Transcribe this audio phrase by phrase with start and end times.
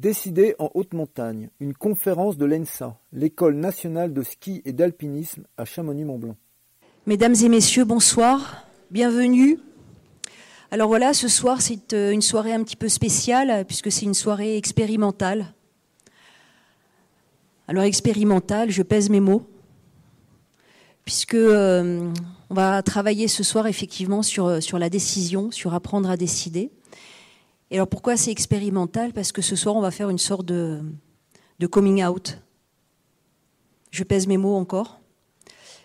[0.00, 5.66] Décider en haute montagne, une conférence de l'ENSA, l'école nationale de ski et d'alpinisme à
[5.66, 6.36] Chamonix-Mont-Blanc.
[7.04, 9.58] Mesdames et messieurs, bonsoir, bienvenue.
[10.70, 14.14] Alors voilà, ce soir c'est euh, une soirée un petit peu spéciale puisque c'est une
[14.14, 15.52] soirée expérimentale.
[17.68, 19.46] Alors expérimentale, je pèse mes mots,
[21.04, 22.10] puisque euh,
[22.48, 26.70] on va travailler ce soir effectivement sur, euh, sur la décision, sur apprendre à décider.
[27.70, 29.12] Et alors pourquoi c'est expérimental?
[29.12, 30.82] Parce que ce soir, on va faire une sorte de,
[31.70, 32.38] coming out.
[33.90, 35.00] Je pèse mes mots encore.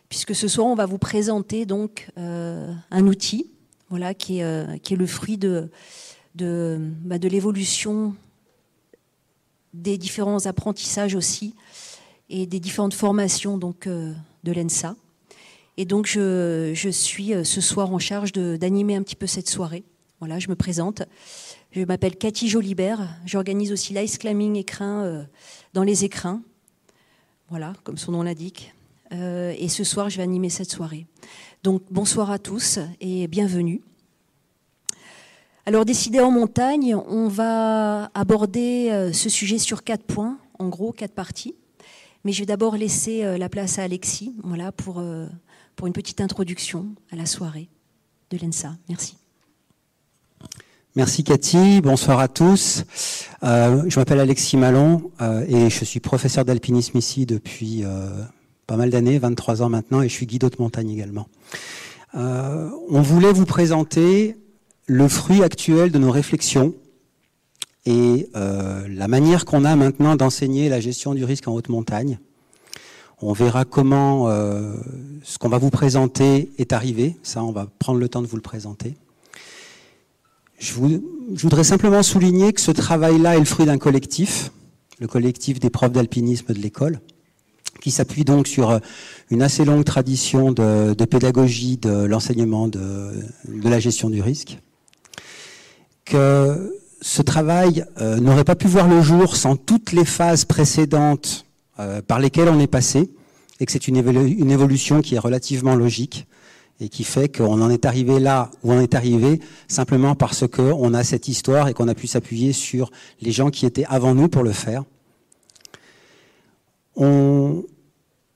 [0.09, 3.51] Puisque ce soir, on va vous présenter donc euh, un outil
[3.89, 5.69] voilà, qui, est, euh, le fruit de,
[6.35, 8.15] de, bah, de l'évolution
[9.73, 11.53] des différents apprentissages aussi
[12.29, 14.13] et des différentes formations donc, euh,
[14.43, 14.95] de l'ENSA.
[15.77, 19.83] Et donc, je, je, suis ce soir en charge d'animer un petit peu cette soirée.
[20.19, 21.03] Voilà, je me présente.
[21.75, 23.05] Je m'appelle Cathy Jolibert.
[23.25, 25.23] J'organise aussi l'ice climbing écrin euh,
[25.73, 26.41] dans les écrins.
[27.49, 28.73] Voilà, comme son nom l'indique.
[29.11, 31.05] Euh, et ce soir, je vais animer cette soirée.
[31.63, 33.81] Donc, bonsoir à tous et bienvenue.
[35.65, 40.93] Alors, décider en montagne, on va aborder euh, ce sujet sur quatre points, en gros,
[40.93, 41.55] quatre parties.
[42.23, 45.03] Mais je vais d'abord laisser la place à Alexis voilà, pour,
[45.75, 47.67] pour une petite introduction à la soirée
[48.31, 48.77] de l'ENSA.
[48.89, 49.17] Merci.
[50.97, 52.85] Merci Cathy, bonsoir à tous.
[53.43, 58.07] Euh, je m'appelle Alexis Malon euh, et je suis professeur d'alpinisme ici depuis euh,
[58.65, 61.27] pas mal d'années, 23 ans maintenant, et je suis guide de montagne également.
[62.13, 64.37] On voulait vous présenter
[64.85, 66.73] le fruit actuel de nos réflexions
[67.85, 72.19] et la manière qu'on a maintenant d'enseigner la gestion du risque en haute montagne.
[73.21, 74.29] On verra comment
[75.23, 78.37] ce qu'on va vous présenter est arrivé, ça on va prendre le temps de vous
[78.37, 78.95] le présenter.
[80.57, 84.51] Je, voudrais simplement souligner que ce travail-là est le fruit d'un collectif,
[84.99, 86.99] le collectif des profs d'alpinisme de l'école,
[87.81, 88.79] qui s'appuie donc sur euh,
[89.29, 93.11] une assez longue tradition de, pédagogie de l'enseignement de,
[93.63, 94.59] la gestion du risque.
[96.05, 101.45] Que ce travail euh, n'aurait pas pu voir le jour sans toutes les phases précédentes
[101.79, 103.11] euh, par lesquelles on est passé,
[103.59, 106.27] et que c'est une, une évolution qui est relativement logique
[106.79, 110.93] et qui fait qu'on en est arrivé là où on est arrivé simplement parce qu'on
[110.93, 112.91] a cette histoire et qu'on a pu s'appuyer sur
[113.21, 114.83] les gens qui étaient avant nous pour le faire.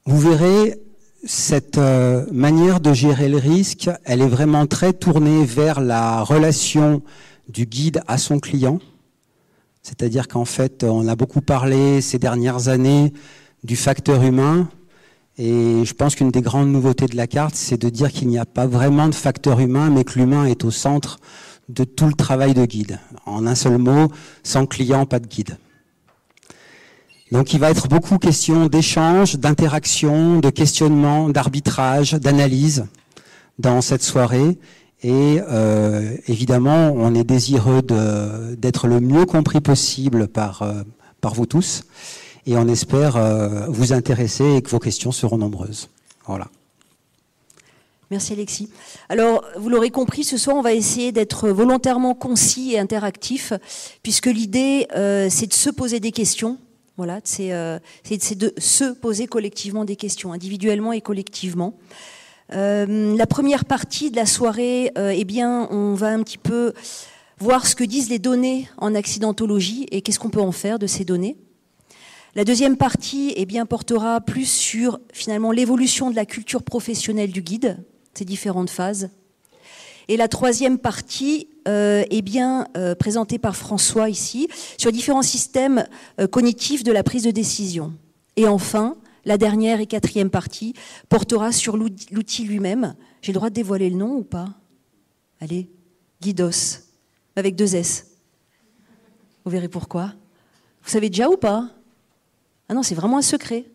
[0.10, 0.80] Vous verrez,
[1.24, 7.04] cette euh, manière de gérer le risque, elle est vraiment très tournée vers la relation
[7.48, 8.80] du guide à son client.
[9.84, 13.14] C'est-à-dire qu'en fait, on a beaucoup parlé ces dernières années
[13.64, 14.68] du facteur humain,
[15.42, 18.38] et je pense qu'une des grandes nouveautés de la carte, c'est de dire qu'il n'y
[18.38, 21.18] a pas vraiment de facteur humain, mais que l'humain est au centre
[21.70, 23.00] de tout le travail de guide.
[23.26, 24.12] En un seul mot,
[24.44, 25.58] sans client, pas de guide.
[27.32, 32.88] Donc il va être beaucoup question d'échange, d'interaction, de questionnement, d'arbitrage, d'analyse
[33.60, 34.58] dans cette soirée.
[35.04, 37.82] Et euh, évidemment, on est désireux
[38.58, 40.84] d'être le mieux compris possible par, euh,
[41.22, 41.86] par vous tous
[42.50, 45.90] et on espère euh, vous intéresser et que vos questions seront nombreuses.
[46.26, 46.48] Voilà.
[48.10, 48.70] Merci Alexis.
[49.08, 53.54] Alors, vous l'aurez compris, ce soir, on va essayer d'être volontairement concis et interactif,
[54.02, 56.58] puisque l'idée, euh, c'est de se poser des questions.
[56.98, 61.76] Voilà, euh, c'est de se poser collectivement des questions, individuellement et collectivement.
[62.50, 66.74] la première partie de la soirée, eh bien, on va un petit peu
[67.38, 70.88] voir ce que disent les données en accidentologie et qu'est-ce qu'on peut en faire de
[70.88, 71.38] ces données.
[72.36, 77.42] La deuxième partie eh bien, portera plus sur finalement l'évolution de la culture professionnelle du
[77.42, 79.10] guide, ces différentes phases.
[80.10, 84.48] Et la troisième partie euh, est bien euh, présentée par François ici,
[84.78, 85.86] sur différents systèmes
[86.20, 87.94] euh, cognitifs de la prise de décision.
[88.36, 90.74] Et enfin, la dernière et quatrième partie
[91.10, 92.96] portera sur l'outil lui-même.
[93.22, 94.50] J'ai le droit de dévoiler le nom ou pas?
[95.42, 95.70] Allez,
[96.22, 96.84] Guidos,
[97.36, 98.08] avec deux S.
[99.46, 100.14] Vous verrez pourquoi.
[100.84, 101.70] Vous savez déjà ou pas?
[102.70, 103.66] Ah non, c'est vraiment un secret.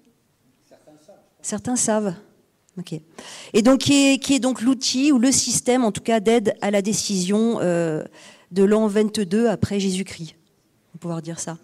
[1.43, 2.15] Certains savent.
[2.79, 2.95] Ok.
[3.53, 6.81] Et donc, qui est, donc l'outil ou le système, en tout cas, d'aide à la
[6.81, 8.05] décision euh,
[8.53, 10.35] de l'an 22 après Jésus-Christ?
[10.37, 11.59] On va pouvoir dire ça.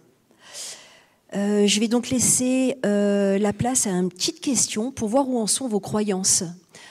[1.36, 5.38] Euh, je vais donc laisser euh, la place à une petite question pour voir où
[5.38, 6.42] en sont vos croyances.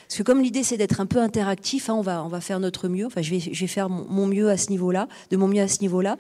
[0.08, 2.62] Parce que comme l'idée c'est d'être un peu interactif, hein, on, va, on va faire
[2.62, 3.06] notre mieux.
[3.06, 6.18] Enfin, je vais faire mon mieux à ce niveau-là, de mon mieux à ce niveau-là.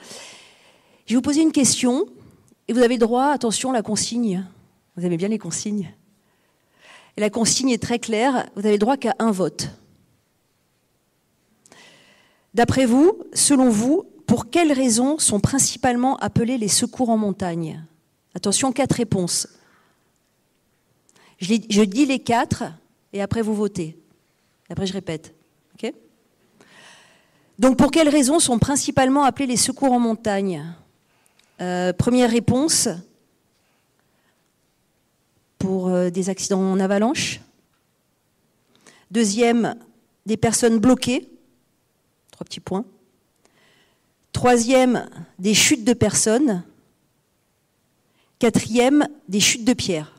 [1.05, 2.05] Je vais vous poser une question
[2.69, 4.45] et vous avez droit, attention, la consigne.
[4.95, 5.91] Vous aimez bien les consignes.
[7.17, 9.71] La consigne est très claire, vous n'avez droit qu'à un vote.
[12.53, 17.83] D'après vous, selon vous, pour quelles raisons sont principalement appelés les secours en montagne?
[18.35, 19.47] Attention, quatre réponses.
[21.39, 22.65] Je, dis les quatre
[23.13, 23.97] et après vous votez.
[24.69, 25.33] Après je répète.
[27.57, 30.63] Donc pour quelles raisons sont principalement appelés les secours en montagne?
[31.61, 32.87] Euh, Première réponse,
[35.59, 37.41] pour euh, des accidents en avalanche.
[39.11, 39.75] Deuxième,
[40.25, 41.29] des personnes bloquées.
[42.31, 42.85] Trois petits points.
[44.31, 46.63] Troisième, des chutes de personnes.
[48.39, 50.15] Quatrième, des chutes de pierres.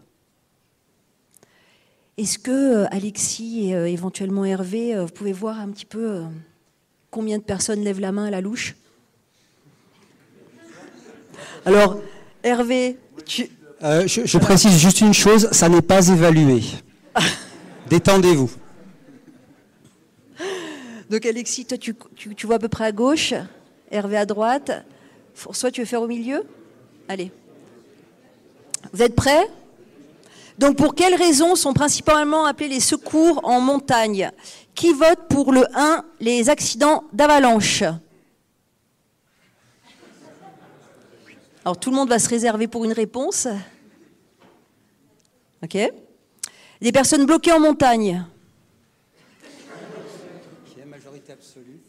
[2.19, 6.23] Est-ce que euh, Alexis et éventuellement Hervé, vous pouvez voir un petit peu
[7.11, 8.77] combien de personnes lèvent la main à la louche?
[11.65, 11.99] Alors,
[12.43, 12.97] Hervé,
[13.27, 13.49] tu...
[13.83, 16.63] Euh, je, je, précise juste une chose, ça n'est pas évalué.
[17.89, 18.51] Détendez-vous.
[21.09, 23.35] Donc Alexis, toi tu, tu, tu, vois à peu près à gauche,
[23.91, 24.71] Hervé à droite.
[25.35, 26.45] François, tu veux faire au milieu
[27.09, 27.33] Allez.
[28.93, 29.49] Vous êtes prêts?
[30.59, 34.31] Donc pour quelles raisons sont principalement appelés les secours en montagne?
[34.75, 37.83] Qui vote pour le 1, les accidents d'avalanche?
[41.65, 43.47] Alors tout le monde va se réserver pour une réponse.
[45.63, 45.77] Ok
[46.81, 48.25] Des personnes bloquées en montagne.
[50.87, 51.81] majorité absolue.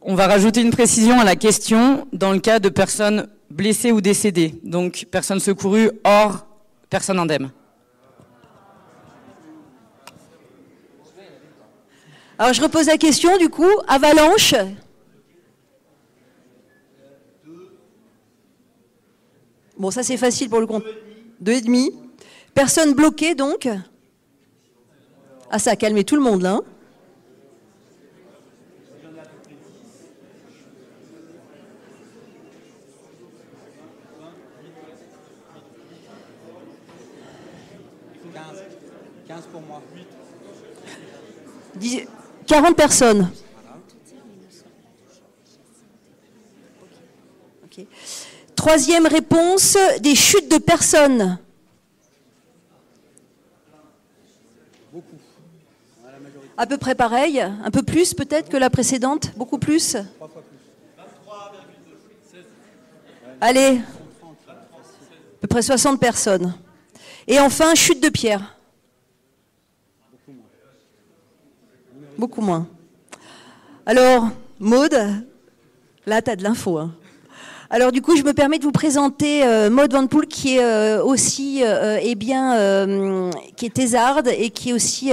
[0.00, 4.00] On va rajouter une précision à la question dans le cas de personnes blessées ou
[4.00, 4.54] décédées.
[4.62, 6.46] Donc personnes secourues hors
[6.90, 7.50] personnes indemnes.
[12.38, 14.54] Alors je repose la question du coup, avalanche,
[19.82, 20.84] Bon, ça c'est facile pour le compte.
[21.40, 21.90] Deux et demi.
[22.54, 23.68] Personne bloquée donc.
[25.50, 26.52] Ah, ça a calmé tout le monde là.
[26.52, 26.62] Hein.
[39.50, 39.82] pour moi.
[42.46, 43.32] 40 personnes.
[47.64, 47.84] Ok.
[48.62, 51.36] Troisième réponse, des chutes de personnes.
[54.92, 55.16] Beaucoup.
[56.56, 59.96] À peu près pareil, un peu plus peut-être que la précédente, beaucoup plus.
[63.40, 63.80] Allez,
[64.22, 66.54] à peu près 60 personnes.
[67.26, 68.56] Et enfin, chute de pierre.
[72.16, 72.68] Beaucoup moins.
[73.86, 74.28] Alors,
[74.60, 75.24] Maude,
[76.06, 76.78] là, tu as de l'info.
[76.78, 76.94] Hein.
[77.74, 80.62] Alors du coup, je me permets de vous présenter euh, Maud Van Poel, qui est
[80.62, 85.10] euh, aussi, euh, eh bien, euh, qui est thésarde et qui est aussi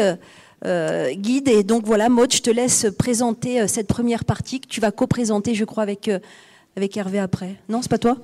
[1.14, 1.48] guide.
[1.48, 5.56] Et donc voilà, Maud, je te laisse présenter cette première partie que tu vas co-présenter,
[5.56, 6.12] je crois, avec
[6.76, 7.56] avec Hervé après.
[7.70, 8.18] Non, c'est pas toi?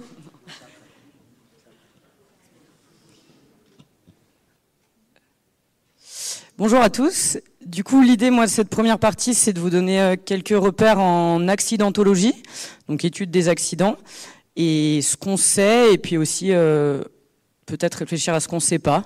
[6.57, 7.38] Bonjour à tous.
[7.65, 11.00] Du coup, l'idée, moi, de cette première partie, c'est de vous donner euh, quelques repères
[11.00, 12.35] en accidentologie,
[12.88, 13.97] donc étude des accidents,
[14.56, 17.01] et ce qu'on sait, et puis aussi euh,
[17.65, 19.03] peut-être réfléchir à ce qu'on ne sait pas.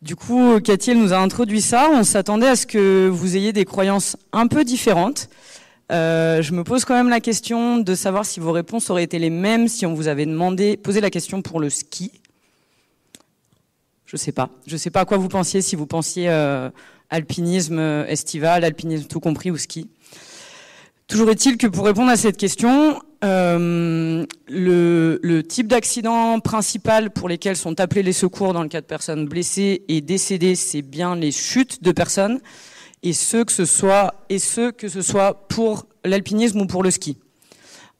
[0.00, 1.90] Du coup, Cathy, elle nous a introduit ça.
[1.92, 5.28] On s'attendait à ce que vous ayez des croyances un peu différentes.
[5.92, 9.18] Euh, je me pose quand même la question de savoir si vos réponses auraient été
[9.18, 12.10] les mêmes si on vous avait demandé, posé la question pour le ski.
[14.06, 14.48] Je sais pas.
[14.66, 16.70] Je sais pas à quoi vous pensiez, si vous pensiez euh,
[17.10, 19.88] alpinisme estival, alpinisme tout compris ou ski.
[21.08, 27.56] Toujours est-il que pour répondre à cette question, euh, le, type d'accident principal pour lesquels
[27.56, 31.30] sont appelés les secours dans le cas de personnes blessées et décédées, c'est bien les
[31.30, 32.40] chutes de personnes,
[33.04, 33.64] et ce que ce
[35.02, 37.16] soit pour l'alpinisme ou pour le ski.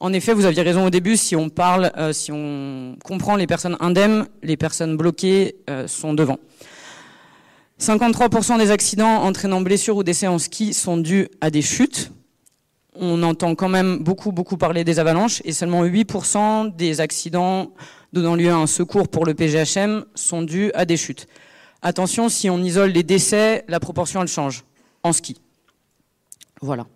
[0.01, 3.47] En effet, vous aviez raison au début, si on parle, euh, si on comprend les
[3.47, 6.39] personnes indemnes, les personnes bloquées euh, sont devant.
[7.79, 12.11] 53% des accidents entraînant blessures ou décès en ski sont dus à des chutes.
[12.95, 17.71] On entend quand même beaucoup, beaucoup parler des avalanches et seulement 8% des accidents
[18.13, 21.27] donnant lieu à un secours pour le PGHM sont dus à des chutes.
[21.83, 24.63] Attention, si on isole les décès, la proportion elle change
[25.03, 25.39] en ski.
[26.61, 26.87] Voilà.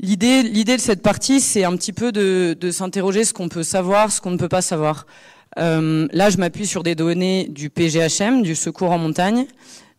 [0.00, 4.22] L'idée, de cette partie, c'est un petit peu de s'interroger ce qu'on peut savoir, ce
[4.22, 5.06] qu'on ne peut pas savoir.
[5.58, 9.46] Euh, là, je m'appuie sur des données du PGHM, du secours en montagne,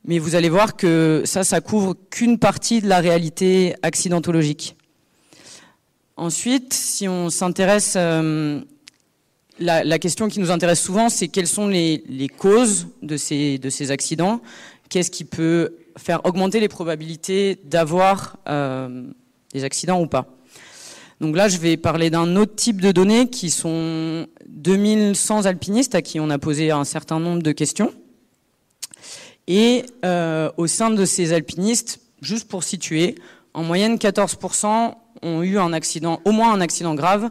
[0.06, 4.76] mais vous allez voir que ça, ça couvre qu'une partie de la réalité accidentologique.
[6.18, 8.62] Ensuite, si on s'intéresse, euh,
[9.60, 13.92] la, question qui nous intéresse souvent, c'est quelles sont les, causes de ces, de ces
[13.92, 14.42] accidents,
[14.90, 19.04] qu'est-ce qui peut faire augmenter les probabilités d'avoir euh,
[19.54, 20.28] des accidents ou pas?
[21.24, 26.02] Donc là, je vais parler d'un autre type de données qui sont 2100 alpinistes à
[26.02, 27.94] qui on a posé un certain nombre de questions.
[29.48, 33.16] Et euh, au sein de ces alpinistes, juste pour situer,
[33.54, 37.30] en moyenne 14% ont eu un accident, au moins un accident grave,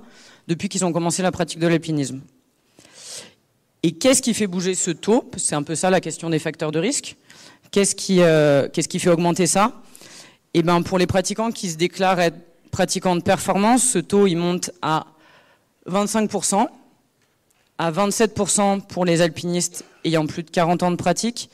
[0.49, 2.23] depuis qu'ils ont commencé la pratique de l'alpinisme.
[3.83, 5.31] Et qu'est-ce qui fait bouger ce taux?
[5.37, 7.17] C'est un peu ça la question des facteurs de risque.
[7.71, 9.83] Qu'est-ce qui, euh, qu'est-ce qui fait augmenter ça?
[10.55, 12.39] Eh ben, pour les pratiquants qui se déclarent être
[12.73, 15.07] pratiquants de performance, ce taux il monte à
[15.89, 16.67] 25%,
[17.79, 21.49] à 27% pour les alpinistes ayant plus de 40 ans de pratique,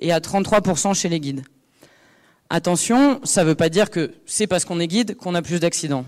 [0.00, 1.44] et à 33% chez les guides.
[2.50, 5.60] Attention, ça ne veut pas dire que c'est parce qu'on est guide qu'on a plus
[5.60, 6.04] d'accidents.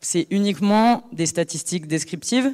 [0.00, 2.52] C'est uniquement des statistiques descriptives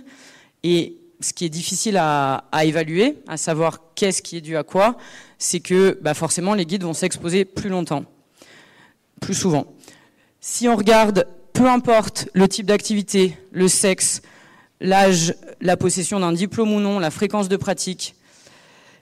[0.62, 4.96] et ce qui est difficile à, évaluer, à savoir qu'est-ce qui est dû à quoi,
[5.38, 8.04] c'est que bah forcément les guides vont s'exposer plus longtemps,
[9.20, 9.66] plus souvent.
[10.42, 14.22] Si on regarde, peu importe le type d'activité, le sexe,
[14.80, 18.14] l'âge, la possession d'un diplôme ou non, la fréquence de pratique,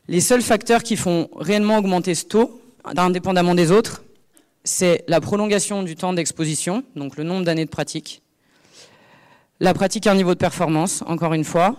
[0.09, 4.03] les seuls facteurs qui font réellement augmenter ce taux, indépendamment des autres,
[4.65, 8.21] c'est la prolongation du temps d'exposition, donc le nombre d'années de pratique,
[9.61, 11.77] la pratique à un niveau de performance, encore une fois,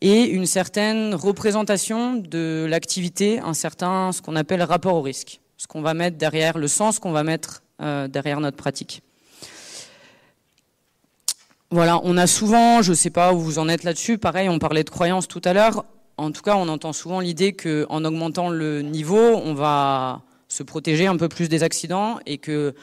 [0.00, 5.66] et une certaine représentation de l'activité, un certain, ce qu'on appelle rapport au risque, ce
[5.66, 9.02] qu'on va mettre derrière, le sens qu'on va mettre derrière notre pratique.
[11.70, 14.58] Voilà, on a souvent, je ne sais pas où vous en êtes là-dessus, pareil, on
[14.58, 15.84] parlait de croyances tout à l'heure,
[16.18, 21.06] en tout cas, on entend souvent l'idée qu'en augmentant le niveau, on va se protéger
[21.06, 22.74] un peu plus des accidents et que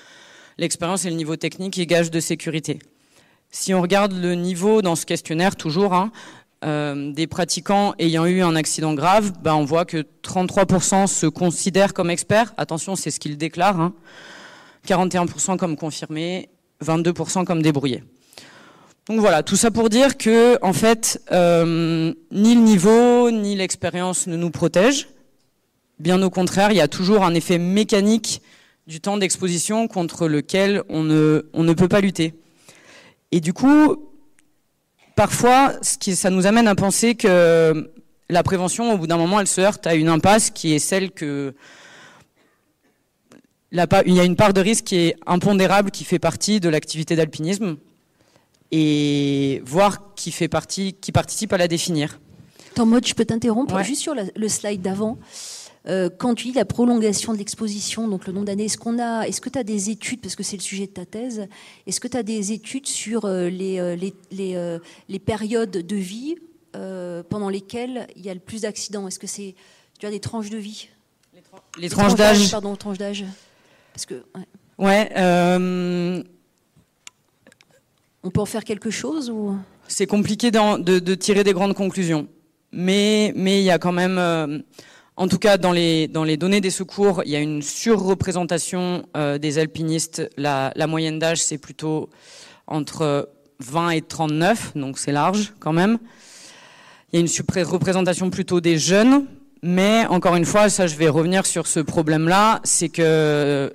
[0.57, 2.79] l'expérience et le niveau technique est gage de sécurité.
[3.51, 6.11] Si on regarde le niveau dans ce questionnaire, toujours, hein,
[6.63, 11.93] euh, des pratiquants ayant eu un accident grave, ben on voit que 33% se considèrent
[11.93, 12.53] comme experts.
[12.55, 13.81] Attention, c'est ce qu'ils déclarent.
[13.81, 13.93] Hein.
[14.85, 16.49] 41% comme confirmés,
[16.83, 18.03] 22% comme débrouillés.
[19.07, 24.25] Donc voilà, tout ça pour dire que en fait, euh, ni le niveau ni l'expérience
[24.25, 25.07] ne nous protègent.
[25.99, 28.41] Bien au contraire, il y a toujours un effet mécanique
[28.87, 32.33] du temps d'exposition contre lequel on ne, peut pas lutter.
[33.31, 34.09] Et du coup,
[35.15, 37.91] parfois, ça nous amène à penser que
[38.29, 41.11] la prévention, au bout d'un moment, elle se heurte à une impasse qui est celle
[41.11, 41.53] que
[43.75, 46.69] la, il y a une part de risque qui est impondérable, qui fait partie de
[46.69, 47.77] l'activité d'alpinisme,
[48.71, 52.19] et voir qui fait partie, qui participe à la définir.
[52.73, 55.17] Tant mode, je peux t'interrompre juste sur le slide d'avant.
[55.87, 59.27] Euh, quand tu dis la prolongation de l'exposition, donc le nombre d'années, est-ce qu'on a,
[59.27, 61.47] est-ce que tu as des études, parce que c'est le sujet de ta thèse,
[61.85, 65.95] est-ce que tu as des études sur euh, les, euh, les, les, les, périodes de
[65.95, 66.35] vie
[67.29, 69.07] pendant lesquelles il y a le plus d'accidents?
[69.07, 69.55] Est-ce que c'est,
[69.99, 70.89] tu as des tranches de vie?
[71.77, 72.51] Les, tranches d'âge.
[72.51, 73.25] Pardon, tranches d'âge.
[73.95, 74.23] Parce que.
[74.77, 75.09] Ouais.
[78.23, 79.57] On peut en faire quelque chose ou?
[79.87, 82.27] C'est compliqué de, de, tirer des grandes conclusions,
[82.71, 84.17] mais mais il y a quand même
[85.17, 89.05] en tout cas, dans les, dans les données des secours, il y a une surreprésentation
[89.15, 90.29] euh, des alpinistes.
[90.35, 92.09] La, la moyenne d'âge, c'est plutôt
[92.67, 95.99] entre 20 et 39, donc c'est large quand même.
[97.11, 99.25] Il y a une surreprésentation plutôt des jeunes,
[99.63, 103.73] mais encore une fois, ça je vais revenir sur ce problème-là, c'est que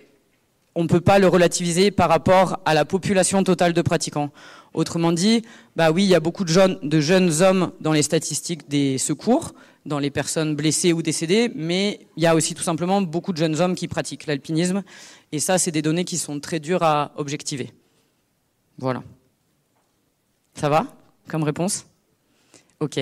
[0.74, 4.30] on ne peut pas le relativiser par rapport à la population totale de pratiquants.
[4.72, 5.42] Autrement dit,
[5.74, 9.52] bah oui, il y a beaucoup de jeunes, hommes dans les statistiques des secours,
[9.84, 13.38] dans les personnes blessées ou décédées, mais il y a aussi tout simplement beaucoup de
[13.38, 14.82] jeunes hommes qui pratiquent l'alpinisme.
[15.32, 17.72] Et ça, c'est des données qui sont très dures à objectiver.
[18.78, 19.02] Voilà.
[20.54, 20.86] Ça va
[21.28, 21.86] comme réponse?
[22.80, 22.98] Ok.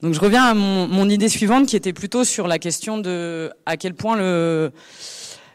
[0.00, 3.76] Donc je reviens à mon, idée suivante qui était plutôt sur la question de à
[3.76, 4.72] quel point le,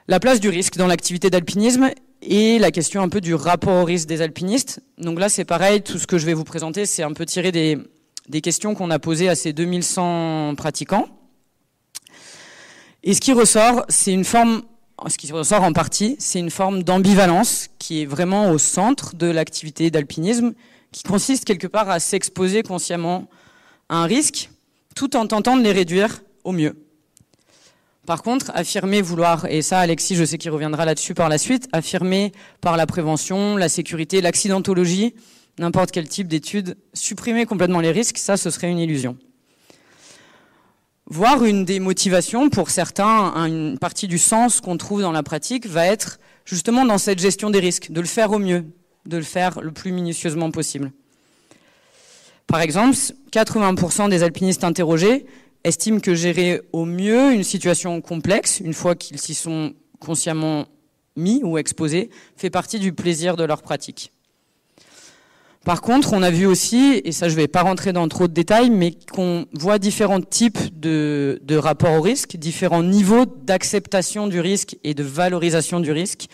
[0.08, 3.86] la place du risque dans l'activité d'alpinisme et la question un peu du rapport au
[3.86, 4.82] risque des alpinistes.
[4.98, 7.52] Donc là c'est pareil, tout ce que je vais vous présenter c'est un peu tiré
[7.52, 7.78] des,
[8.42, 11.08] questions qu'on a posées à ces 2100 pratiquants.
[13.04, 14.64] Et ce qui ressort, c'est une forme,
[15.08, 19.28] ce qui ressort en partie, c'est une forme d'ambivalence qui est vraiment au centre de
[19.28, 20.54] l'activité d'alpinisme,
[20.92, 23.30] qui consiste quelque part à s'exposer consciemment
[23.90, 24.50] à un risque,
[24.96, 26.87] tout en tentant de les réduire au mieux.
[28.08, 31.68] Par contre, affirmer vouloir, et ça Alexis, je sais qu'il reviendra là-dessus par la suite,
[31.74, 35.14] affirmer par la prévention, la sécurité, l'accidentologie,
[35.60, 39.18] n'importe quel type d'étude, supprimer complètement les risques, ça, ce serait une illusion.
[41.08, 45.68] Voir une des motivations pour certains, une partie du sens qu'on trouve dans la pratique
[45.68, 48.64] va être justement dans cette gestion des risques, de le faire au mieux,
[49.06, 50.94] de le faire le plus minutieusement possible.
[52.48, 52.96] Par exemple,
[53.34, 55.26] 80% des alpinistes interrogés
[55.68, 60.66] estiment que gérer au mieux une situation complexe, une fois qu'ils s'y sont consciemment
[61.16, 64.12] mis ou exposés, fait partie du plaisir de leur pratique.
[65.66, 68.30] Par contre, on a vu aussi, et ça je ne vais pas rentrer dans trop
[68.30, 74.28] de détails, mais qu'on voit différents types de, de rapports au risque, différents niveaux d'acceptation
[74.28, 76.28] du risque et de valorisation du risque,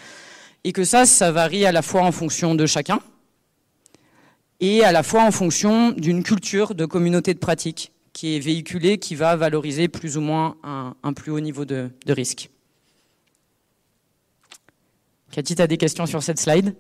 [0.63, 3.00] et que ça, ça varie à la fois en fonction de chacun,
[4.60, 9.00] et à la fois en fonction d'une culture de communauté de pratique qui est véhiculée,
[9.00, 12.50] qui va valoriser plus ou moins un, plus haut niveau de, risque.
[15.32, 16.75] Cathy, tu as des questions sur cette slide?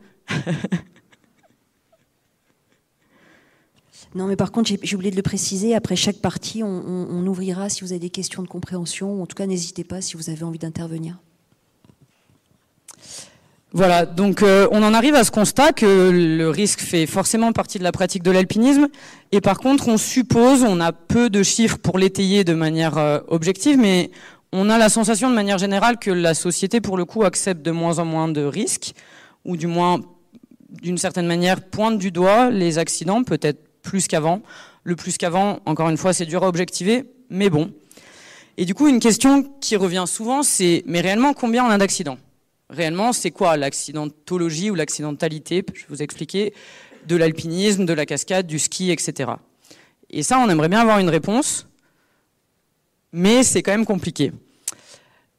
[4.15, 5.73] Non, mais par contre, j'ai oublié de le préciser.
[5.73, 9.23] Après chaque partie, on, ouvrira si vous avez des questions de compréhension.
[9.23, 11.17] En tout cas, n'hésitez pas si vous avez envie d'intervenir.
[13.75, 17.79] Voilà, donc euh, on en arrive à ce constat que le risque fait forcément partie
[17.79, 18.87] de la pratique de l'alpinisme.
[19.31, 23.19] Et par contre, on suppose, on a peu de chiffres pour l'étayer de manière euh,
[23.29, 24.11] objective, mais
[24.51, 27.71] on a la sensation de manière générale que la société, pour le coup, accepte de
[27.71, 28.93] moins en moins de risques,
[29.43, 30.01] ou du moins,
[30.69, 34.43] d'une certaine manière, pointe du doigt les accidents, peut-être plus qu'avant.
[34.83, 37.71] Le plus qu'avant, encore une fois, c'est dur à objectiver, mais bon.
[38.57, 42.19] Et du coup, une question qui revient souvent, c'est mais réellement combien on a d'accidents?
[42.73, 46.55] Réellement, c'est quoi l'accidentologie ou l'accidentalité Je vais vous expliquer
[47.07, 49.33] de l'alpinisme, de la cascade, du ski, etc.
[50.09, 51.67] Et ça, on aimerait bien avoir une réponse,
[53.11, 54.31] mais c'est quand même compliqué.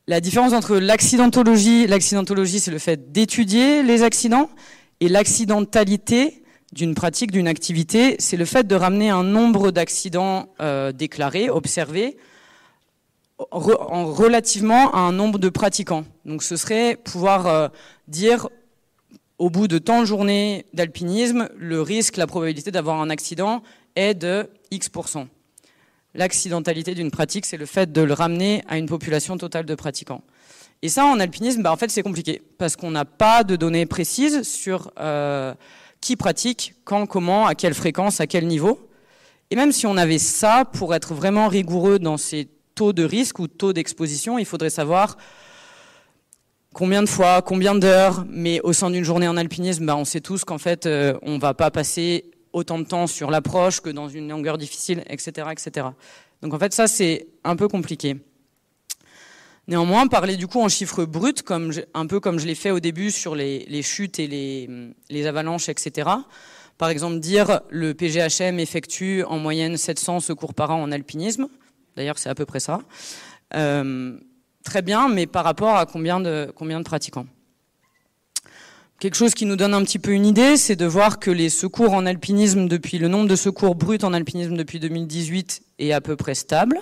[0.06, 4.48] La différence entre l'accidentologie, l'accidentologie, c'est le fait d'étudier les accidents,
[5.00, 10.92] et l'accidentalité, d'une pratique, d'une activité, c'est le fait de ramener un nombre d'accidents euh,
[10.92, 12.16] déclarés, observés,
[13.38, 16.04] en relativement à un nombre de pratiquants.
[16.24, 17.68] Donc ce serait pouvoir euh,
[18.08, 18.48] dire,
[19.38, 23.62] au bout de tant de journées d'alpinisme, le risque, la probabilité d'avoir un accident
[23.96, 25.26] est de X%.
[26.14, 30.22] L'accidentalité d'une pratique, c'est le fait de le ramener à une population totale de pratiquants.
[30.82, 33.86] Et ça, en alpinisme, bah, en fait, c'est compliqué, parce qu'on n'a pas de données
[33.86, 34.92] précises sur...
[35.00, 35.54] Euh,
[36.04, 38.78] qui pratique, quand, comment, à quelle fréquence, à quel niveau.
[39.50, 43.38] Et même si on avait ça, pour être vraiment rigoureux dans ces taux de risque
[43.38, 45.16] ou taux d'exposition, il faudrait savoir
[46.74, 50.20] combien de fois, combien d'heures, mais au sein d'une journée en alpinisme, bah, on sait
[50.20, 54.08] tous qu'en fait, euh, on va pas passer autant de temps sur l'approche que dans
[54.08, 55.88] une longueur difficile, etc., etc.
[56.42, 58.16] Donc en fait, ça, c'est un peu compliqué.
[59.66, 61.32] Néanmoins, parler du coup en chiffres bruts,
[61.94, 64.68] un peu comme je l'ai fait au début sur les, les chutes et les,
[65.08, 66.10] les, avalanches, etc.
[66.76, 71.48] Par exemple, dire le PGHM effectue en moyenne 700 secours par an en alpinisme.
[71.96, 72.80] D'ailleurs, c'est à peu près ça.
[73.54, 74.18] Euh,
[74.64, 76.52] très bien, mais par rapport à combien de,
[76.82, 77.26] pratiquants?
[78.98, 81.50] Quelque chose qui nous donne un petit peu une idée, c'est de voir que les
[81.50, 86.00] secours en alpinisme depuis le nombre de secours bruts en alpinisme depuis 2018 est à
[86.00, 86.80] peu près stable.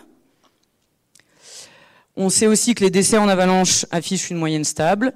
[2.16, 5.14] On sait aussi que les décès en avalanche affichent une moyenne stable.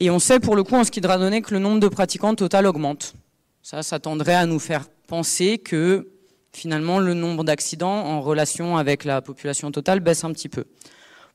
[0.00, 2.34] Et on sait pour le coup en ski de randonnée que le nombre de pratiquants
[2.34, 3.14] total augmente.
[3.62, 6.08] Ça, ça tendrait à nous faire penser que
[6.52, 10.64] finalement le nombre d'accidents en relation avec la population totale baisse un petit peu.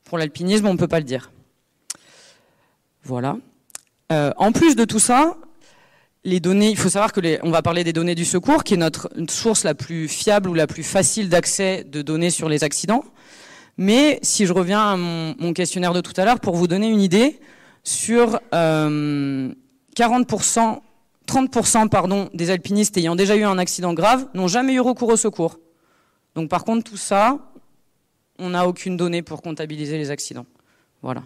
[0.03, 1.31] Pour l'alpinisme, on ne peut pas le dire.
[3.03, 3.37] Voilà.
[4.11, 5.37] Euh, en plus de tout ça,
[6.23, 8.75] les données, il faut savoir que les, on va parler des données du secours, qui
[8.75, 12.63] est notre source la plus fiable ou la plus facile d'accès de données sur les
[12.63, 13.03] accidents.
[13.77, 17.01] Mais si je reviens à mon, questionnaire de tout à l'heure, pour vous donner une
[17.01, 17.39] idée,
[17.83, 19.51] sur euh,
[19.97, 20.79] 40%,
[21.27, 25.17] 30% pardon, des alpinistes ayant déjà eu un accident grave n'ont jamais eu recours au
[25.17, 25.59] secours.
[26.35, 27.39] Donc par contre, tout ça,
[28.39, 30.45] on n'a aucune donnée pour comptabiliser les accidents.
[31.01, 31.23] Voilà.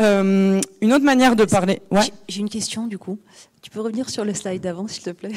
[0.00, 1.82] Euh, une autre manière de parler.
[1.90, 2.00] Ouais.
[2.28, 3.18] J'ai une question du coup.
[3.60, 5.32] Tu peux revenir sur le slide d'avant, s'il te plaît?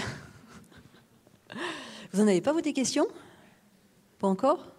[2.12, 3.08] Vous n'en avez pas, vous, des questions?
[4.20, 4.75] Pas encore?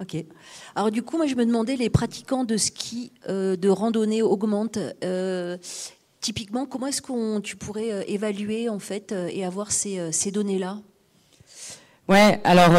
[0.00, 0.16] Ok.
[0.74, 4.78] Alors du coup, moi je me demandais, les pratiquants de ski, euh, de randonnée augmentent.
[5.02, 5.56] Euh,
[6.20, 10.78] typiquement, comment est-ce que tu pourrais euh, évaluer en fait et avoir ces, données-là?
[12.08, 12.40] Ouais.
[12.44, 12.72] Alors.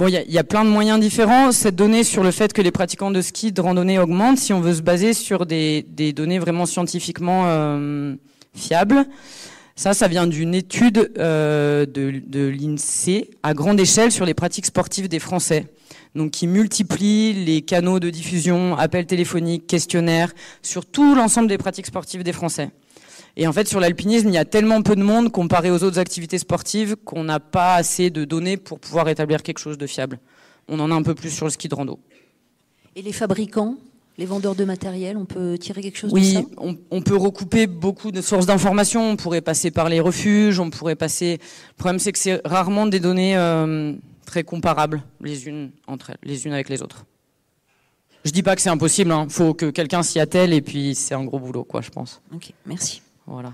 [0.00, 1.50] Il y, a plein de moyens différents.
[1.50, 4.60] Cette donnée sur le fait que les pratiquants de ski de randonnée augmentent, si on
[4.60, 5.82] veut se baser sur des,
[6.14, 8.16] données vraiment scientifiquement
[8.54, 9.06] fiables,
[9.78, 14.66] ça, ça vient d'une étude euh, de, de l'INSEE à grande échelle sur les pratiques
[14.66, 15.72] sportives des Français.
[16.16, 21.86] Donc, qui multiplie les canaux de diffusion, appels téléphoniques, questionnaires, sur tout l'ensemble des pratiques
[21.86, 22.70] sportives des Français.
[23.36, 26.00] Et en fait, sur l'alpinisme, il y a tellement peu de monde comparé aux autres
[26.00, 30.18] activités sportives qu'on n'a pas assez de données pour pouvoir établir quelque chose de fiable.
[30.66, 32.00] On en a un peu plus sur le ski de rando.
[32.96, 33.76] Et les fabricants?
[34.18, 37.16] Les vendeurs de matériel, on peut tirer quelque chose oui, de ça on, on, peut
[37.16, 39.12] recouper beaucoup de sources d'informations.
[39.12, 41.38] On pourrait passer par les refuges, on pourrait passer.
[41.68, 43.94] Le problème, c'est que c'est rarement des données euh,
[44.26, 47.06] très comparables les unes entre elles, les unes avec les autres.
[48.24, 49.10] Je dis pas que c'est impossible.
[49.10, 49.26] Il hein.
[49.30, 52.20] faut que quelqu'un s'y attelle et puis c'est un gros boulot, quoi, je pense.
[52.34, 53.02] Ok, merci.
[53.24, 53.52] Voilà.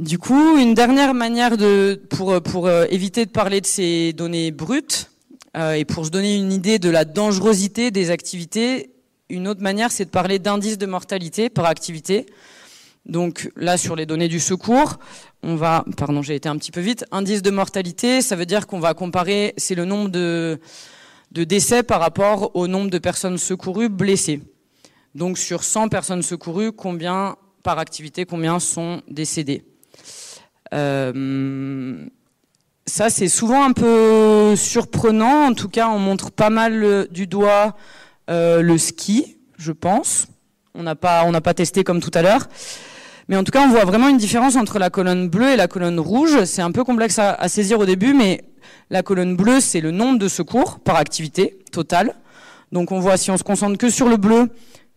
[0.00, 4.50] Du coup, une dernière manière de pour pour euh, éviter de parler de ces données
[4.52, 5.10] brutes
[5.56, 8.90] et pour se donner une idée de la dangerosité des activités,
[9.28, 12.26] une autre manière, c'est de parler d'indice de mortalité par activité.
[13.06, 14.98] Donc là, sur les données du secours,
[15.42, 17.04] on va, pardon, j'ai été un petit peu vite.
[17.10, 20.58] Indice de mortalité, ça veut dire qu'on va comparer, c'est le nombre de,
[21.32, 24.40] de décès par rapport au nombre de personnes secourues blessées.
[25.14, 29.64] Donc sur 100 personnes secourues, combien par activité, combien sont décédées?
[30.72, 32.06] Euh,
[32.86, 35.46] ça, c'est souvent un peu surprenant.
[35.46, 37.76] En tout cas, on montre pas mal euh, du doigt
[38.30, 40.26] euh, le ski, je pense.
[40.74, 42.48] On n'a pas, on n'a pas testé comme tout à l'heure.
[43.28, 45.66] Mais en tout cas, on voit vraiment une différence entre la colonne bleue et la
[45.66, 46.44] colonne rouge.
[46.44, 48.44] C'est un peu complexe à, à saisir au début, mais
[48.90, 52.14] la colonne bleue, c'est le nombre de secours par activité totale.
[52.70, 54.50] Donc on voit, si on se concentre que sur le bleu,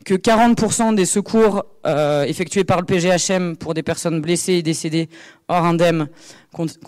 [0.05, 5.09] que 40% des secours euh, effectués par le PGHM pour des personnes blessées et décédées
[5.47, 6.07] hors indemne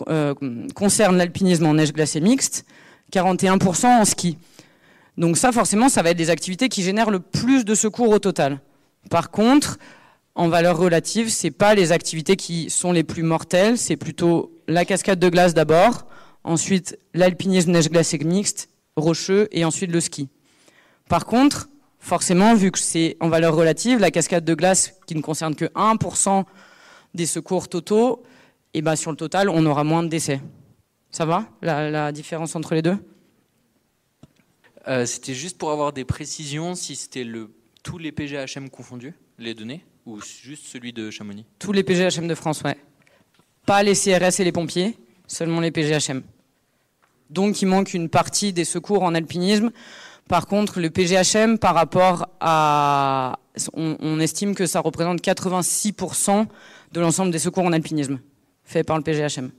[0.08, 0.34] euh,
[0.74, 2.64] concernent l'alpinisme en neige glacée mixte,
[3.12, 4.38] 41% en ski.
[5.18, 8.18] Donc ça, forcément, ça va être des activités qui génèrent le plus de secours au
[8.18, 8.60] total.
[9.10, 9.78] Par contre,
[10.34, 14.84] en valeur relative, c'est pas les activités qui sont les plus mortelles, c'est plutôt la
[14.84, 16.06] cascade de glace d'abord,
[16.44, 20.28] ensuite l'alpinisme neige glacée mixte, rocheux, et ensuite le ski.
[21.08, 21.68] Par contre,
[22.00, 25.66] forcément, vu que c'est en valeur relative, la cascade de glace qui ne concerne que
[25.66, 26.44] 1%
[27.14, 28.22] des secours totaux,
[28.72, 30.40] et eh ben sur le total, on aura moins de décès.
[31.10, 32.96] Ça va, la, la différence entre les deux?
[34.88, 37.50] Euh, C'était juste pour avoir des précisions, si c'était le,
[37.82, 41.44] tous les PGHM confondus, les données, ou juste celui de Chamonix?
[41.58, 42.76] Tous les PGHM de France, ouais.
[43.66, 46.22] Pas les CRS et les pompiers, seulement les PGHM.
[47.28, 49.70] Donc il manque une partie des secours en alpinisme
[50.30, 53.40] par contre, le PGHM, par rapport à,
[53.74, 56.46] on, estime que ça représente 86%
[56.92, 58.20] de l'ensemble des secours en alpinisme
[58.62, 59.50] fait par le PGHM.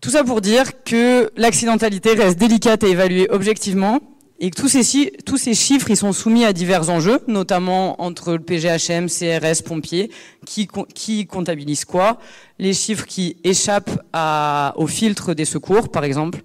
[0.00, 4.00] Tout ça pour dire que l'accidentalité reste délicate à évaluer objectivement
[4.40, 9.06] et que tous ces, chiffres ils sont soumis à divers enjeux, notamment entre le PGHM,
[9.06, 10.10] CRS, pompiers,
[10.44, 12.18] qui, comptabilisent quoi,
[12.58, 14.02] les chiffres qui échappent
[14.74, 16.42] au filtre des secours, par exemple,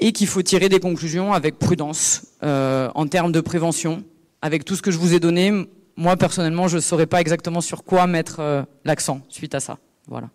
[0.00, 4.02] et qu'il faut tirer des conclusions avec prudence euh, en termes de prévention.
[4.42, 5.52] Avec tout ce que je vous ai donné,
[5.96, 9.78] moi personnellement, je ne saurais pas exactement sur quoi mettre euh, l'accent suite à ça.
[10.08, 10.30] Voilà.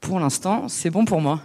[0.00, 1.42] Pour l'instant, c'est bon pour moi.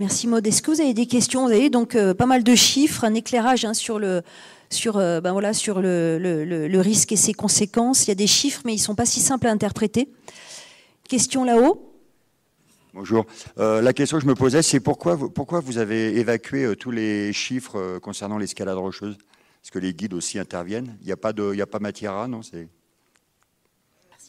[0.00, 0.46] Merci Maud.
[0.46, 1.46] Est-ce que vous avez des questions?
[1.46, 4.22] Vous avez donc euh, pas mal de chiffres, un éclairage hein, sur le
[4.70, 8.06] sur ben voilà sur le, le, le, risque et ses conséquences.
[8.06, 10.08] Il y a des chiffres, mais ils sont pas si simples à interpréter.
[11.08, 11.93] Question là-haut.
[12.94, 13.26] Bonjour.
[13.58, 17.32] Euh, la question que je me posais, c'est pourquoi vous, avez évacué euh, tous les
[17.32, 19.16] chiffres euh, concernant l'escalade rocheuse?
[19.16, 21.80] Est-ce que les guides aussi interviennent Il n'y a pas de, il a pas
[22.28, 22.68] non C'est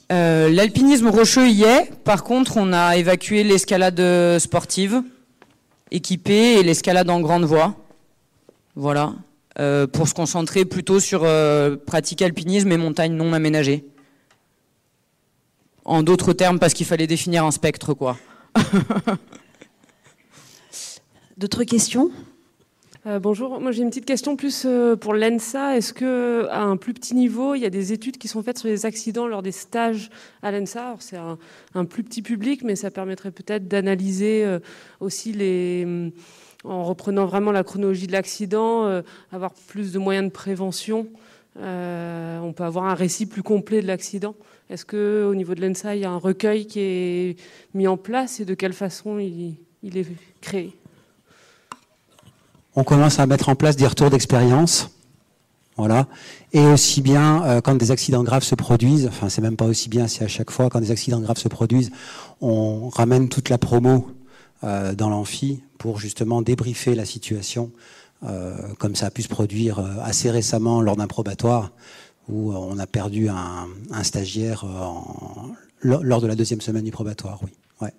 [0.10, 1.94] L'alpinisme rocheux y est.
[2.04, 5.04] Par contre, on a évacué l'escalade sportive
[5.92, 7.76] équipée et l'escalade en grande voie.
[8.76, 9.14] Voilà.
[9.94, 11.28] Pour se concentrer plutôt sur
[11.86, 13.86] pratique alpinisme et montagne non aménagée.
[15.84, 18.18] En d'autres termes, parce qu'il fallait définir un spectre, quoi.
[21.38, 22.12] D'autres questions?
[23.08, 25.78] Euh, bonjour, moi j'ai une petite question plus euh, pour l'ENSA.
[25.78, 28.58] Est-ce que à un plus petit niveau, il y a des études qui sont faites
[28.58, 30.10] sur les accidents lors des stages
[30.42, 30.96] à l'ENSA?
[31.00, 31.38] C'est un,
[31.86, 34.58] plus petit public, mais ça permettrait peut-être d'analyser euh,
[35.02, 36.12] aussi les,
[36.64, 41.08] en reprenant vraiment la chronologie de l'accident, avoir plus de moyens de prévention.
[41.58, 44.36] Euh, on peut avoir un récit plus complet de l'accident.
[44.70, 47.40] Est-ce que au niveau de l'ENSA, il y a un recueil qui est
[47.74, 50.08] mis en place et de quelle façon il, est
[50.42, 50.74] créé?
[52.76, 54.90] On commence à mettre en place des retours d'expérience.
[55.78, 56.08] Voilà.
[56.54, 59.90] Et aussi bien euh, quand des accidents graves se produisent, enfin c'est même pas aussi
[59.90, 61.92] bien si à chaque fois quand des accidents graves se produisent,
[62.40, 64.08] on ramène toute la promo
[64.64, 67.72] euh, dans l'amphi pour justement débriefer la situation,
[68.80, 71.72] comme ça a pu se produire euh, assez récemment lors d'un probatoire
[72.28, 73.68] où on a perdu un,
[74.04, 74.66] stagiaire
[75.84, 77.52] lors de la deuxième semaine du probatoire, oui.
[77.82, 77.94] Ouais.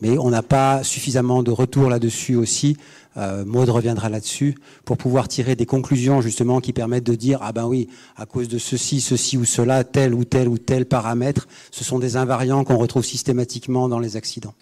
[0.00, 2.76] Mais on n'a pas suffisamment de retours là-dessus aussi.
[3.16, 7.52] Euh, Maud reviendra là-dessus pour pouvoir tirer des conclusions justement qui permettent de dire ah
[7.52, 11.48] ben oui, à cause de ceci, ceci ou cela, tel ou tel ou tel paramètre,
[11.70, 14.54] ce sont des invariants qu'on retrouve systématiquement dans les accidents.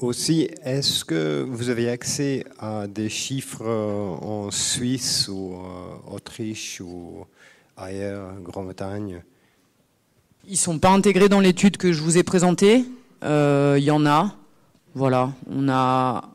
[0.00, 5.54] Aussi, est-ce que vous avez accès à des chiffres en Suisse ou
[6.10, 7.26] Autriche ou
[7.76, 9.22] ailleurs, Grande-Bretagne?
[10.46, 12.84] Ils ne sont pas intégrés dans l'étude que je vous ai présentée.
[13.22, 14.34] Il y en a.
[14.94, 16.30] Voilà, on a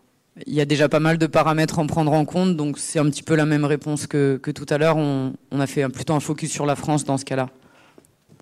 [0.46, 3.00] il y a déjà pas mal de paramètres à en prendre en compte, donc c'est
[3.00, 4.98] un petit peu la même réponse que, tout à l'heure.
[4.98, 7.50] On, a fait plutôt un focus sur la France dans ce cas-là.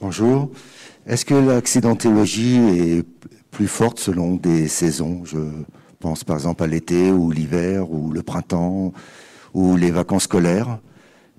[0.02, 0.50] Bonjour.
[1.06, 3.06] Est-ce que l'accidentologie est
[3.54, 5.38] plus forte selon des saisons Je
[6.00, 8.92] pense par exemple à l'été ou l'hiver ou le printemps
[9.54, 10.80] ou les vacances scolaires.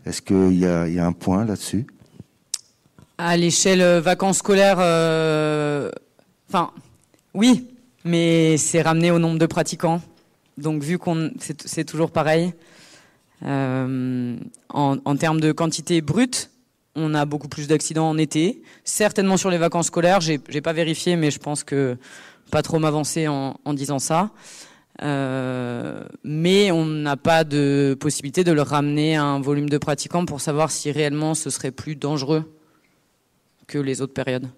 [0.07, 1.87] Est-ce qu'il y, a un point là-dessus?
[3.19, 5.91] À l'échelle euh, vacances scolaires, euh,
[6.49, 6.71] enfin,
[7.33, 7.69] oui,
[8.05, 10.01] mais c'est ramené au nombre de pratiquants.
[10.59, 12.53] Donc vu qu'on c'est toujours pareil,
[13.45, 14.37] euh,
[14.69, 16.51] en, termes de quantité brute,
[16.97, 18.63] on a beaucoup plus d'accidents en été.
[18.85, 21.97] Certainement sur les vacances scolaires, j'ai pas vérifié, mais je pense que
[22.51, 24.31] pas trop m'avancer en, disant ça.
[25.03, 30.25] Euh, mais on n'a pas de possibilité de le ramener à un volume de pratiquants
[30.25, 32.45] pour savoir si réellement ce serait plus dangereux
[33.67, 34.49] que les autres périodes.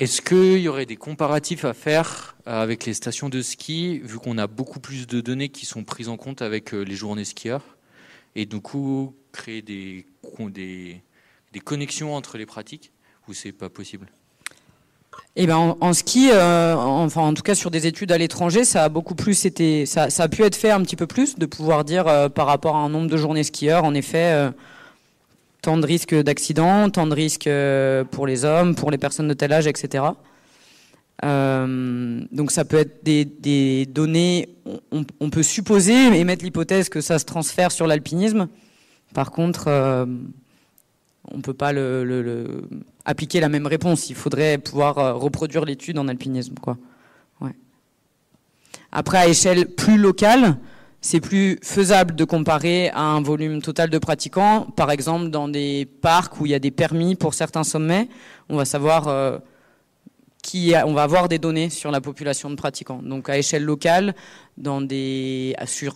[0.00, 4.18] Est-ce qu'il y aurait des comparatifs à faire euh, avec les stations de ski, vu
[4.18, 7.24] qu'on a beaucoup plus de données qui sont prises en compte avec euh, les journées
[7.24, 7.76] skieurs,
[8.34, 10.06] et du coup créer des,
[11.64, 12.92] connexions entre les pratiques,
[13.28, 14.06] ou c'est pas possible?
[15.36, 18.84] Eh ben en, ski, euh, enfin en tout cas sur des études à l'étranger, ça
[18.84, 21.84] a beaucoup plus été, ça, a pu être fait un petit peu plus, de pouvoir
[21.84, 24.52] dire par rapport à un nombre de journées skieurs, en effet,
[25.62, 29.34] tant de risques d'accident, tant de risques euh, pour les hommes, pour les personnes de
[29.34, 30.04] tel âge, etc.
[31.24, 34.48] Euh, donc ça peut être des, données,
[35.20, 38.48] on, peut supposer et mettre l'hypothèse que ça se transfère sur l'alpinisme.
[39.14, 40.06] Par contre, euh,
[41.30, 41.72] on ne peut pas
[43.04, 44.10] appliquer la même réponse.
[44.10, 46.54] Il faudrait pouvoir reproduire l'étude en alpinisme.
[48.94, 50.58] Après, à échelle plus locale,
[51.00, 54.66] c'est plus faisable de comparer à un volume total de pratiquants.
[54.76, 58.08] Par exemple, dans des parcs où il y a des permis pour certains sommets,
[58.50, 59.38] on va savoir euh,
[60.42, 63.00] qui on va avoir des données sur la population de pratiquants.
[63.02, 64.14] Donc à échelle locale,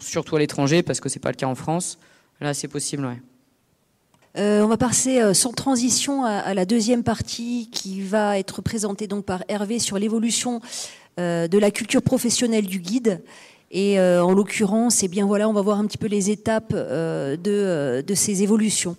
[0.00, 1.98] surtout à l'étranger, parce que c'est pas le cas en France,
[2.40, 3.08] là c'est possible.
[4.36, 9.06] Euh, on va passer euh, sans transition à, la deuxième partie qui va être présentée
[9.06, 10.60] donc par Hervé sur l'évolution
[11.18, 13.22] de la culture professionnelle du guide
[13.70, 16.72] et euh, en l'occurrence, eh bien voilà, on va voir un petit peu les étapes
[16.72, 18.96] euh, euh, de, ces évolutions.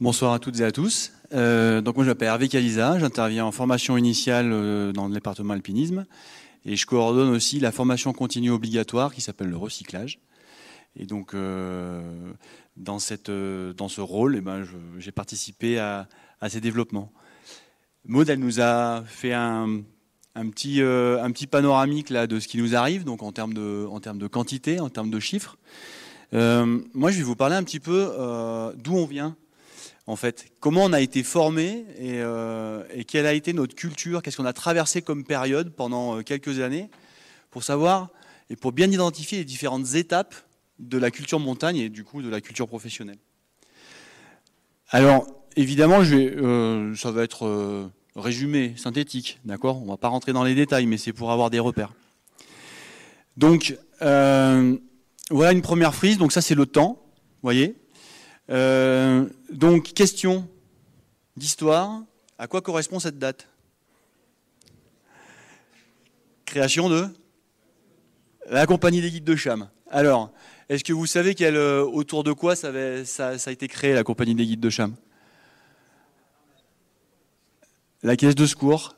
[0.00, 1.12] Bonsoir à toutes et à tous.
[1.30, 4.50] donc moi je m'appelle Hervé Caliza, j'interviens en formation initiale
[4.92, 6.06] dans le département alpinisme
[6.66, 10.18] et je coordonne aussi la formation continue obligatoire qui s'appelle le recyclage.
[10.98, 11.34] Et donc
[12.76, 14.64] dans, cette, dans ce rôle, eh ben,
[14.98, 16.08] j'ai participé à,
[16.48, 17.12] ces développements.
[18.04, 19.82] Maud, elle nous a fait un,
[20.50, 23.86] petit, euh, un petit panoramique là, de ce qui nous arrive, donc en termes de,
[23.90, 25.56] en termes de quantité, en termes de chiffres.
[26.34, 29.36] Euh, moi, je vais vous parler un petit peu euh, d'où on vient,
[30.06, 30.46] en fait.
[30.60, 35.02] Comment on a été formé et quelle a été notre culture, qu'est-ce qu'on a traversé
[35.02, 36.90] comme période pendant quelques années,
[37.50, 38.10] pour savoir
[38.50, 40.34] et pour bien identifier les différentes étapes
[40.78, 43.18] de la culture montagne et du coup de la culture professionnelle.
[44.90, 46.36] Alors, évidemment, vais,
[46.96, 49.78] ça va être résumé, synthétique, d'accord?
[49.78, 51.92] On ne va pas rentrer dans les détails, mais c'est pour avoir des repères.
[53.36, 54.76] Donc, euh,
[55.30, 56.18] voilà une première frise.
[56.18, 57.02] Donc ça, c'est le temps,
[57.42, 57.76] voyez?
[58.50, 60.48] Euh, Donc, question
[61.36, 62.02] d'histoire.
[62.38, 63.48] À quoi correspond cette date?
[66.44, 67.08] Création de
[68.48, 69.68] la compagnie des guides de Cham.
[69.90, 70.32] Alors,
[70.68, 74.44] est-ce que vous savez euh, autour de quoi ça, a été créé, la compagnie des
[74.44, 74.94] guides de Cham?
[78.02, 78.96] La caisse de secours,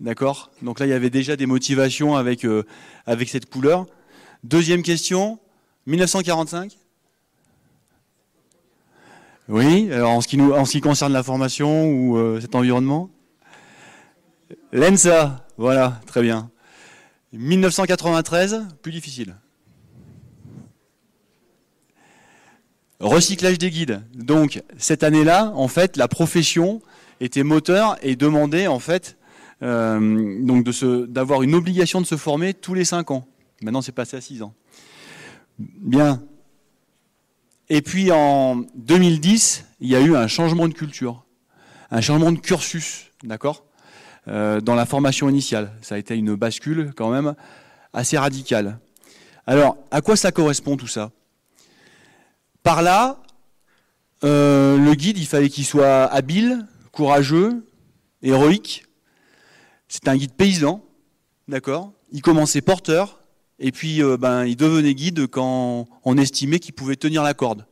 [0.00, 0.50] d'accord?
[0.62, 2.64] Donc là, il y avait déjà des motivations avec, euh,
[3.26, 3.86] cette couleur.
[4.42, 5.38] Deuxième question,
[5.86, 6.76] 1945
[9.48, 12.56] Oui, alors en ce qui, nous, en ce qui concerne la formation ou euh, cet
[12.56, 13.08] environnement?
[14.72, 16.50] L'ENSA, voilà, très bien.
[17.32, 19.36] 1993, plus difficile.
[23.00, 24.02] Recyclage des guides.
[24.14, 26.80] Donc, cette année-là, en fait, la profession
[27.20, 29.16] était moteur et demandait en fait
[29.62, 33.26] euh, d'avoir une obligation de se former tous les 5 ans.
[33.62, 34.54] Maintenant, c'est passé à 6 ans.
[35.58, 36.22] Bien.
[37.68, 41.24] Et puis en 2010, il y a eu un changement de culture,
[41.90, 43.64] un changement de cursus, d'accord,
[44.28, 45.72] euh, dans la formation initiale.
[45.80, 47.34] Ça a été une bascule quand même
[47.92, 48.78] assez radicale.
[49.46, 51.10] Alors, à quoi ça correspond tout ça?
[52.64, 53.22] Par là,
[54.24, 57.66] euh, le guide, il fallait qu'il soit habile, courageux,
[58.22, 58.86] héroïque.
[59.86, 60.82] C'était un guide paysan,
[61.46, 61.92] d'accord?
[62.10, 63.20] Il commençait porteur,
[63.58, 67.66] et puis euh, ben, il devenait guide quand on estimait qu'il pouvait tenir la corde.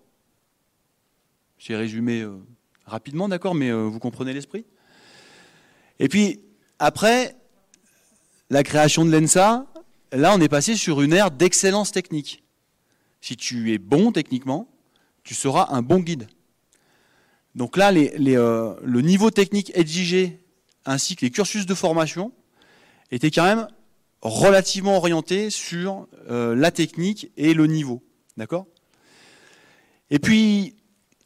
[1.56, 2.36] J'ai résumé euh,
[2.84, 4.66] rapidement, d'accord, mais vous comprenez l'esprit?
[6.00, 6.40] Et puis,
[6.78, 7.34] après,
[8.50, 9.64] la création de l'ENSA,
[10.12, 12.44] là, on est passé sur une ère d'excellence technique.
[13.22, 14.68] Si tu es bon techniquement,
[15.24, 16.28] tu seras un bon guide.
[17.54, 20.40] Donc là, le niveau technique exigé
[20.84, 22.32] ainsi que les cursus de formation
[23.10, 23.68] étaient quand même
[24.22, 28.02] relativement orientés sur euh, la technique et le niveau.
[28.36, 28.66] D'accord?
[30.10, 30.76] Et puis,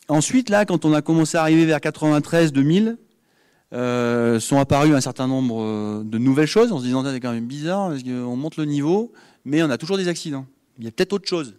[0.08, 2.96] ensuite, là, quand on a commencé à arriver vers 93-2000,
[3.72, 7.32] euh, sont apparues un certain nombre euh, de nouvelles choses en se disant c'est quand
[7.32, 9.12] même bizarre parce qu'on monte le niveau,
[9.44, 10.46] mais on a toujours des accidents.
[10.78, 11.56] Il y a peut-être autre chose.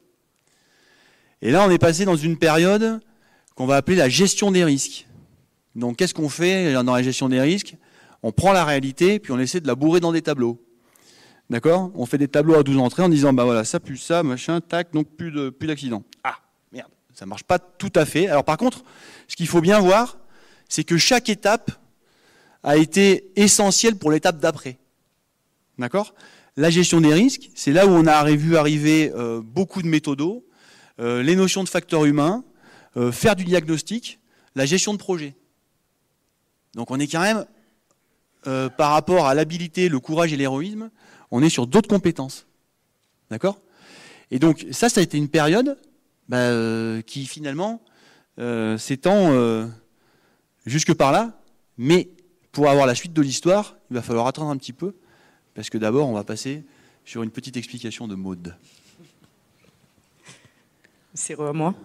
[1.42, 3.00] Et là, on est passé dans une période
[3.56, 5.08] qu'on va appeler la gestion des risques.
[5.76, 7.76] Donc, qu'est-ce qu'on fait dans la gestion des risques?
[8.24, 10.60] On prend la réalité, puis on essaie de la bourrer dans des tableaux.
[11.50, 11.92] D'accord?
[11.96, 14.60] On fait des tableaux à 12 entrées en disant, bah voilà, ça plus ça, machin,
[14.60, 16.04] tac, donc plus de plus d'accidents.
[16.24, 16.36] Ah,
[16.74, 18.28] merde, ça marche pas tout à fait.
[18.28, 18.84] Alors par contre,
[19.28, 20.18] ce qu'il faut bien voir,
[20.68, 21.72] c'est que chaque étape
[22.64, 24.78] a été essentielle pour l'étape d'après.
[25.78, 26.14] D'accord?
[26.58, 30.44] La gestion des risques, c'est là où on a vu arriver euh, beaucoup de méthodos,
[31.00, 32.44] euh, les notions de facteurs humains,
[32.96, 34.20] euh, faire du diagnostic,
[34.56, 35.36] la gestion de projet.
[36.76, 37.46] Donc on est quand même,
[38.78, 40.90] par rapport à l'habilité, le courage et l'héroïsme,
[41.32, 42.48] on est sur d'autres compétences.
[43.30, 43.60] D'accord?
[44.32, 45.78] Et donc ça, ça a été une période
[46.28, 47.82] bah, euh, qui finalement
[48.40, 49.68] euh, s'étend euh,
[50.66, 51.42] jusque par là,
[51.78, 52.10] mais
[52.52, 54.96] pour avoir la suite de l'histoire, il va falloir attendre un petit peu,
[55.54, 56.64] parce que d'abord, on va passer
[57.06, 58.56] sur une petite explication de mode.
[61.20, 61.74] C'est à moi.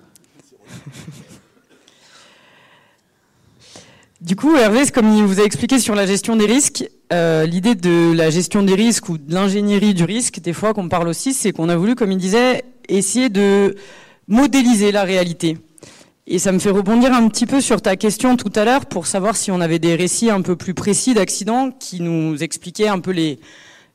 [4.20, 7.74] Du coup, Hervé, comme il vous a expliqué sur la gestion des risques, euh, l'idée
[7.74, 11.32] de la gestion des risques ou de l'ingénierie du risque, des fois qu'on parle aussi,
[11.32, 13.74] c'est qu'on a voulu, comme il disait, essayer de
[14.28, 15.58] modéliser la réalité.
[16.28, 19.08] Et ça me fait rebondir un petit peu sur ta question tout à l'heure pour
[19.08, 23.00] savoir si on avait des récits un peu plus précis d'accidents qui nous expliquaient un
[23.00, 23.40] peu les,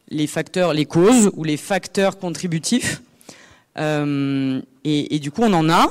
[0.09, 3.01] les facteurs, les causes ou les facteurs contributifs.
[3.79, 5.89] Euh, et, du coup, on en a.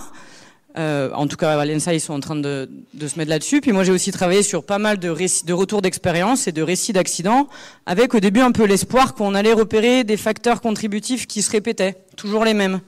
[0.78, 2.68] Euh, en tout cas, à ils sont en train de,
[3.00, 3.60] se mettre là-dessus.
[3.60, 6.92] Puis moi, j'ai aussi travaillé sur pas mal de, de retours d'expérience et de récits
[6.92, 7.48] d'accidents,
[7.86, 11.96] avec au début un peu l'espoir qu'on allait repérer des facteurs contributifs qui se répétaient,
[12.16, 12.80] toujours les mêmes.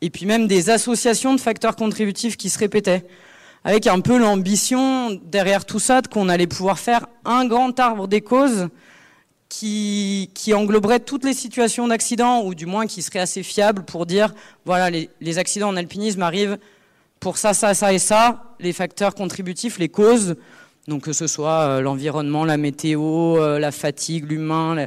[0.00, 3.04] Et puis même des associations de facteurs contributifs qui se répétaient,
[3.64, 8.20] avec un peu l'ambition derrière tout ça qu'on allait pouvoir faire un grand arbre des
[8.20, 8.68] causes
[9.48, 14.34] qui, engloberait toutes les situations d'accident, ou du moins qui serait assez fiable pour dire,
[14.64, 16.58] voilà, les, accidents en alpinisme arrivent
[17.20, 20.36] pour ça, ça, ça et ça, les facteurs contributifs, les causes,
[20.86, 24.86] donc que ce soit euh, l'environnement, la météo, euh, la fatigue, l'humain,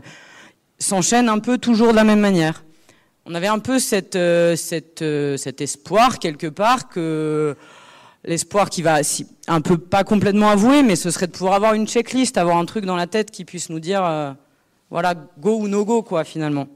[0.79, 2.63] s'enchaînent un peu toujours de la même manière.
[3.25, 7.55] On avait un peu euh, cet espoir quelque part que
[8.23, 8.99] l'espoir qui va
[9.47, 12.65] un peu pas complètement avoué, mais ce serait de pouvoir avoir une checklist, avoir un
[12.65, 14.35] truc dans la tête qui puisse nous dire
[14.91, 16.67] voilà go ou no go quoi finalement.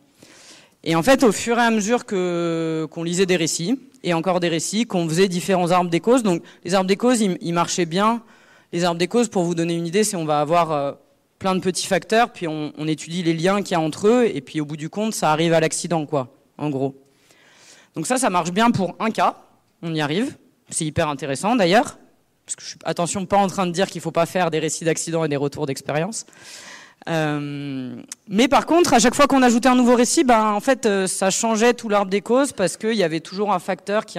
[0.83, 4.49] Et en fait, au fur et à mesure qu'on lisait des récits, et encore des
[4.49, 6.23] récits, qu'on faisait différents arbres des causes.
[6.23, 8.21] Donc les arbres des causes, ils, marchaient bien.
[8.71, 10.91] Les arbres des causes, pour vous donner une idée, c'est on va avoir euh,
[11.39, 14.41] plein de petits facteurs, puis on, étudie les liens qu'il y a entre eux, et
[14.41, 16.95] puis au bout du compte, ça arrive à l'accident, quoi, en gros.
[17.95, 19.37] Donc ça, ça marche bien pour un cas,
[19.81, 20.37] on y arrive.
[20.69, 21.97] C'est hyper intéressant d'ailleurs,
[22.45, 24.59] parce que je suis, attention, pas en train de dire qu'il faut pas faire des
[24.59, 26.27] récits d'accidents et des retours d'expérience.
[27.07, 27.95] Euh,
[28.27, 31.07] mais par contre, à chaque fois qu'on ajoutait un nouveau récit, ben, en fait, euh,
[31.07, 34.17] ça changeait tout l'arbre des causes parce qu'il y avait toujours un facteur qui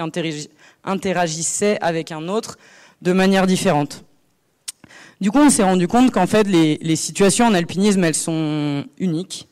[0.83, 2.57] interagissait avec un autre
[3.01, 4.03] de manière différente.
[5.19, 9.47] Du coup, on s'est rendu compte qu'en fait, les, situations en alpinisme, elles sont uniques,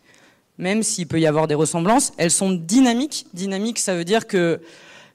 [0.58, 2.14] même s'il peut y avoir des ressemblances.
[2.18, 3.26] Elles sont dynamiques.
[3.34, 4.62] Dynamique, ça veut dire que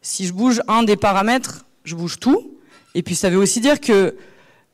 [0.03, 2.59] si je bouge un des paramètres, je bouge tout.
[2.95, 4.17] Et puis, ça veut aussi dire que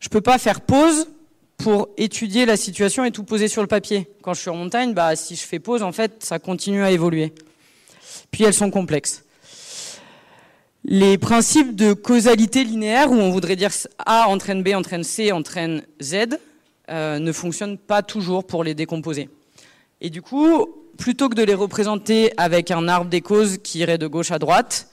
[0.01, 1.09] je peux pas faire pause
[1.57, 4.09] pour étudier la situation et tout poser sur le papier.
[4.23, 6.91] Quand je suis en montagne, bah, si je fais pause, en fait, ça continue à
[6.91, 7.33] évoluer.
[8.31, 9.25] Puis elles sont complexes.
[10.85, 13.71] Les principes de causalité linéaire, où on voudrait dire
[14.05, 16.39] A entraîne B, entraîne C, entraîne Z,
[16.91, 19.29] euh, ne fonctionnent pas toujours pour les décomposer.
[20.01, 20.67] Et du coup,
[20.97, 24.39] plutôt que de les représenter avec un arbre des causes qui irait de gauche à
[24.39, 24.89] droite,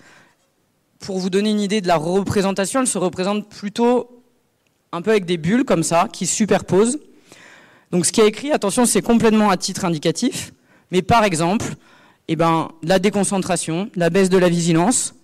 [0.99, 4.22] pour vous donner une idée de la représentation, elle se représente plutôt
[4.93, 6.99] un peu avec des bulles comme ça, qui superposent.
[7.91, 10.53] Donc ce qui est écrit, attention, c'est complètement à titre indicatif,
[10.91, 11.65] mais par exemple,
[12.27, 15.15] eh ben, la déconcentration, la baisse de la vigilance,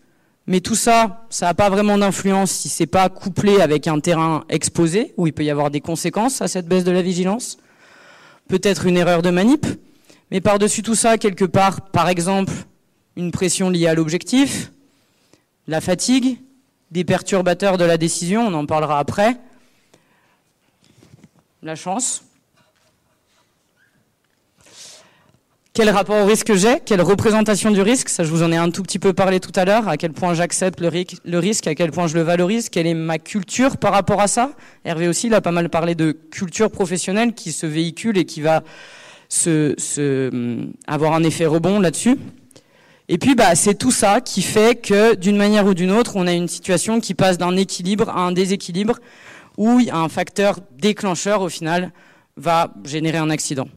[0.48, 4.44] mais tout ça, ça n'a pas vraiment d'influence si c'est pas couplé avec un terrain
[4.50, 7.58] exposé, où il peut y avoir des conséquences à cette baisse de la vigilance.
[8.48, 9.68] peut-être une erreur de manip,
[10.32, 12.52] mais par-dessus tout ça, quelque part, par exemple,
[13.16, 14.72] une pression liée à l'objectif,
[15.68, 16.40] la fatigue,
[16.90, 19.38] des perturbateurs de la décision, on en parlera après,
[21.64, 22.24] la chance.
[25.74, 26.80] Quel rapport au risque j'ai?
[26.86, 28.10] Quelle représentation du risque?
[28.10, 29.88] Ça, je vous en ai un tout petit peu parlé tout à l'heure.
[29.88, 30.90] À quel point j'accepte le,
[31.38, 34.52] risque, à quel point je le valorise, quelle est ma culture par rapport à ça?
[34.84, 38.42] Hervé aussi, il a pas mal parlé de culture professionnelle qui se véhicule et qui
[38.42, 38.64] va
[39.48, 42.18] hum, avoir un effet rebond là-dessus.
[43.08, 46.28] Et puis, bah, c'est tout ça qui fait que, d'une manière ou d'une autre, on
[46.28, 49.00] a une situation qui passe d'un équilibre à un déséquilibre,
[49.60, 51.92] où un facteur déclencheur, au final,
[52.38, 53.68] va générer un accident.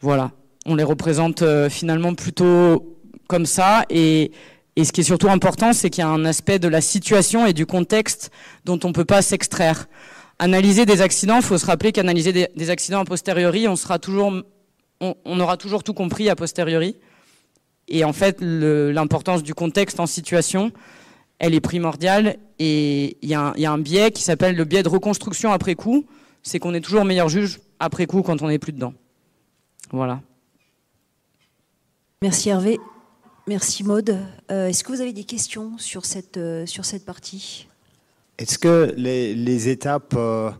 [0.00, 0.32] Voilà.
[0.66, 2.98] On les représente euh, finalement plutôt
[3.28, 3.86] comme ça.
[3.88, 4.32] Et,
[4.76, 7.52] ce qui est surtout important, c'est qu'il y a un aspect de la situation et
[7.52, 8.32] du contexte
[8.64, 9.86] dont on ne peut pas s'extraire.
[10.40, 14.32] Analyser des accidents, il faut se rappeler qu'analyser des, accidents a posteriori, on, sera toujours,
[15.00, 16.96] on aura toujours tout compris a posteriori.
[17.86, 20.72] Et en fait, l'importance du contexte en situation,
[21.38, 22.36] elle est primordiale.
[22.58, 26.06] Et il y, a un biais qui s'appelle le biais de reconstruction après coup.
[26.42, 28.94] C'est qu'on est toujours meilleur juge après coup quand on n'est plus dedans.
[29.90, 30.20] Voilà.
[32.22, 32.78] Merci Hervé.
[33.46, 34.18] Merci Maude.
[34.50, 37.66] Euh, est-ce que vous avez des questions sur cette, euh, sur cette partie?
[38.38, 40.50] Est-ce que les, étapes euh,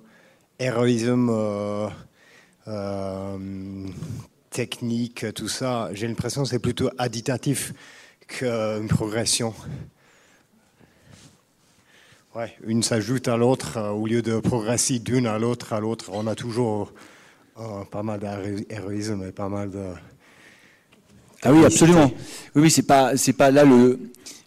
[0.58, 1.30] héroïsme,
[2.68, 3.88] euh,
[4.50, 7.72] technique, tout ça, j'ai l'impression que c'est plutôt additatif
[8.26, 9.52] qu'une progression.
[12.34, 16.10] Ouais, une s'ajoute à l'autre, euh, au lieu de progresser d'une à l'autre, à l'autre,
[16.12, 16.92] on a toujours
[17.60, 19.92] euh, pas mal d'héroïsme et pas mal de...
[21.44, 22.10] Ah oui, absolument.
[22.56, 24.00] Oui, oui, c'est pas, c'est pas là le.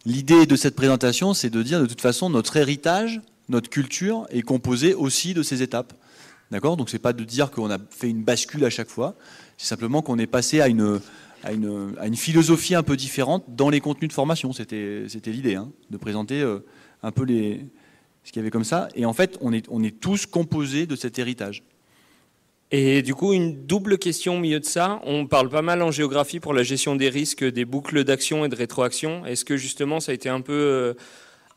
[0.06, 4.42] L'idée de cette présentation, c'est de dire de toute façon notre héritage, notre culture est
[4.42, 5.94] composée aussi de ces étapes.
[6.52, 6.76] D'accord?
[6.76, 9.16] Donc c'est pas de dire qu'on a fait une bascule à chaque fois.
[9.58, 11.00] C'est simplement qu'on est passé à une,
[11.42, 14.52] à une, à, une, philosophie un peu différente dans les contenus de formation.
[14.52, 16.60] C'était l'idée, hein, de présenter euh,
[17.04, 17.66] un peu les,
[18.28, 18.90] ce qu'il y avait comme ça.
[18.94, 21.64] Et en fait, on est, on est tous composés de cet héritage.
[22.72, 25.00] Et du coup, une double question au milieu de ça.
[25.06, 28.50] On parle pas mal en géographie pour la gestion des risques, des boucles d'action et
[28.50, 29.26] de rétroaction.
[29.26, 30.94] Est-ce que justement, ça a été un peu euh,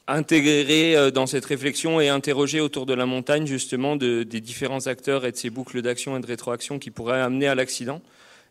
[0.06, 4.86] intégré euh, dans cette réflexion et interrogé autour de la montagne justement de, des différents
[4.86, 8.00] acteurs et de ces boucles d'action et de rétroaction qui pourraient amener à l'accident?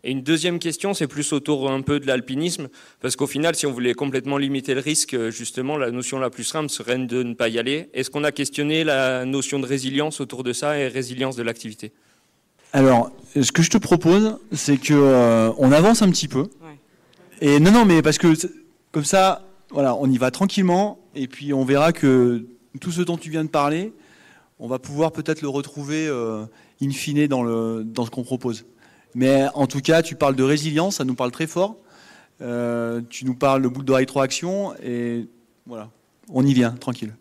[0.04, 2.70] Et une deuxième question, c'est plus autour un peu de l'alpinisme,
[3.02, 6.30] parce qu'au final, si on voulait complètement limiter le risque, euh, justement, la notion la
[6.30, 7.90] plus simple serait de ne pas y aller.
[7.94, 11.92] Est-ce qu'on a questionné la notion de résilience autour de ça et résilience de l'activité?
[12.72, 16.48] Alors, ce que je te propose, c'est que euh, on avance un petit peu.
[17.42, 18.34] Et non, non, mais parce que
[18.92, 21.00] comme ça, voilà, on y va tranquillement.
[21.16, 22.46] Et puis on verra que
[22.80, 23.92] tout ce dont tu viens de parler,
[24.60, 26.46] on va pouvoir peut-être le retrouver euh,
[26.82, 28.66] in fine dans, le, dans ce qu'on propose.
[29.16, 31.78] Mais en tout cas, tu parles de résilience, ça nous parle très fort.
[32.42, 35.28] Euh, tu nous parles de boucle de rétroaction et
[35.66, 35.90] voilà,
[36.30, 37.14] on y vient, tranquille.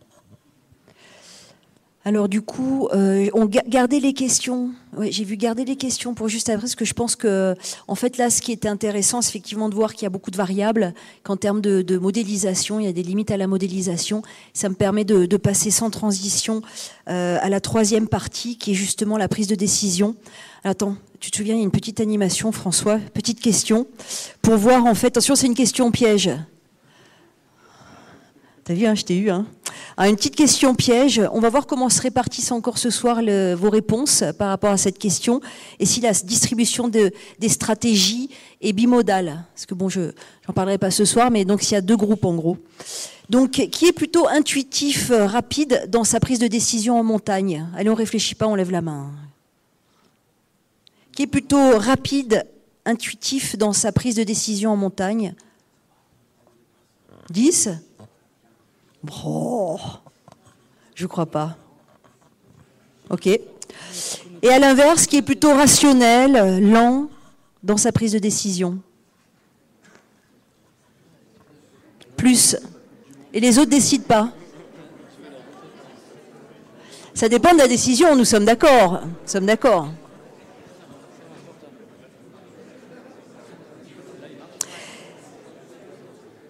[2.04, 4.70] Alors du coup, euh, on gardait les questions.
[4.98, 7.54] j'ai vu garder les questions pour juste après, parce que je pense que,
[7.86, 10.30] en fait, là, ce qui était intéressant, c'est effectivement de voir qu'il y a beaucoup
[10.30, 14.22] de variables, qu'en termes de, modélisation, il y a des limites à la modélisation.
[14.54, 16.62] Ça me permet de, passer sans transition
[17.10, 20.16] euh, à la troisième partie, qui est justement la prise de décision.
[20.64, 23.86] Attends, tu te souviens, il y a une petite animation, François, petite question,
[24.42, 25.08] pour voir en fait.
[25.08, 26.30] Attention, c'est une question piège.
[28.68, 29.30] T'as vu, hein, je t'ai eu.
[29.30, 29.46] Hein.
[29.98, 31.22] une petite question piège.
[31.32, 33.22] On va voir comment se répartissent encore ce soir
[33.56, 35.40] vos réponses par rapport à cette question
[35.78, 38.28] et si la distribution de, des stratégies
[38.60, 39.46] est bimodale.
[39.54, 40.12] Parce que bon, je
[40.46, 42.58] n'en parlerai pas ce soir, mais donc il y a deux groupes en gros.
[43.30, 47.66] Donc, qui est plutôt intuitif, euh, rapide dans sa prise de décision en montagne?
[47.76, 49.10] Allez, on réfléchit pas, on lève la main.
[51.18, 52.46] Qui est plutôt rapide,
[52.84, 55.34] intuitif dans sa prise de décision en montagne
[57.30, 57.70] 10
[59.26, 59.80] Oh,
[60.94, 61.56] je crois pas.
[63.10, 63.26] Ok.
[63.26, 67.08] Et à l'inverse, qui est plutôt rationnel, lent
[67.64, 68.78] dans sa prise de décision.
[72.16, 72.56] Plus.
[73.32, 74.32] Et les autres décident pas.
[77.12, 79.00] Ça dépend de la décision, nous sommes d'accord.
[79.02, 79.88] Nous sommes d'accord.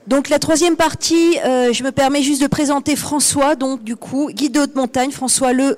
[0.09, 4.31] Donc la troisième partie, euh, je me permets juste de présenter François, donc du coup,
[4.33, 5.77] guide de haute montagne, François Le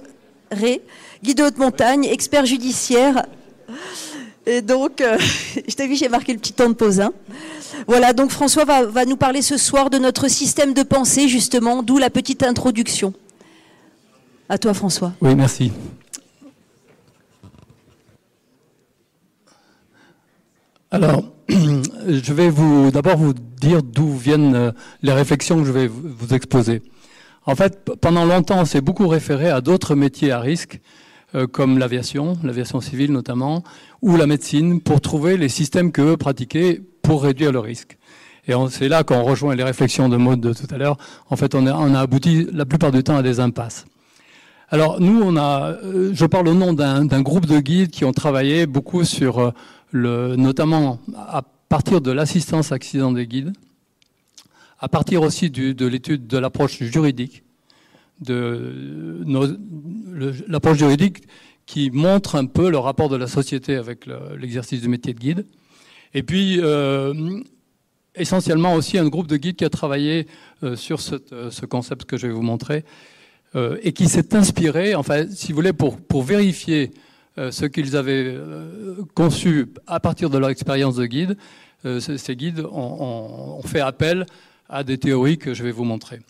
[0.52, 0.82] Ré,
[1.24, 3.26] guide de haute montagne, expert judiciaire.
[4.46, 5.18] Et donc, euh,
[5.68, 7.00] je t'ai vu, j'ai marqué le petit temps de pause.
[7.00, 7.12] Hein.
[7.88, 11.82] Voilà, donc François va, va, nous parler ce soir de notre système de pensée, justement,
[11.82, 13.12] d'où la petite introduction.
[14.48, 15.12] À toi, François.
[15.20, 15.72] Oui, merci.
[20.92, 21.24] Alors,
[22.08, 24.72] je vais vous d'abord vous dire d'où viennent euh,
[25.02, 26.82] les réflexions que je vais vous exposer.
[27.44, 30.80] En fait, pendant longtemps, on s'est beaucoup référé à d'autres métiers à risque,
[31.34, 33.64] euh, comme l'aviation, l'aviation civile notamment,
[34.00, 37.98] ou la médecine, pour trouver les systèmes que eux pratiquaient pour réduire le risque.
[38.46, 40.98] Et c'est là qu'on rejoint les réflexions de mode de tout à l'heure.
[41.30, 43.86] En fait, on a, on a, abouti la plupart du temps à des impasses.
[44.68, 48.12] Alors nous, on a, euh, je parle au nom d'un groupe de guides qui ont
[48.12, 49.52] travaillé beaucoup sur
[49.92, 53.52] notamment à partir de l'assistance accident des guides,
[54.78, 57.44] à partir aussi de l'étude de l'approche juridique,
[58.20, 59.22] de
[60.48, 61.22] l'approche juridique
[61.66, 65.46] qui montre un peu le rapport de la société avec l'exercice du métier de guide.
[66.14, 67.40] Et puis, euh,
[68.16, 70.26] essentiellement aussi un groupe de guides qui a travaillé
[70.64, 70.98] euh, sur
[71.32, 72.84] euh, ce concept que je vais vous montrer
[73.82, 76.92] et qui s'est inspiré, enfin, si vous voulez, pour, vérifier
[77.50, 81.36] ce qu'ils avaient euh, conçu à partir de leur expérience de guide.
[81.86, 84.26] Euh, ces guides ont, fait appel
[84.68, 86.20] à des théories que je vais vous montrer.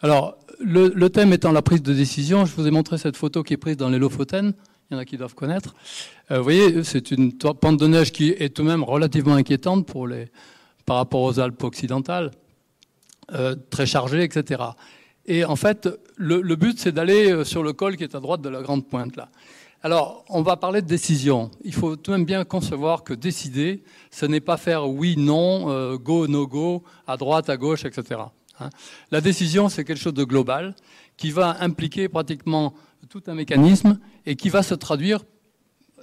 [0.00, 3.54] Alors, le, thème étant la prise de décision, je vous ai montré cette photo qui
[3.54, 4.54] est prise dans les Lofoten.
[4.90, 5.74] Il y en a qui doivent connaître.
[6.30, 10.06] vous voyez, c'est une pente de neige qui est tout de même relativement inquiétante pour
[10.06, 10.28] les,
[10.86, 12.30] par rapport aux Alpes occidentales,
[13.68, 14.62] très chargées, etc.
[15.26, 18.48] Et en fait, le but, c'est d'aller sur le col qui est à droite de
[18.48, 19.28] la grande pointe là.
[19.82, 21.52] Alors, on va parler de décision.
[21.62, 25.70] Il faut tout de même bien concevoir que décider, ce n'est pas faire oui, non,
[25.70, 28.20] euh, go, no go, à droite, à gauche, etc.
[28.58, 28.70] Hein.
[29.12, 30.74] La décision, c'est quelque chose de global
[31.16, 32.74] qui va impliquer pratiquement
[33.08, 35.20] tout un mécanisme et qui va se traduire,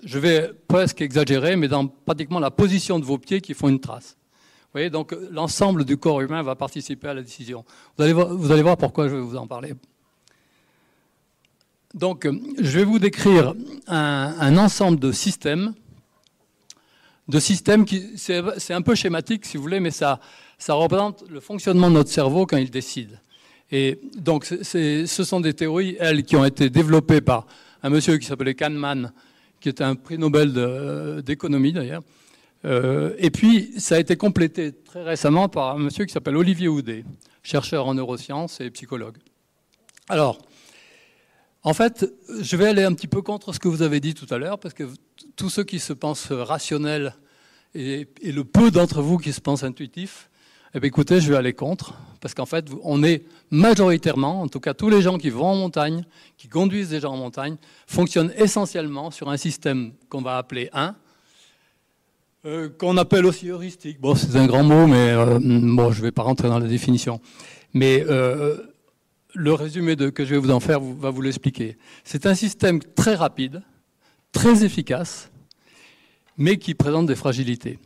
[0.03, 3.81] je vais presque exagérer, mais dans pratiquement la position de vos pieds qui font une
[3.81, 4.15] trace.
[4.63, 7.65] Vous voyez, donc l'ensemble du corps humain va participer à la décision.
[7.97, 9.73] Vous allez voir, vous allez voir pourquoi je vais vous en parler.
[11.95, 12.27] Donc,
[12.59, 13.53] je vais vous décrire
[13.87, 15.73] un, ensemble de systèmes,
[17.29, 20.19] de systèmes qui, c'est un peu schématique si vous voulez, mais ça,
[20.67, 23.17] représente le fonctionnement de notre cerveau quand il décide.
[23.71, 27.47] Et donc, ce sont des théories, elles, qui ont été développées par
[27.81, 29.13] un monsieur qui s'appelait Kahneman,
[29.61, 30.51] qui était un prix Nobel
[31.23, 32.03] d'économie d'ailleurs.
[32.65, 36.67] Euh, et puis, ça a été complété très récemment par un monsieur qui s'appelle Olivier
[36.67, 37.05] Houdet,
[37.41, 39.15] chercheur en neurosciences et psychologue.
[40.09, 40.39] Alors,
[41.65, 42.05] en fait,
[42.41, 44.59] je vais aller un petit peu contre ce que vous avez dit tout à l'heure,
[44.59, 44.83] parce que
[45.35, 47.15] tous ceux qui se pensent rationnels
[47.73, 50.29] et, le peu d'entre vous qui se pensent intuitifs,
[50.75, 54.75] eh écoutez, je vais aller contre, parce qu'en fait, on est majoritairement, en tout cas
[54.75, 56.05] tous les gens qui vont en montagne,
[56.37, 57.57] qui conduisent des gens en montagne,
[57.87, 60.95] fonctionnent essentiellement sur un système qu'on va appeler 1,
[62.45, 63.99] euh, qu'on appelle aussi heuristique.
[63.99, 67.19] Bon, c'est un grand mot, mais euh, je ne vais pas rentrer dans la définition.
[67.73, 68.55] Mais euh,
[69.35, 71.77] le résumé que je vais vous en faire va vous l'expliquer.
[72.03, 73.61] C'est un système très rapide,
[74.31, 75.29] très efficace,
[76.37, 77.79] mais qui présente des fragilités.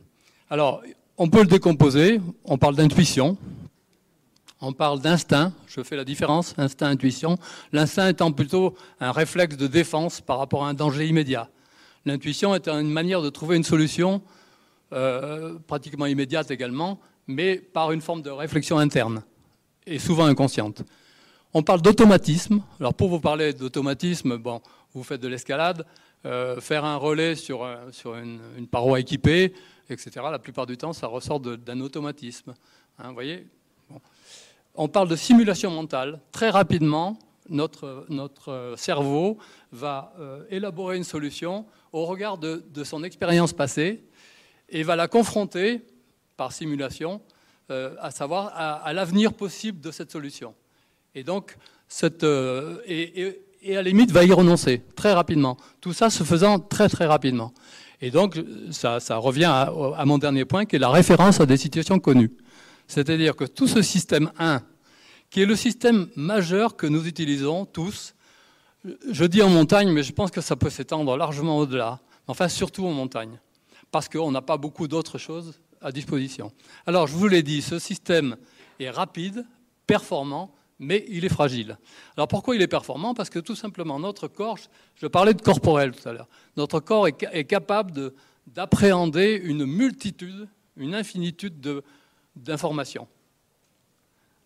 [0.50, 0.82] Alors,
[1.18, 3.38] on peut le décomposer, on parle d'intuition,
[4.62, 7.38] on parle d'instinct, je fais la différence, instinct-intuition.
[7.72, 11.50] L'instinct étant plutôt un réflexe de défense par rapport à un danger immédiat.
[12.06, 14.22] L'intuition est une manière de trouver une solution
[14.94, 19.24] euh, pratiquement immédiate également, mais par une forme de réflexion interne,
[19.86, 20.84] et souvent inconsciente.
[21.52, 22.62] On parle d'automatisme.
[22.80, 24.62] Alors pour vous parler d'automatisme, bon,
[24.94, 25.84] vous faites de l'escalade,
[26.26, 29.54] euh, faire un relais sur, sur une, paroi équipée,
[29.90, 30.12] etc.
[30.32, 32.54] La plupart du temps, ça ressort d'un automatisme.
[33.00, 33.48] Hein, voyez?
[34.76, 36.22] On parle de simulation mentale.
[36.32, 37.18] Très rapidement,
[37.50, 39.40] notre, notre cerveau
[39.72, 44.04] va euh, élaborer une solution au regard de, son expérience passée
[44.70, 45.82] et va la confronter
[46.38, 47.22] par simulation,
[47.72, 50.54] euh, à savoir à l'avenir possible de cette solution.
[51.16, 51.58] Et donc,
[52.24, 53.36] euh, et,
[53.72, 55.58] à la limite, va y renoncer très rapidement.
[55.82, 57.54] Tout ça se faisant très très rapidement.
[58.02, 58.40] Et donc,
[58.72, 62.32] ça, revient à, mon dernier point, qui est la référence à des situations connues.
[62.88, 64.62] C'est-à-dire que tout ce système 1,
[65.30, 68.16] qui est le système majeur que nous utilisons tous,
[69.12, 72.86] je dis en montagne, mais je pense que ça peut s'étendre largement au-delà, enfin surtout
[72.86, 73.38] en montagne,
[73.92, 76.54] parce qu'on n'a pas beaucoup d'autres choses à disposition.
[76.86, 78.38] Alors, je vous l'ai dit, ce système
[78.80, 79.46] est rapide,
[79.86, 81.78] performant, mais il est fragile.
[82.16, 83.14] Alors pourquoi il est performant?
[83.14, 84.58] Parce que tout simplement, notre corps,
[84.96, 88.14] je parlais de corporel tout à l'heure, notre corps est, capable
[88.48, 91.84] d'appréhender une multitude, une infinitude
[92.36, 93.08] d'informations.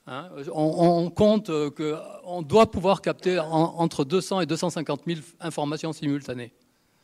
[0.06, 6.52] Hein, on, compte qu'on doit pouvoir capter entre 200 et 250 000 informations simultanées.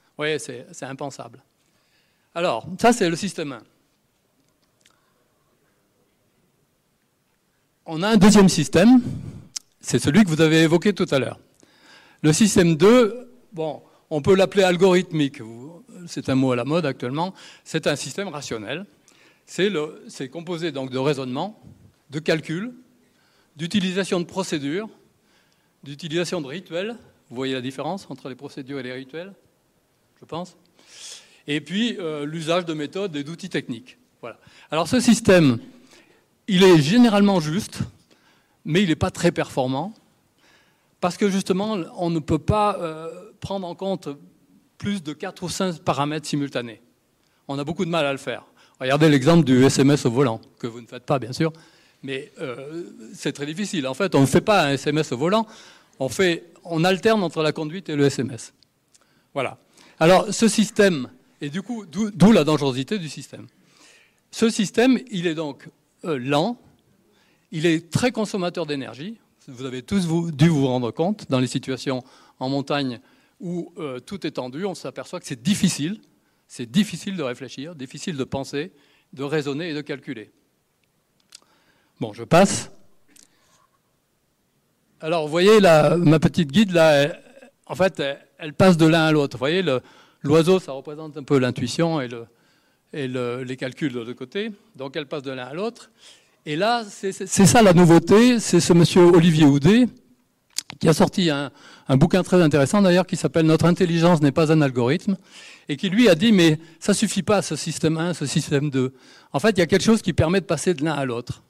[0.10, 1.42] Vous voyez, c'est impensable.
[2.36, 3.62] Alors, ça c'est le système 1.
[7.92, 9.02] On a un deuxième système,
[9.82, 11.40] c'est celui que vous avez évoqué tout à l'heure.
[12.22, 13.82] Le système 2, bon,
[14.12, 15.42] on peut l'appeler algorithmique,
[16.06, 17.34] c'est un mot à la mode actuellement,
[17.64, 18.86] c'est un système rationnel.
[19.48, 21.60] C'est composé donc de raisonnement,
[22.12, 22.76] de calcul,
[23.56, 24.88] d'utilisation de procédures,
[25.84, 26.96] d'utilisation de rituels.
[27.32, 29.34] Vous voyez la différence entre les procédures et les rituels,
[30.20, 30.58] je pense.
[31.48, 33.98] Et puis euh, l'usage de méthodes et d'outils techniques.
[34.22, 34.38] Voilà.
[34.70, 35.58] Alors ce système,
[36.50, 37.80] il est généralement juste,
[38.66, 39.94] mais il n'est pas très performant,
[41.00, 44.10] parce que justement, on ne peut pas euh, prendre en compte
[44.78, 46.82] plus de 4 ou 5 paramètres simultanés.
[47.48, 48.44] On a beaucoup de mal à le faire.
[48.82, 51.54] Regardez l'exemple du SMS au volant, que vous ne faites pas, bien sûr,
[52.02, 52.84] mais euh,
[53.14, 53.88] c'est très difficile.
[53.88, 55.46] En fait, on ne fait pas un SMS au volant,
[56.00, 56.10] on,
[56.64, 58.54] on alterne entre la conduite et le SMS.
[59.36, 59.60] Voilà.
[60.00, 61.10] Alors, ce système,
[61.42, 63.46] et du coup, d'où la dangerosité du système.
[64.32, 65.70] Ce système, il est donc
[66.04, 66.58] lent,
[67.52, 69.18] il est très consommateur d'énergie.
[69.48, 72.04] Vous avez tous dû vous rendre compte dans les situations
[72.40, 73.00] en montagne
[73.40, 76.02] où euh, tout est tendu, on s'aperçoit que c'est difficile,
[76.48, 78.72] c'est difficile de réfléchir, difficile de penser,
[79.14, 80.32] de raisonner et de calculer.
[82.00, 82.72] Bon, je passe.
[85.02, 87.08] Alors, vous voyez, ma petite guide, là,
[87.66, 88.02] en fait,
[88.38, 89.38] elle, passe de l'un à l'autre.
[89.38, 89.64] Vous voyez,
[90.22, 92.10] l'oiseau, ça représente un peu l'intuition et,
[92.94, 94.52] les calculs de l'autre côté.
[94.76, 95.92] Donc, elle passe de l'un à l'autre.
[96.46, 99.88] Et là, c'est ça la nouveauté, c'est ce monsieur Olivier Houdet
[100.80, 101.52] qui a sorti un,
[101.90, 105.18] bouquin très intéressant d'ailleurs qui s'appelle Notre intelligence n'est pas un algorithme
[105.68, 108.94] et qui lui a dit mais ça suffit pas ce système 1, ce système 2.
[109.34, 111.44] En fait, il y a quelque chose qui permet de passer de l'un à l'autre.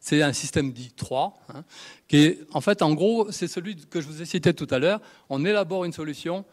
[0.00, 1.64] C'est un système dit 3, hein,
[2.08, 4.80] qui est, en fait, en gros, c'est celui que je vous ai cité tout à
[4.80, 5.00] l'heure.
[5.28, 6.44] On élabore une solution,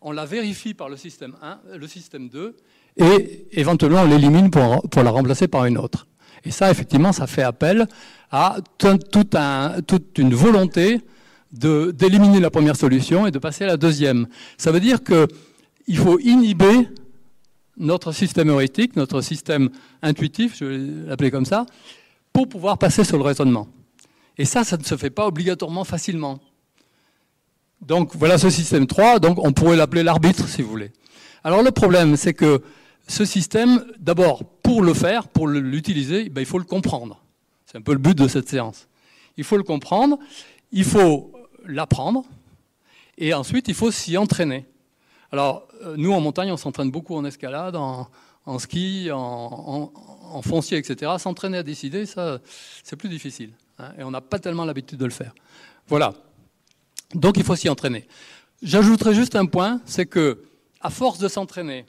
[0.00, 2.56] on la vérifie par le système 1, le système 2,
[2.96, 6.06] et éventuellement on l'élimine pour, la remplacer par une autre.
[6.44, 7.86] Et ça, effectivement, ça fait appel
[8.30, 11.00] à toute une volonté
[11.52, 14.26] d'éliminer la première solution et de passer à la deuxième.
[14.58, 16.88] Ça veut dire qu'il faut inhiber
[17.78, 19.70] notre système heurétique, notre système
[20.02, 20.78] intuitif, je vais
[21.08, 21.66] l'appeler comme ça,
[22.32, 23.68] pour pouvoir passer sur le raisonnement.
[24.38, 26.40] Et ça, ça ne se fait pas obligatoirement facilement.
[27.80, 30.92] Donc voilà ce système 3, donc on pourrait l'appeler l'arbitre si vous voulez.
[31.44, 32.62] Alors le problème, c'est que
[33.06, 37.22] ce système, d'abord, pour le faire, pour l'utiliser, ben, il faut le comprendre.
[37.64, 38.88] C'est un peu le but de cette séance.
[39.36, 40.18] Il faut le comprendre,
[40.72, 41.32] il faut
[41.64, 42.24] l'apprendre,
[43.18, 44.66] et ensuite il faut s'y entraîner.
[45.30, 48.08] Alors, euh, nous en montagne, on s'entraîne beaucoup en escalade, en,
[48.58, 49.90] ski, en,
[50.42, 51.12] foncier, etc.
[51.18, 52.38] S'entraîner à décider, ça,
[52.82, 53.50] c'est plus difficile.
[53.78, 55.34] Hein, et on n'a pas tellement l'habitude de le faire.
[55.88, 56.14] Voilà.
[57.14, 58.06] Donc il faut s'y entraîner.
[58.62, 60.44] J'ajouterai juste un point, c'est que
[60.80, 61.86] à force de s'entraîner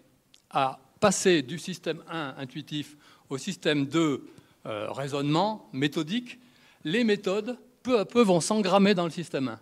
[0.49, 2.97] à passer du système 1 intuitif
[3.29, 4.27] au système 2
[4.65, 6.39] euh, raisonnement méthodique,
[6.83, 9.59] les méthodes peu à peu vont s'engrammer dans le système 1.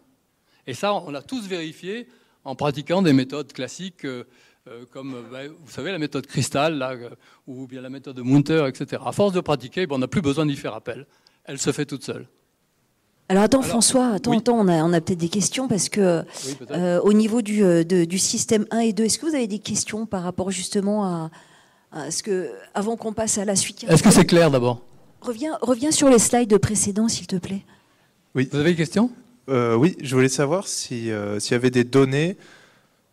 [0.67, 2.07] Et ça, on l'a tous vérifié
[2.43, 4.23] en pratiquant des méthodes classiques euh,
[4.67, 6.95] euh, comme, ben, vous savez, la méthode cristal là,
[7.45, 9.01] ou bien la méthode de Munter, etc.
[9.05, 11.05] À force de pratiquer, ben, on n'a plus besoin d'y faire appel.
[11.43, 12.27] Elle se fait toute seule.
[13.27, 16.23] Alors attends François, attends, attends, on a, on a peut-être des questions parce que
[16.99, 20.21] au niveau du, du, système 1 et 2, est-ce que vous avez des questions par
[20.23, 21.29] rapport justement
[21.91, 24.81] à, ce que, avant qu'on passe à la suite Est-ce que c'est clair d'abord?
[25.21, 27.63] Reviens, reviens sur les slides précédents s'il te plaît.
[28.35, 28.47] Oui.
[28.51, 29.09] Vous avez des questions?
[29.49, 32.37] Euh, Oui, je voulais savoir euh, s'il y avait des données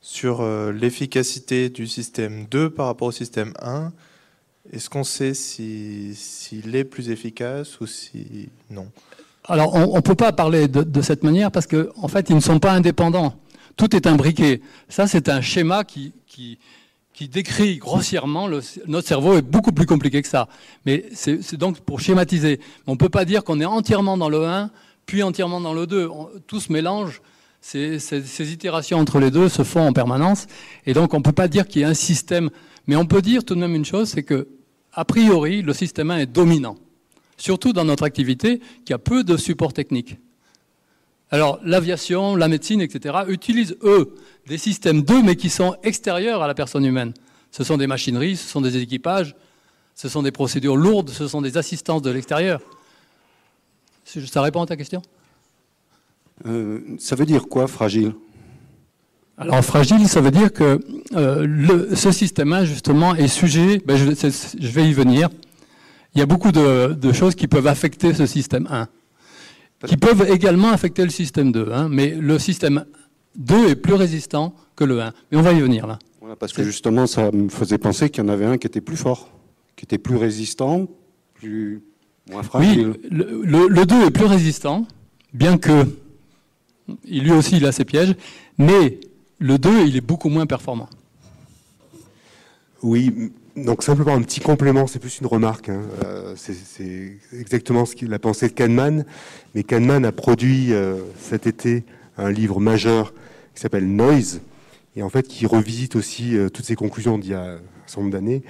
[0.00, 3.92] sur euh, l'efficacité du système 2 par rapport au système 1.
[4.72, 8.88] Est-ce qu'on sait s'il est plus efficace ou si non?
[9.48, 12.40] Alors, on ne peut pas parler de, cette manière parce qu'en en fait, ils ne
[12.40, 13.34] sont pas indépendants.
[13.76, 14.60] Tout est imbriqué.
[14.88, 16.12] Ça, c'est un schéma qui,
[17.28, 18.48] décrit grossièrement
[18.86, 20.48] notre cerveau est beaucoup plus compliqué que ça.
[20.86, 22.60] Mais c'est donc pour schématiser.
[22.86, 24.70] On ne peut pas dire qu'on est entièrement dans le 1
[25.06, 26.08] puis entièrement dans le 2.
[26.46, 27.22] tout se mélange.
[27.60, 30.46] Ces, ces, itérations entre les deux se font en permanence.
[30.84, 32.50] Et donc, on ne peut pas dire qu'il y a un système.
[32.88, 34.48] Mais on peut dire tout de même une chose, c'est que,
[34.92, 36.76] a priori, le système 1 est dominant.
[37.42, 40.16] Surtout dans notre activité, qui a peu de support technique.
[41.32, 44.14] Alors, l'aviation, la médecine, etc., utilisent, eux,
[44.46, 47.12] des systèmes 2, mais qui sont extérieurs à la personne humaine.
[47.50, 49.34] Ce sont des machineries, ce sont des équipages,
[49.96, 52.60] ce sont des procédures lourdes, ce sont des assistances de l'extérieur.
[54.04, 55.02] Ça répond à ta question?
[56.46, 58.12] Euh, Ça veut dire quoi, fragile?
[59.36, 60.78] Alors fragile, ça veut dire que
[61.16, 65.28] euh, ce système justement, est sujet, ben, je, vais y venir,
[66.14, 68.88] il y a beaucoup de, choses qui peuvent affecter ce système 1,
[69.86, 72.84] qui peuvent également affecter le système 2, hein, mais le système
[73.36, 75.12] 2 est plus résistant que le 1.
[75.30, 75.98] Mais on va y venir là.
[76.20, 78.80] Voilà, parce que justement, ça me faisait penser qu'il y en avait un qui était
[78.80, 79.30] plus fort,
[79.74, 80.86] qui était plus résistant,
[81.34, 81.82] plus,
[82.54, 84.86] oui, le, 2 est plus résistant,
[85.34, 85.86] bien que
[87.04, 88.14] lui aussi il a ses pièges,
[88.58, 89.00] mais
[89.38, 90.88] le 2, il est beaucoup moins performant.
[92.82, 95.68] Oui, donc simplement un petit complément, c'est plus une remarque.
[95.68, 95.82] Hein.
[96.04, 99.04] Euh, c'est exactement ce qu'il a pensé de Kahneman.
[99.54, 101.84] Mais Kahneman a produit euh, cet été
[102.16, 103.12] un livre majeur
[103.54, 104.40] qui s'appelle Noise,
[104.96, 108.02] et en fait qui revisite aussi euh, toutes ses conclusions d'il y a un certain
[108.02, 108.42] nombre d'années.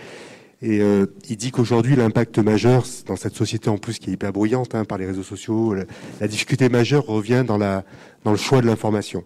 [0.65, 0.81] Et
[1.29, 4.85] il dit qu'aujourd'hui, l'impact majeur dans cette société en plus qui est hyper bruyante hein,
[4.85, 5.83] par les réseaux sociaux, la,
[6.21, 7.83] la, difficulté majeure revient dans, la,
[8.23, 9.25] dans le choix de l'information.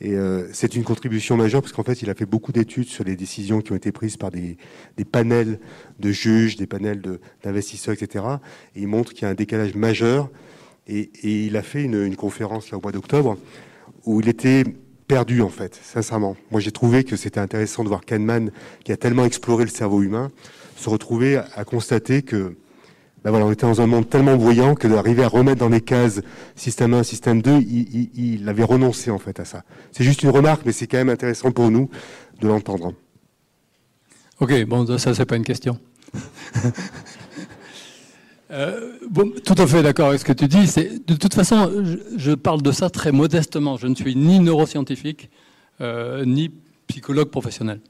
[0.00, 3.04] Et euh, c'est une contribution majeure parce qu'en fait, il a fait beaucoup d'études sur
[3.04, 4.56] les décisions qui ont été prises par des,
[5.10, 5.60] panels
[6.00, 7.00] de juges, des panels
[7.42, 8.24] d'investisseurs, etc.
[8.74, 10.30] Et il montre qu'il y a un décalage majeur.
[10.86, 13.38] Et, il a fait une, conférence là au mois d'octobre
[14.04, 14.64] où il était
[15.06, 16.36] perdu en fait, sincèrement.
[16.50, 18.50] Moi, j'ai trouvé que c'était intéressant de voir Kahneman,
[18.84, 20.30] qui a tellement exploré le cerveau humain,
[20.76, 22.56] se retrouver à constater que
[23.24, 25.80] ben voilà, on était dans un monde tellement bruyant que d'arriver à remettre dans les
[25.80, 26.20] cases
[26.56, 29.64] système 1, système 2, il, il, il avait renoncé en fait à ça.
[29.92, 31.88] C'est juste une remarque, mais c'est quand même intéressant pour nous
[32.40, 32.92] de l'entendre.
[34.40, 35.78] Ok, bon, ça c'est pas une question.
[38.50, 40.66] euh, bon, tout à fait d'accord avec ce que tu dis.
[40.66, 43.78] C'est de toute façon, je, je, parle de ça très modestement.
[43.78, 45.30] Je ne suis ni neuroscientifique
[45.80, 46.50] euh, ni
[46.88, 47.80] psychologue professionnel.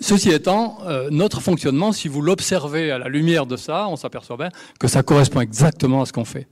[0.00, 4.36] Ceci étant, euh, notre fonctionnement, si vous l'observez à la lumière de ça, on s'aperçoit
[4.36, 6.46] bien que ça correspond exactement à ce qu'on fait.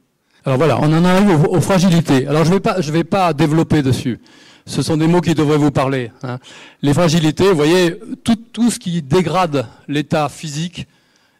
[0.44, 2.26] Alors voilà, on en arrive aux, fragilités.
[2.26, 4.20] Alors je ne vais, pas, développer dessus.
[4.66, 6.10] Ce sont des mots qui devraient vous parler.
[6.22, 6.38] Hein.
[6.82, 10.86] Les fragilités, vous voyez, tout, ce qui dégrade l'état physique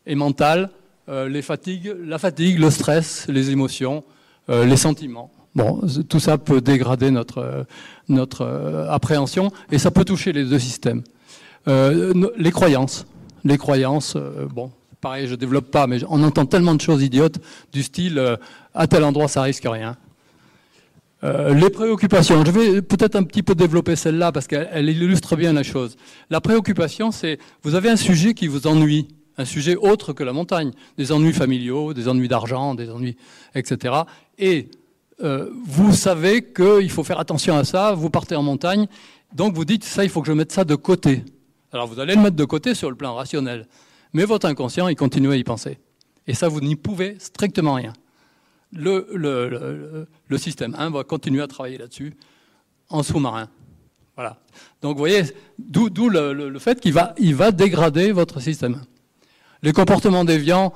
[0.07, 0.71] et mental,
[1.09, 4.05] euh, les fatigues, la fatigue, le stress, les émotions,
[4.51, 5.31] euh, les sentiments.
[5.55, 7.67] Bon, tout ça peut dégrader notre,
[8.89, 11.03] appréhension et ça peut toucher les deux systèmes.
[11.69, 13.07] Euh, les croyances.
[13.45, 17.39] Les croyances, euh, bon, pareil, je développe pas, mais on entend tellement de choses idiotes
[17.73, 18.37] du style euh,
[18.75, 19.97] à tel endroit ça risque rien.
[21.23, 25.63] Les préoccupations, je vais peut-être un petit peu développer celle-là parce qu'elle illustre bien la
[25.63, 25.99] chose.
[26.31, 29.07] La préoccupation, c'est vous avez un sujet qui vous ennuie,
[29.37, 33.19] un sujet autre que la montagne, des ennuis familiaux, des ennuis d'argent, des ennuis,
[33.55, 33.97] etc.
[34.39, 34.71] Et
[35.19, 38.87] vous savez qu'il faut faire attention à ça, vous partez en montagne,
[39.35, 41.23] donc vous dites ça, il faut que je mette ça de côté.
[41.73, 43.67] Alors vous allez le mettre de côté sur le plan rationnel.
[44.13, 45.79] Mais votre inconscient, il continue à y penser.
[46.27, 47.93] Et ça, vous n'y pouvez strictement rien.
[48.73, 50.07] Le,
[50.37, 52.17] système 1 va continuer à travailler là-dessus
[52.89, 53.49] en sous-marin.
[54.17, 54.39] Voilà.
[54.83, 55.23] Donc vous voyez,
[55.59, 58.83] d'où le, fait qu'il va, il va dégrader votre système.
[59.63, 60.73] Les comportements déviants,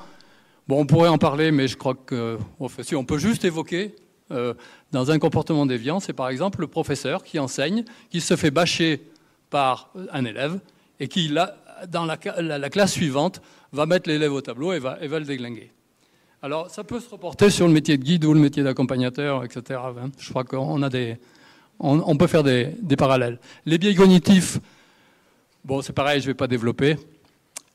[0.68, 2.38] bon, on pourrait en parler, mais je crois que
[2.82, 3.94] si on peut juste évoquer,
[4.30, 4.54] euh,
[4.92, 9.02] dans un comportement déviant, c'est par exemple le professeur qui enseigne, qui se fait bâcher
[9.50, 10.58] par un élève,
[11.00, 11.56] et qui, là,
[11.88, 13.40] dans la, la, la classe suivante,
[13.74, 15.70] va mettre l'élève au tableau et va, le déglinguer.
[16.42, 19.80] Alors, ça peut se reporter sur le métier de guide ou le métier d'accompagnateur, etc.
[20.18, 21.16] Je crois qu'on a des,
[21.80, 23.38] on, peut faire des, parallèles.
[23.66, 24.58] Les biais cognitifs,
[25.64, 26.96] bon, c'est pareil, je ne vais pas développer.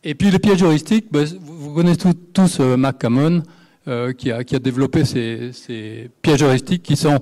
[0.04, 3.44] Et puis les pièges heuristiques, ben, vous, connaissez tous, euh, McCammon,
[3.88, 7.20] euh, qui, a, qui, a, développé ces, ces pièges heuristiques, qui sont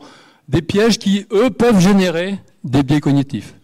[0.47, 3.55] des pièges qui, eux, peuvent générer des biais cognitifs.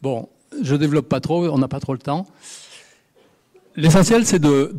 [0.00, 0.28] Bon,
[0.62, 2.26] je ne développe pas trop, on n'a pas trop le temps.
[3.76, 4.72] L'essentiel, c'est de,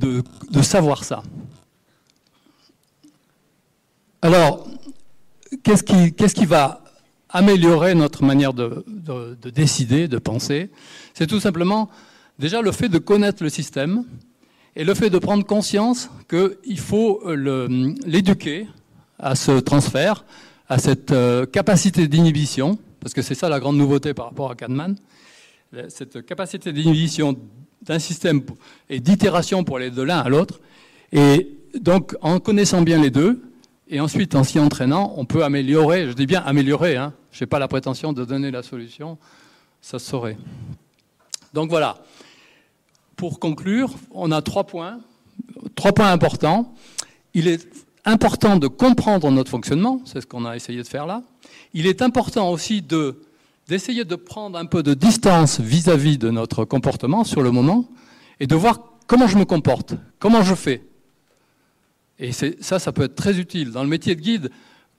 [0.61, 1.23] savoir ça.
[4.21, 4.67] Alors,
[5.63, 5.83] qu'est-ce
[6.33, 6.83] qui, va
[7.29, 10.69] améliorer notre manière de, de décider, de penser?
[11.13, 11.89] C'est tout simplement
[12.39, 14.05] déjà le fait de connaître le système
[14.75, 17.21] et le fait de prendre conscience qu'il faut
[18.05, 18.67] l'éduquer
[19.19, 20.25] à ce transfert,
[20.67, 24.55] à cette euh, capacité d'inhibition, parce que c'est ça la grande nouveauté par rapport à
[24.55, 24.95] Kahneman,
[25.89, 27.37] cette capacité d'inhibition
[27.81, 28.41] d'un système
[28.89, 30.61] et d'itération pour aller de l'un à l'autre.
[31.11, 33.41] Et donc, en connaissant bien les deux,
[33.89, 37.47] et ensuite en s'y entraînant, on peut améliorer, je dis bien améliorer, hein, je n'ai
[37.47, 39.17] pas la prétention de donner la solution,
[39.81, 40.37] ça se saurait.
[41.53, 41.97] Donc voilà.
[43.15, 44.99] Pour conclure, on a trois points,
[45.75, 46.73] trois points importants.
[47.33, 47.67] Il est
[48.05, 51.23] important de comprendre notre fonctionnement, c'est ce qu'on a essayé de faire là.
[51.73, 53.21] Il est important aussi de
[53.67, 57.89] d'essayer de prendre un peu de distance vis-à-vis -vis de notre comportement sur le moment
[58.39, 60.81] et de voir comment je me comporte, comment je fais.
[62.19, 63.71] Et ça, ça peut être très utile.
[63.71, 64.49] Dans le métier de guide,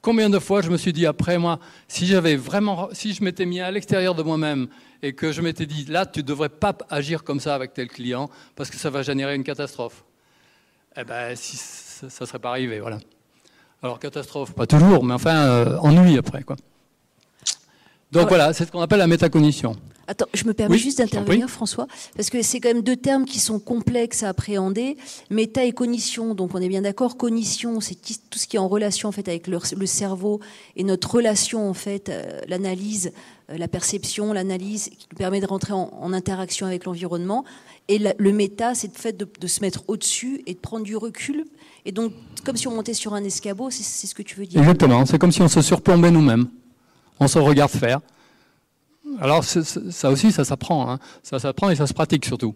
[0.03, 1.59] combien de fois je me suis dit après moi,
[1.89, 4.67] si j'avais vraiment, si je m'étais mis à l'extérieur de moi-même
[5.03, 7.89] et que je m'étais dit là, tu ne devrais pas agir comme ça avec tel
[7.89, 10.05] client parce que ça va générer une catastrophe.
[10.97, 12.99] Eh ben, si ça ne serait pas arrivé, voilà.
[13.83, 16.57] Alors catastrophe, pas toujours, mais enfin euh, ennui après quoi.
[18.21, 19.77] Donc voilà, c'est ce qu'on appelle la métacognition.
[20.07, 21.49] Attends, je me permets Oui, juste d'intervenir.
[21.49, 24.99] François, parce que c'est quand même deux termes qui sont complexes à appréhender.
[25.31, 27.17] Méta et cognition, donc on est bien d'accord.
[27.17, 30.41] Cognition, c'est tout ce qui est en relation en fait avec le, le cerveau
[30.77, 33.12] et notre relation en fait, euh, l'analyse,
[33.51, 37.45] euh, la perception, l'analyse, qui nous permet de rentrer en, en interaction avec l'environnement.
[37.89, 40.85] Et la- le méta, c'est le fait de, de se mettre au-dessus et de prendre
[40.85, 41.47] du recul.
[41.87, 42.12] Et donc,
[42.45, 44.61] comme si on montait sur un escabeau, c'est ce que tu veux dire.
[44.61, 46.47] Exactement, c'est comme si on se surplombait nous-mêmes.
[47.21, 48.01] On se regarde faire.
[49.21, 50.91] Alors ça aussi, ça s'apprend.
[50.91, 50.99] hein.
[51.23, 52.55] Ça s'apprend et ça se pratique surtout.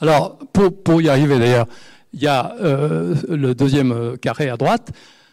[0.00, 1.68] Alors, pour, y arriver d'ailleurs,
[2.12, 4.90] il y a euh, le deuxième euh, carré à droite.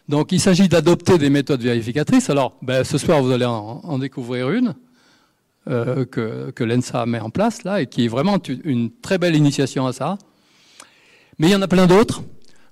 [0.07, 2.29] Donc il s'agit d'adopter des méthodes vérificatrices.
[2.29, 4.75] Alors, ben, ce soir, vous allez en, découvrir une
[5.67, 9.35] euh, que, que l'ENSA met en place là et qui est vraiment une très belle
[9.35, 10.17] initiation à ça.
[11.39, 12.21] Mais il y en a plein d'autres.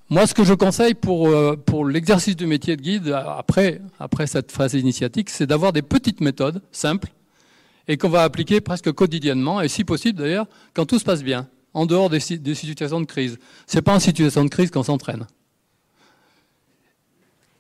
[0.10, 3.82] Moi, ce que je conseille pour, euh, pour l'exercice du métier de guide, euh, après,
[4.00, 7.10] après cette phase initiatique, c'est d'avoir des petites méthodes simples
[7.90, 11.48] et qu'on va appliquer presque quotidiennement, et si possible d'ailleurs, quand tout se passe bien,
[11.74, 13.38] en dehors des, si- des situations de crise.
[13.66, 15.26] C'est pas en situation de crise qu'on s'entraîne.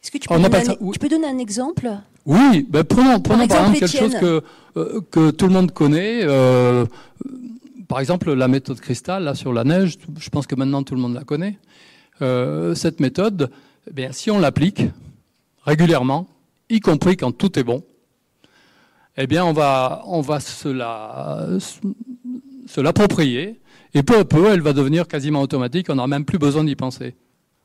[0.03, 0.91] Est-ce que tu peux, On donner un, ça- oui.
[0.93, 1.89] tu peux donner un exemple?
[2.25, 4.43] Oui, ben prenons, prenons par exemple, exemple quelque chose que,
[4.77, 6.21] euh, que tout le monde connaît.
[6.23, 6.85] euh,
[7.87, 10.99] par exemple, la méthode cristal, là, sur la neige, je pense que maintenant tout le
[11.01, 11.57] monde la connaît.
[12.22, 13.51] Euh, cette méthode,
[13.89, 14.84] eh bien, si on l'applique
[15.63, 16.28] régulièrement,
[16.70, 17.84] y compris quand tout est bon,
[19.18, 21.47] eh bien, on va, on va se la-
[22.78, 23.59] l'approprier,
[23.93, 26.76] et peu à peu, elle va devenir quasiment automatique, on n'aura même plus besoin d'y
[26.76, 27.15] penser.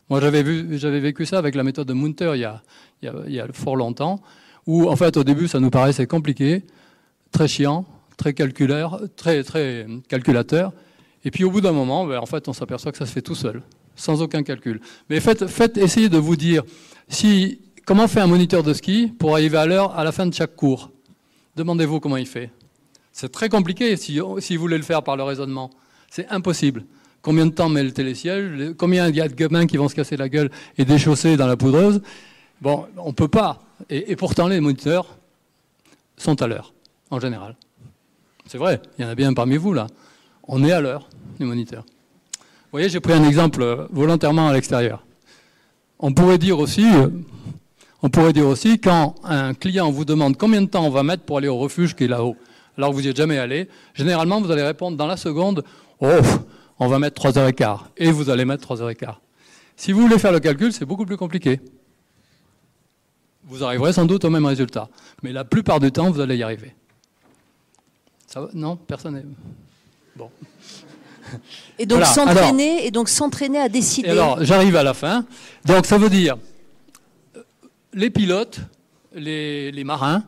[0.08, 2.62] Moi, j'avais vécu ça avec la méthode de Munter il y a,
[3.00, 4.20] il y a, il y a fort longtemps,
[4.66, 6.64] où en fait, au début, ça nous paraissait compliqué,
[7.30, 7.86] très chiant,
[8.16, 10.72] très très très calculateur,
[11.24, 13.22] et puis au bout d'un moment, ben, en fait, on s'aperçoit que ça se fait
[13.22, 13.62] tout seul,
[13.96, 14.80] sans aucun calcul.
[15.08, 16.62] Mais faites, essayez de vous dire
[17.86, 20.56] comment fait un moniteur de ski pour arriver à l'heure à la fin de chaque
[20.56, 20.90] cours?
[21.56, 22.50] Demandez-vous comment il fait.
[23.12, 25.70] C'est très compliqué si, vous voulez le faire par le raisonnement.
[26.10, 26.84] C'est impossible.
[27.20, 29.94] Combien de temps met le télésiège Combien il y a de gamins qui vont se
[29.94, 32.00] casser la gueule et déchausser dans la poudreuse?
[32.60, 33.62] Bon, on ne peut pas.
[33.90, 35.18] Et pourtant, les moniteurs
[36.16, 36.72] sont à l'heure,
[37.10, 37.56] en général.
[38.46, 39.86] C'est vrai, il y en a bien parmi vous là.
[40.44, 41.84] On est à l'heure, les moniteurs.
[42.72, 45.04] Vous voyez, j'ai pris un exemple euh, volontairement à l'extérieur.
[45.98, 47.08] On pourrait dire aussi, euh,
[48.00, 51.22] on pourrait dire aussi, quand un client vous demande combien de temps on va mettre
[51.22, 52.34] pour aller au refuge qui est là-haut,
[52.78, 55.64] alors que vous n'y êtes jamais allé, généralement vous allez répondre dans la seconde,
[56.00, 56.08] oh,
[56.78, 59.20] on va mettre 3 heures et quart, et vous allez mettre 3 heures et quart.
[59.76, 61.60] Si vous voulez faire le calcul, c'est beaucoup plus compliqué.
[63.44, 64.88] Vous arriverez sans doute au même résultat,
[65.22, 66.74] mais la plupart du temps, vous allez y arriver.
[68.26, 68.48] Ça va?
[68.54, 68.76] Non?
[68.76, 69.26] Personne n'est...
[70.16, 70.30] Bon.
[71.78, 74.08] Et donc Voilà, s'entraîner et donc s'entraîner à décider.
[74.08, 75.24] Alors, j'arrive à la fin.
[75.64, 76.36] Donc, ça veut dire,
[77.92, 78.60] les pilotes,
[79.14, 80.24] les, les marins,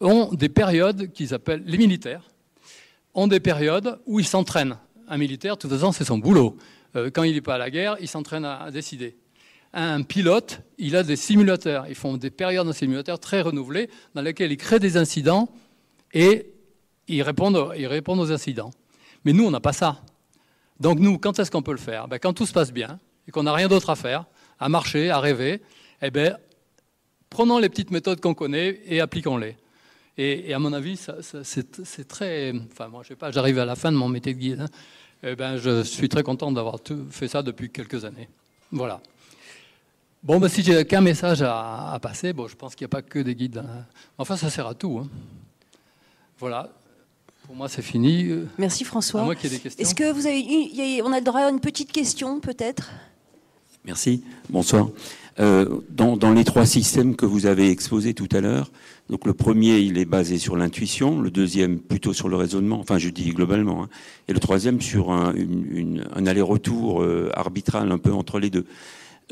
[0.00, 2.22] ont des périodes qu'ils appellent, les militaires,
[3.14, 4.76] ont des périodes où ils s'entraînent.
[5.08, 6.56] Un militaire, de toute façon, c'est son boulot.
[6.96, 9.16] Euh, Quand il n'est pas à la guerre, il s'entraîne à, à décider.
[9.72, 11.86] Un pilote, il a des simulateurs.
[11.88, 15.48] Ils font des périodes de simulateurs très renouvelées dans lesquelles ils créent des incidents
[16.14, 16.46] et
[17.06, 18.70] ils répondent, ils répondent aux incidents.
[19.24, 20.00] Mais nous, on n'a pas ça.
[20.80, 23.30] Donc nous, quand est-ce qu'on peut le faire ben, Quand tout se passe bien et
[23.30, 24.24] qu'on n'a rien d'autre à faire,
[24.60, 25.60] à marcher, à rêver,
[26.02, 26.38] eh ben,
[27.30, 29.56] prenons les petites méthodes qu'on connaît et appliquons-les.
[30.20, 31.00] Et, à mon avis,
[31.44, 32.52] c'est très...
[32.72, 34.60] Enfin, moi, je sais pas, j'arrive à la fin de mon métier de guide.
[34.62, 34.66] hein.
[35.22, 36.76] Eh ben, je suis très content d'avoir
[37.10, 38.28] fait ça depuis quelques années.
[38.72, 39.00] Voilà.
[40.22, 42.94] Bon, ben, si j'ai qu'un message à, à passer, bon, je pense qu'il n'y a
[42.96, 43.58] pas que des guides.
[43.58, 43.84] hein.
[44.16, 45.00] Enfin, ça sert à tout.
[45.04, 45.08] hein.
[46.38, 46.70] Voilà.
[47.48, 48.28] Pour moi, c'est fini.
[48.58, 49.24] Merci François.
[49.24, 49.34] Moi.
[49.78, 52.90] Est-ce que vous avez une, on a le droit à une petite question peut-être?
[53.86, 54.90] Merci, bonsoir.
[55.40, 58.70] Euh, dans, dans les trois systèmes que vous avez exposés tout à l'heure,
[59.08, 62.98] donc le premier, il est basé sur l'intuition, le deuxième plutôt sur le raisonnement, enfin
[62.98, 63.88] je dis globalement, hein,
[64.28, 68.50] et le troisième sur un, une- une- un aller-retour euh, arbitral un peu entre les
[68.50, 68.66] deux.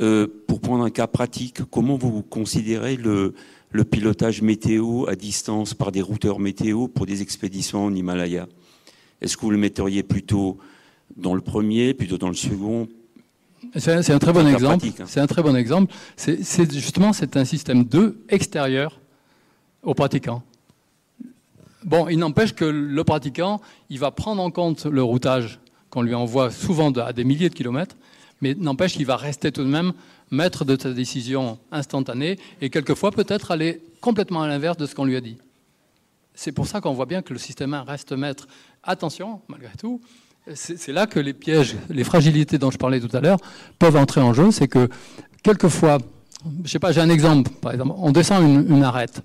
[0.00, 3.34] Euh, pour prendre un cas pratique, comment vous considérez le,
[3.76, 8.46] le pilotage météo à distance par des routeurs météo pour des expéditions en Himalaya
[9.20, 10.56] Est-ce que vous le metteriez plutôt
[11.14, 12.88] dans le premier, plutôt dans le second?
[13.76, 14.86] C'est un, c'est un très bon exemple.
[14.86, 15.04] hein.
[15.06, 15.92] C'est un très bon exemple.
[16.16, 18.98] C'est justement c'est un système 2 extérieur
[19.82, 20.42] au pratiquant.
[21.84, 23.60] Bon, il n'empêche que le pratiquant,
[23.90, 25.60] il va prendre en compte le routage
[25.90, 27.96] qu'on lui envoie souvent à des milliers de kilomètres,
[28.40, 29.92] mais n'empêche qu'il va rester tout de même
[30.30, 35.04] maître de sa décision instantanée et quelquefois peut-être aller complètement à l'inverse de ce qu'on
[35.04, 35.38] lui a dit.
[36.34, 38.46] C'est pour ça qu'on voit bien que le système 1 reste maître.
[38.82, 40.00] Attention, malgré tout,
[40.54, 43.38] c'est là que les pièges, les fragilités dont je parlais tout à l'heure
[43.78, 44.50] peuvent entrer en jeu.
[44.50, 44.88] C'est que
[45.42, 45.98] quelquefois,
[46.64, 49.22] je sais pas, j'ai un exemple, par exemple, on descend une, une arête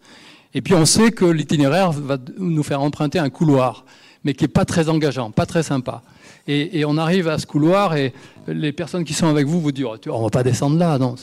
[0.54, 3.86] Et puis on sait que l'itinéraire va nous faire emprunter un couloir,
[4.24, 6.02] mais qui n'est pas très engageant, pas très sympa.
[6.48, 8.14] Et, on arrive à ce couloir et
[8.48, 11.16] les personnes qui sont avec vous vous disent oh, on va pas descendre là, non.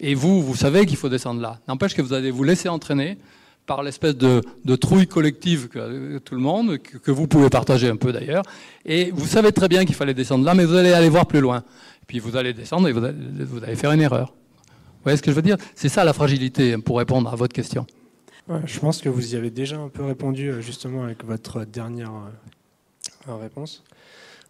[0.00, 1.58] Et vous, vous savez qu'il faut descendre là.
[1.66, 3.18] N'empêche que vous allez vous laisser entraîner
[3.68, 4.42] par l'espèce de,
[4.76, 8.42] trouille collective que, tout le monde, que, vous pouvez partager un peu d'ailleurs.
[8.84, 11.40] Et vous savez très bien qu'il fallait descendre là, mais vous allez aller voir plus
[11.40, 11.62] loin.
[12.06, 14.32] Puis vous allez descendre et vous allez, faire une erreur.
[14.66, 15.58] Vous voyez ce que je veux dire?
[15.74, 17.86] C'est ça la fragilité pour répondre à votre question.
[18.64, 22.12] je pense que vous y avez déjà un peu répondu euh, justement avec votre dernière
[23.28, 23.84] euh, réponse.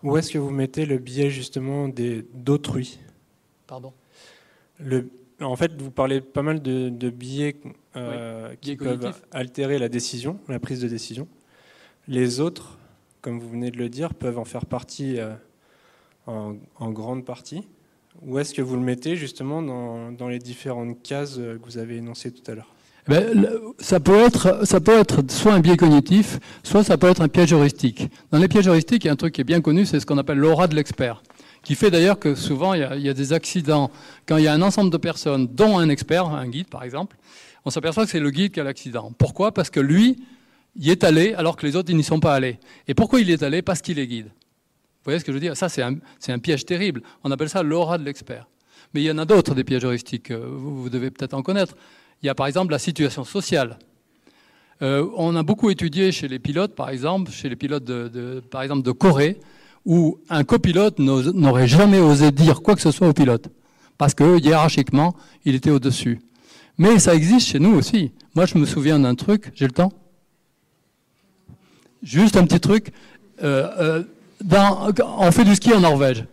[0.02, 2.98] Où est-ce que vous mettez le biais justement d'autrui?
[3.66, 3.92] Pardon?
[4.78, 5.08] Le,
[5.40, 7.56] En fait, vous parlez pas mal de, biais
[7.96, 11.26] euh, qui peuvent altérer la décision, la prise de décision.
[12.06, 12.78] Les autres,
[13.20, 15.34] comme vous venez de le dire, peuvent en faire partie euh,
[16.26, 17.66] en, grande partie.
[18.22, 21.96] Où est-ce que vous le mettez justement dans, dans les différentes cases que vous avez
[21.96, 22.74] énoncées tout à l'heure?
[23.08, 23.48] Ben,
[23.78, 27.28] ça, peut être, ça peut être soit un biais cognitif, soit ça peut être un
[27.28, 28.08] piège heuristique.
[28.30, 30.04] Dans les pièges heuristiques, il y a un truc qui est bien connu, c'est ce
[30.04, 31.22] qu'on appelle l'aura de l'expert,
[31.62, 33.90] qui fait d'ailleurs que souvent il y, a, des accidents.
[34.26, 37.16] Quand il y a un ensemble de personnes, dont un expert, un guide par exemple,
[37.64, 39.10] on s'aperçoit que c'est le guide qui a l'accident.
[39.16, 39.52] Pourquoi?
[39.52, 40.22] Parce que lui,
[40.76, 42.58] y est allé alors que les autres n'y sont pas allés.
[42.88, 43.62] Et pourquoi il y est allé?
[43.62, 44.26] Parce qu'il est guide.
[44.26, 45.56] Vous voyez ce que je veux dire?
[45.56, 47.02] Ça, c'est un, piège terrible.
[47.24, 48.46] On appelle ça l'aura de l'expert.
[48.92, 50.30] Mais il y en a d'autres, des pièges heuristiques.
[50.30, 51.74] Vous, vous devez peut-être en connaître.
[52.22, 53.78] Il y a par exemple la situation sociale.
[54.82, 58.62] Euh, on a beaucoup étudié chez les pilotes, par exemple, chez les pilotes de, par
[58.62, 59.38] exemple de Corée,
[59.84, 63.48] où un copilote n'aurait jamais osé dire quoi que ce soit au pilote,
[63.96, 65.14] parce que hiérarchiquement,
[65.44, 66.20] il était au-dessus.
[66.76, 68.12] Mais ça existe chez nous aussi.
[68.34, 69.92] Moi, je me souviens d'un truc, j'ai le temps?
[72.02, 72.92] Juste un petit truc.
[73.42, 74.04] Euh,
[74.50, 76.24] euh, on fait du ski en Norvège.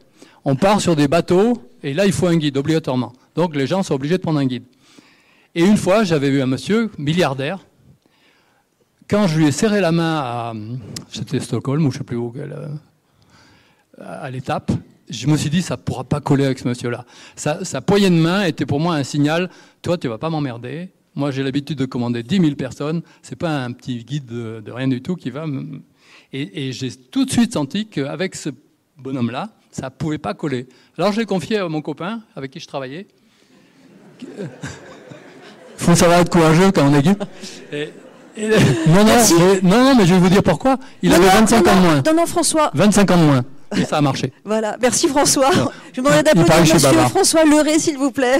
[0.43, 3.13] On part sur des bateaux, et là, il faut un guide, obligatoirement.
[3.35, 4.63] Donc les gens sont obligés de prendre un guide.
[5.57, 7.65] Et une fois, j'avais vu un monsieur milliardaire.
[9.09, 10.53] Quand je lui ai serré la main à,
[11.09, 12.67] c'était Stockholm ou je sais plus où, euh,
[13.99, 14.73] à l'étape,
[15.09, 17.05] je me suis dit, ça ne pourra pas coller avec ce monsieur-là.
[17.37, 19.49] Sa, poignée de main était pour moi un signal,
[19.81, 20.89] toi, tu ne vas pas m'emmerder.
[21.13, 23.01] Moi, j'ai l'habitude de commander 10 000 personnes.
[23.21, 25.45] Ce n'est pas un petit guide de, rien du tout qui va...
[26.33, 28.49] Et, et j'ai tout de suite senti qu'avec ce
[28.97, 30.67] bonhomme-là, ça ne pouvait pas coller.
[30.97, 33.07] Alors, je l'ai confié à mon copain avec qui je travaillais
[35.77, 37.05] faut savoir être courageux quand on est
[38.37, 38.45] non,
[38.87, 40.77] non, mais, non, non, mais je vais vous dire pourquoi.
[41.01, 42.03] Il avait 25 ans de moins.
[42.05, 42.69] Non, non, François.
[42.73, 43.45] 25 ans de moins.
[43.77, 44.31] Et ça a marché.
[44.43, 45.51] Voilà, merci François.
[45.51, 48.39] Je vous demanderai d'applaudir monsieur François Leray, s'il vous plaît.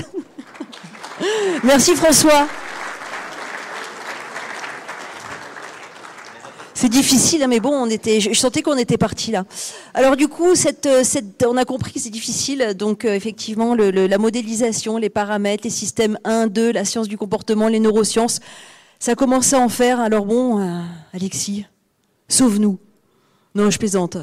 [1.64, 2.48] merci François.
[6.90, 9.46] Difficile, hein, mais bon, on était, je, sentais qu'on était parti là.
[9.94, 11.04] Alors du coup, cette, euh,
[11.48, 12.74] on a compris que c'est difficile.
[12.78, 17.68] Donc euh, effectivement, la modélisation, les paramètres, les systèmes 1, 2, la science du comportement,
[17.68, 18.40] les neurosciences,
[19.00, 20.00] ça commence à en faire.
[20.00, 20.82] Alors bon, euh,
[21.14, 21.66] Alexis,
[22.28, 22.78] sauve-nous.
[23.56, 24.18] Non, je plaisante.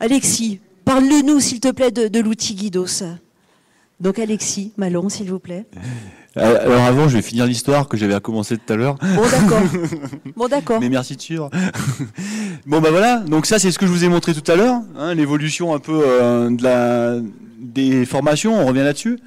[0.00, 3.02] Alexis, parle-nous, s'il te plaît, de l'outil Guidos.
[4.00, 5.66] Donc Alexis Malon, s'il vous plaît.
[6.36, 8.96] Alors avant, je vais finir l'histoire que j'avais commencé tout à l'heure.
[8.96, 9.62] Bon d'accord.
[10.36, 10.80] Bon d'accord.
[10.80, 11.50] Mais merci de suivre.
[12.66, 13.18] bon bah voilà.
[13.18, 15.78] Donc ça, c'est ce que je vous ai montré tout à l'heure, hein, l'évolution un
[15.78, 17.20] peu euh, de la
[17.58, 18.58] des formations.
[18.58, 19.18] On revient là-dessus.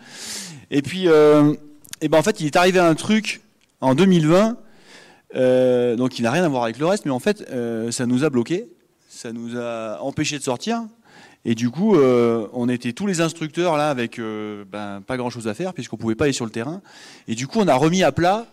[0.71, 1.53] Et puis, euh,
[2.01, 3.41] et ben en fait, il est arrivé un truc
[3.81, 4.57] en 2020.
[5.35, 7.47] Euh, donc il n'a rien à voir avec le reste, mais en fait,
[7.91, 8.67] ça nous a bloqué,
[9.09, 10.83] ça nous a empêché de sortir.
[11.45, 15.29] Et du coup, euh, on était tous les instructeurs là avec euh, ben, pas grand
[15.29, 16.81] chose à faire puisqu'on pouvait pas aller sur le terrain.
[17.27, 18.47] Et du coup, on a remis à plat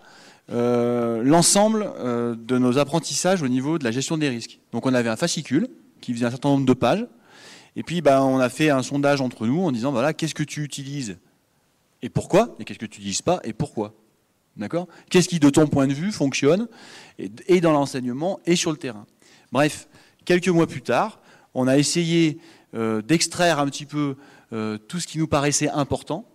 [0.50, 1.90] euh, l'ensemble
[2.36, 4.60] de nos apprentissages au niveau de la gestion des risques.
[4.72, 5.68] Donc, on avait un fascicule
[6.02, 7.06] qui faisait un certain nombre de pages.
[7.76, 10.42] Et puis, ben, on a fait un sondage entre nous en disant voilà, qu'est-ce que
[10.42, 11.16] tu utilises
[12.02, 13.94] et pourquoi Et qu'est-ce que tu n'utilises pas et pourquoi
[14.58, 14.86] D'accord?
[15.08, 16.68] Qu'est-ce qui, de ton point de vue, fonctionne
[17.18, 19.06] et dans l'enseignement et sur le terrain?
[19.50, 19.88] Bref,
[20.26, 21.20] quelques mois plus tard,
[21.54, 22.38] on a essayé
[22.74, 24.16] d'extraire un petit peu
[24.52, 26.26] euh, tout ce qui nous paraissait important,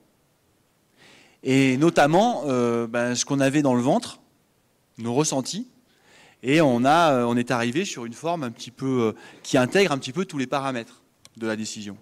[1.43, 4.19] et notamment euh, ben, ce qu'on avait dans le ventre,
[4.97, 5.67] nos ressentis,
[6.41, 9.13] et on, a, on est arrivé sur une forme un petit peu
[9.43, 11.01] qui intègre un petit peu tous les paramètres
[11.35, 11.97] de la décision.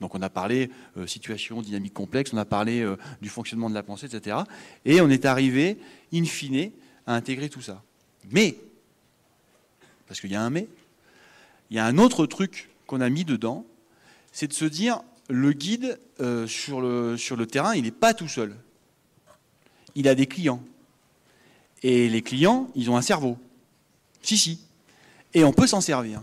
[0.00, 0.70] Donc on a parlé
[1.06, 2.86] situation dynamique complexe, on a parlé
[3.20, 4.38] du fonctionnement de la pensée, etc.
[4.84, 5.78] Et on est arrivé,
[6.12, 6.72] in fine,
[7.06, 7.82] à intégrer tout ça.
[8.30, 8.56] Mais,
[10.06, 10.66] parce qu'il y a un mais,
[11.70, 13.66] il y a un autre truc qu'on a mis dedans,
[14.34, 18.54] c'est de se dire, le guide euh, sur, le, terrain, il n'est pas tout seul.
[19.94, 20.60] Il a des clients.
[21.84, 23.38] Et les clients, ils ont un cerveau.
[24.22, 24.58] Si, si.
[25.34, 26.20] Et on peut s'en servir.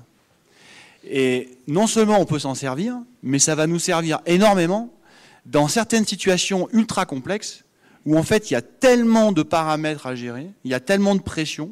[1.05, 4.93] Et non seulement on peut s'en servir, mais ça va nous servir énormément
[5.45, 7.63] dans certaines situations ultra complexes
[8.05, 11.15] où en fait il y a tellement de paramètres à gérer, il y a tellement
[11.15, 11.71] de pression,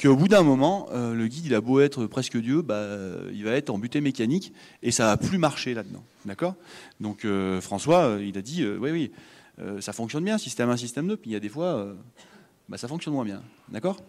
[0.00, 2.86] qu'au bout d'un moment, euh, le guide, il a beau être presque Dieu, bah,
[3.32, 6.04] il va être en butée mécanique et ça va plus marcher là-dedans.
[6.24, 6.54] D'accord?
[7.00, 9.10] Donc euh, François, euh, il a dit, oui, oui,
[9.80, 11.92] ça fonctionne bien, système 1, système 2, puis il y a des fois,
[12.68, 13.42] bah, ça fonctionne moins bien.
[13.70, 14.00] D'accord?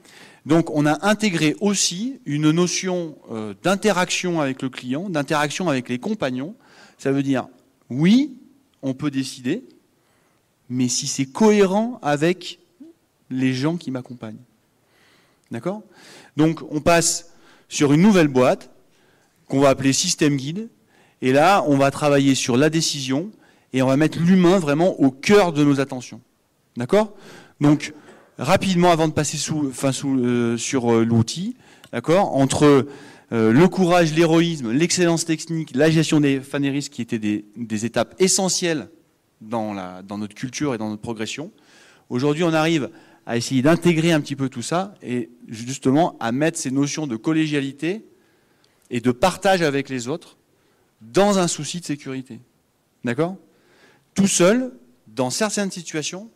[0.46, 3.18] Donc on a intégré aussi une notion
[3.64, 6.56] d'interaction avec le client, d'interaction avec les compagnons.
[7.00, 7.48] Ça veut dire,
[7.90, 8.38] oui,
[8.84, 9.64] on peut décider,
[10.70, 12.60] mais si c'est cohérent avec
[13.32, 14.38] les gens qui m'accompagnent.
[15.52, 15.82] D'accord?
[16.38, 17.32] Donc on passe
[17.68, 18.70] sur une nouvelle boîte
[19.48, 20.70] qu'on va appeler système guide.
[21.22, 23.32] Et là, on va travailler sur la décision
[23.74, 26.22] et on va mettre l'humain vraiment au cœur de nos attentions.
[26.78, 27.14] D'accord?
[27.60, 27.94] Donc
[28.38, 31.56] rapidement, avant de passer euh, sur euh, l'outil,
[31.92, 32.36] d'accord?
[32.36, 32.88] Entre
[33.32, 38.90] euh, le courage, l'héroïsme, l'excellence technique, la gestion des fanéristes qui étaient des, étapes essentielles
[39.42, 41.52] dans, dans notre culture et dans notre progression.
[42.10, 42.90] Aujourd'hui, on arrive
[43.30, 47.16] à essayer d'intégrer un petit peu tout ça et justement à mettre ces notions de
[47.16, 48.04] collégialité
[48.90, 50.36] et de partage avec les autres
[51.02, 52.40] dans un souci de sécurité.
[53.04, 53.36] D'accord?
[54.16, 54.74] Tout seul,
[55.06, 56.32] dans certaines situations,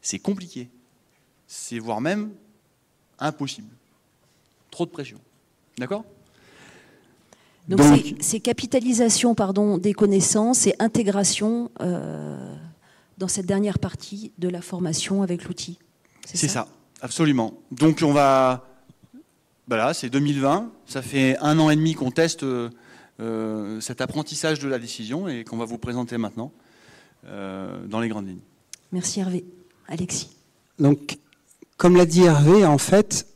[0.00, 0.68] c'est compliqué.
[1.48, 2.30] C'est voire même
[3.18, 3.74] impossible.
[4.70, 5.18] Trop de pression.
[5.76, 6.04] D'accord?
[7.66, 7.80] Donc,
[8.20, 12.54] c'est capitalisation pardon, des connaissances et intégration euh,
[13.18, 15.80] dans cette dernière partie de la formation avec l'outil.
[16.34, 16.68] C'est ça,
[17.00, 17.54] absolument.
[17.70, 18.66] Donc on va,
[19.66, 24.68] voilà, c'est 2020, ça fait un an et demi qu'on teste euh, cet apprentissage de
[24.68, 26.52] la décision et qu'on va vous présenter maintenant
[27.26, 28.40] euh, dans les grandes lignes.
[28.92, 29.44] Merci Hervé.
[29.88, 30.30] Alexis.
[30.78, 31.18] Donc,
[31.76, 33.26] comme l'a dit Hervé, en fait,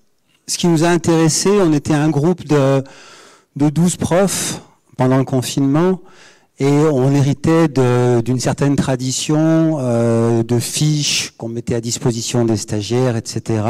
[0.46, 2.84] ce qui nous a intéressé, on était un groupe de,
[3.56, 4.60] de 12 profs
[4.96, 6.00] pendant le confinement
[6.58, 13.16] et on héritait d'une certaine tradition euh, de fiches qu'on mettait à disposition des stagiaires,
[13.16, 13.62] etc.,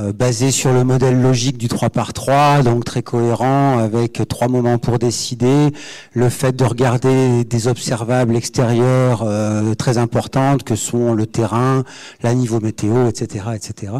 [0.00, 4.48] euh, basées sur le modèle logique du 3 par 3, donc très cohérent, avec trois
[4.48, 5.70] moments pour décider,
[6.12, 11.84] le fait de regarder des observables extérieurs euh, très importantes que sont le terrain,
[12.22, 13.92] la niveau météo, etc., etc.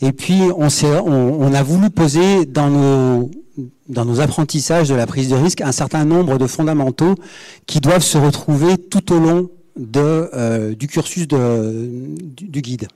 [0.00, 3.30] Et puis on, on, on a voulu poser dans nos
[3.88, 7.14] dans nos apprentissages de la prise de risque un certain nombre de fondamentaux
[7.66, 9.50] qui doivent se retrouver tout au long
[9.96, 12.88] euh, du cursus du, guide.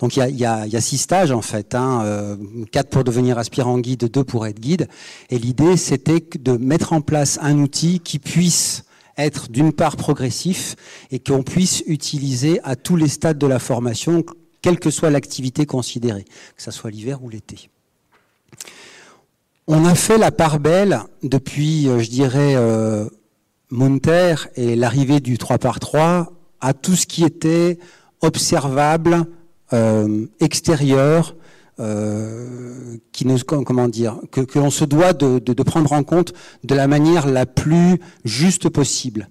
[0.00, 2.36] Donc il y a, six stages en fait, hein, euh,
[2.70, 4.88] quatre pour devenir aspirant guide, deux pour être guide.
[5.30, 8.84] Et l'idée c'était de mettre en place un outil qui puisse
[9.16, 10.76] être d'une part progressif
[11.10, 14.22] et qu'on puisse utiliser à tous les stades de la formation,
[14.60, 16.24] quelle que soit l'activité considérée,
[16.56, 17.70] que ce soit l'hiver ou l'été.
[19.68, 23.08] On a fait la part belle depuis, euh, je dirais, euh,
[24.54, 27.78] et l'arrivée du 3 par 3 à tout ce qui était
[28.20, 29.26] observable,
[29.72, 31.34] euh, extérieur,
[31.80, 36.32] euh, qui nous, comment dire, que, que l'on se doit de, de, prendre en compte
[36.64, 39.28] de la manière la plus juste possible.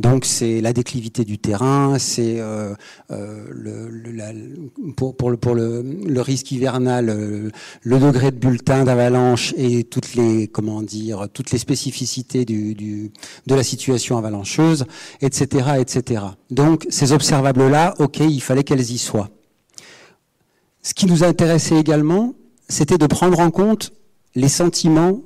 [0.00, 2.74] Donc c'est la déclivité du terrain, c'est euh,
[3.10, 7.50] euh, le, pour, le, pour le, risque hivernal, euh,
[7.82, 13.12] le, degré de bulletin d'avalanche et toutes les comment dire toutes les spécificités du,
[13.46, 14.86] de la situation avalancheuse,
[15.20, 16.24] etc., etc.
[16.50, 19.28] Donc ces observables là, ok, il fallait qu'elles y soient.
[20.82, 22.34] Ce qui nous intéressait également,
[22.68, 23.92] c'était de prendre en compte
[24.34, 25.20] les sentiments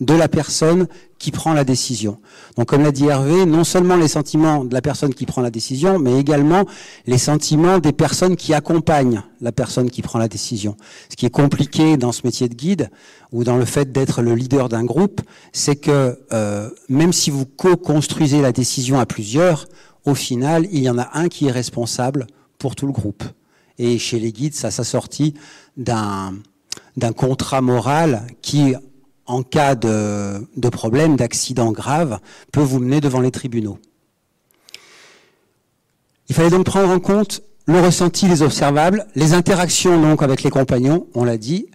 [0.00, 0.88] de la personne
[1.18, 2.18] qui prend la décision.
[2.56, 5.50] Donc comme l'a dit Hervé, non seulement les sentiments de la personne qui prend la
[5.50, 6.64] décision, mais également
[7.06, 10.76] les sentiments des personnes qui accompagnent la personne qui prend la décision.
[11.08, 12.90] Ce qui est compliqué dans ce métier de guide
[13.32, 15.20] ou dans le fait d'être le leader d'un groupe,
[15.52, 19.66] c'est que euh, même si vous co-construisez la décision à plusieurs,
[20.04, 22.26] au final, il y en a un qui est responsable
[22.58, 23.22] pour tout le groupe.
[23.78, 25.34] Et chez les guides, ça s'assortit
[25.76, 26.34] d'un
[26.96, 28.74] d'un contrat moral qui
[29.26, 32.18] en cas de, de problème, d'accident grave,
[32.52, 33.78] peut vous mener devant les tribunaux.
[36.28, 40.50] Il fallait donc prendre en compte le ressenti des observables, les interactions donc avec les
[40.50, 41.66] compagnons, on l'a dit,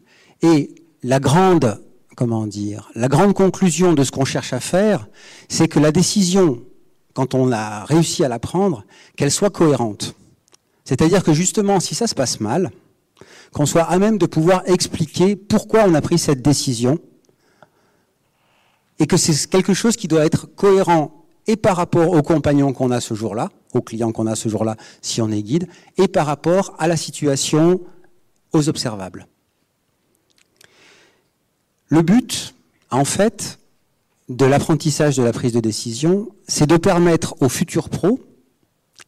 [0.42, 1.82] et la grande,
[2.16, 5.08] comment dire, la grande conclusion de ce qu'on cherche à faire,
[5.48, 6.62] c'est que la décision,
[7.14, 8.84] quand on a réussi à la prendre,
[9.16, 10.16] qu'elle soit cohérente.
[10.86, 12.72] C'est-à-dire que justement, si ça se passe mal,
[13.54, 17.00] qu'on soit à même de pouvoir expliquer pourquoi on a pris cette décision,
[19.00, 22.92] et que c'est quelque chose qui doit être cohérent et par rapport aux compagnons qu'on
[22.92, 25.68] a ce jour-là, aux clients qu'on a ce jour-là si on est guide,
[25.98, 27.82] et par rapport à la situation
[28.54, 29.28] aux observables.
[31.88, 32.54] Le but,
[32.92, 33.60] en fait,
[34.28, 38.20] de l'apprentissage de la prise de décision, c'est de permettre aux futurs pros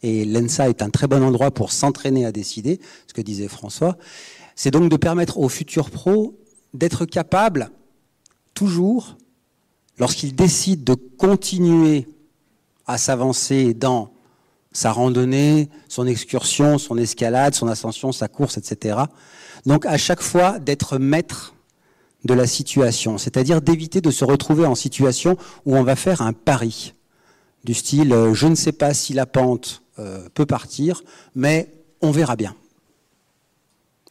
[0.03, 3.97] et l'ENSA est un très bon endroit pour s'entraîner à décider, ce que disait François,
[4.55, 6.39] c'est donc de permettre aux futurs pros
[6.73, 7.69] d'être capables,
[8.53, 9.17] toujours,
[10.01, 12.07] lorsqu'ils décident de continuer
[12.87, 14.11] à s'avancer dans
[14.71, 18.97] sa randonnée, son excursion, son escalade, son ascension, sa course, etc.
[19.67, 21.53] Donc à chaque fois d'être maître
[22.25, 25.37] de la situation, c'est-à-dire d'éviter de se retrouver en situation
[25.67, 26.95] où on va faire un pari
[27.63, 31.03] du style euh, je ne sais pas si la pente euh, peut partir,
[31.35, 31.71] mais
[32.01, 32.55] on verra bien.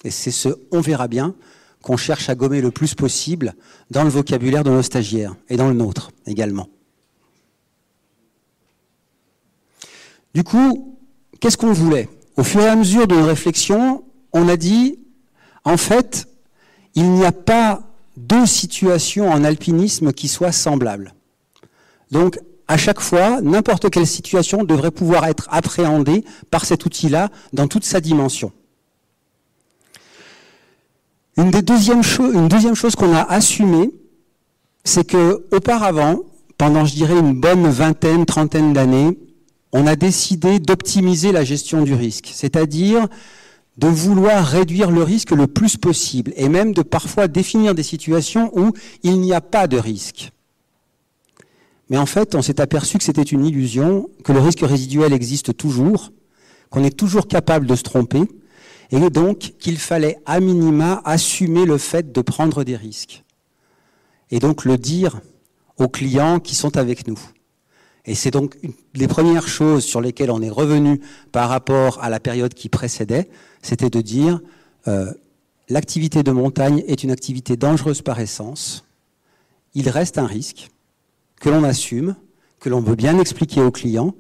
[0.05, 1.35] Et c'est ce on verra bien
[1.82, 3.55] qu'on cherche à gommer le plus possible
[3.90, 6.69] dans le vocabulaire de nos stagiaires et dans le nôtre également.
[10.35, 10.98] Du coup,
[11.40, 12.09] qu'est-ce qu'on voulait?
[12.36, 14.98] Au fur et à mesure de nos réflexions, on a dit,
[15.65, 16.28] en fait,
[16.94, 17.82] il n'y a pas
[18.16, 21.15] deux situations en alpinisme qui soient semblables.
[22.11, 22.39] Donc,
[22.69, 27.85] à chaque fois, n'importe quelle situation devrait pouvoir être appréhendée par cet outil-là dans toute
[27.85, 28.52] sa dimension.
[31.41, 33.91] Une, deuxième chose qu'on a assumée,
[34.85, 36.21] c'est que auparavant,
[36.59, 39.19] pendant je dirais une bonne vingtaine, trentaine d'années,
[39.73, 43.09] on a décidé d'optimiser la gestion du risque, c'est-à-dire
[43.79, 48.51] de vouloir réduire le risque le plus possible et même de parfois définir des situations
[48.59, 48.73] où
[49.03, 50.33] il n'y a pas de risque.
[51.89, 55.57] Mais en fait, on s'est aperçu que c'était une illusion, que le risque résiduel existe
[55.57, 56.12] toujours,
[56.69, 58.25] qu'on est toujours capable de se tromper,
[58.91, 63.25] et donc qu'il fallait à minima assumer le fait de prendre des risques.
[64.31, 65.21] Et donc le dire
[65.79, 67.19] aux clients qui sont avec nous.
[68.05, 71.01] Et c'est donc une, les premières choses sur lesquelles on est revenu
[71.33, 73.29] par rapport à la période qui précédait,
[73.62, 74.41] c'était de dire
[74.89, 75.12] euh,
[75.69, 78.85] l'activité de montagne est une activité dangereuse par essence.
[79.75, 80.71] Il reste un risque
[81.41, 82.17] que l'on assume,
[82.59, 84.15] que l'on veut bien expliquer aux clients.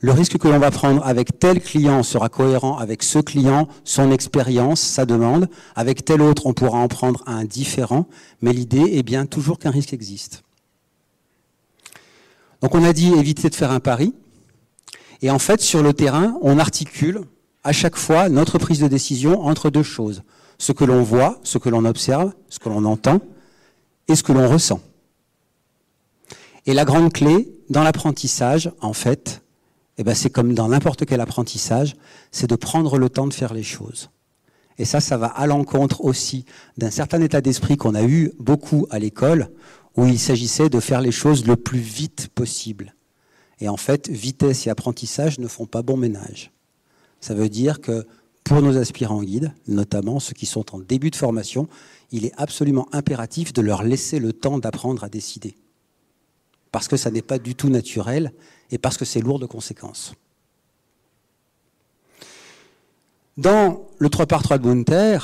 [0.00, 4.12] Le risque que l'on va prendre avec tel client sera cohérent avec ce client, son
[4.12, 5.48] expérience, sa demande.
[5.74, 8.06] Avec tel autre, on pourra en prendre un différent.
[8.40, 10.44] Mais l'idée est bien toujours qu'un risque existe.
[12.60, 14.14] Donc on a dit éviter de faire un pari.
[15.20, 17.22] Et en fait, sur le terrain, on articule
[17.64, 20.22] à chaque fois notre prise de décision entre deux choses.
[20.58, 23.20] Ce que l'on voit, ce que l'on observe, ce que l'on entend
[24.06, 24.80] et ce que l'on ressent.
[26.66, 29.42] Et la grande clé dans l'apprentissage, en fait,
[29.98, 31.96] eh ben c'est comme dans n'importe quel apprentissage,
[32.30, 34.10] c'est de prendre le temps de faire les choses.
[34.78, 36.44] Et ça, ça va à l'encontre aussi
[36.76, 39.50] d'un certain état d'esprit qu'on a eu beaucoup à l'école,
[39.96, 42.94] où il s'agissait de faire les choses le plus vite possible.
[43.60, 46.52] Et en fait, vitesse et apprentissage ne font pas bon ménage.
[47.20, 48.06] Ça veut dire que
[48.44, 51.68] pour nos aspirants guides, notamment ceux qui sont en début de formation,
[52.12, 55.56] il est absolument impératif de leur laisser le temps d'apprendre à décider.
[56.72, 58.32] Parce que ça n'est pas du tout naturel
[58.70, 60.14] et parce que c'est lourd de conséquences.
[63.36, 65.18] Dans le 3 par 3 de Bunter,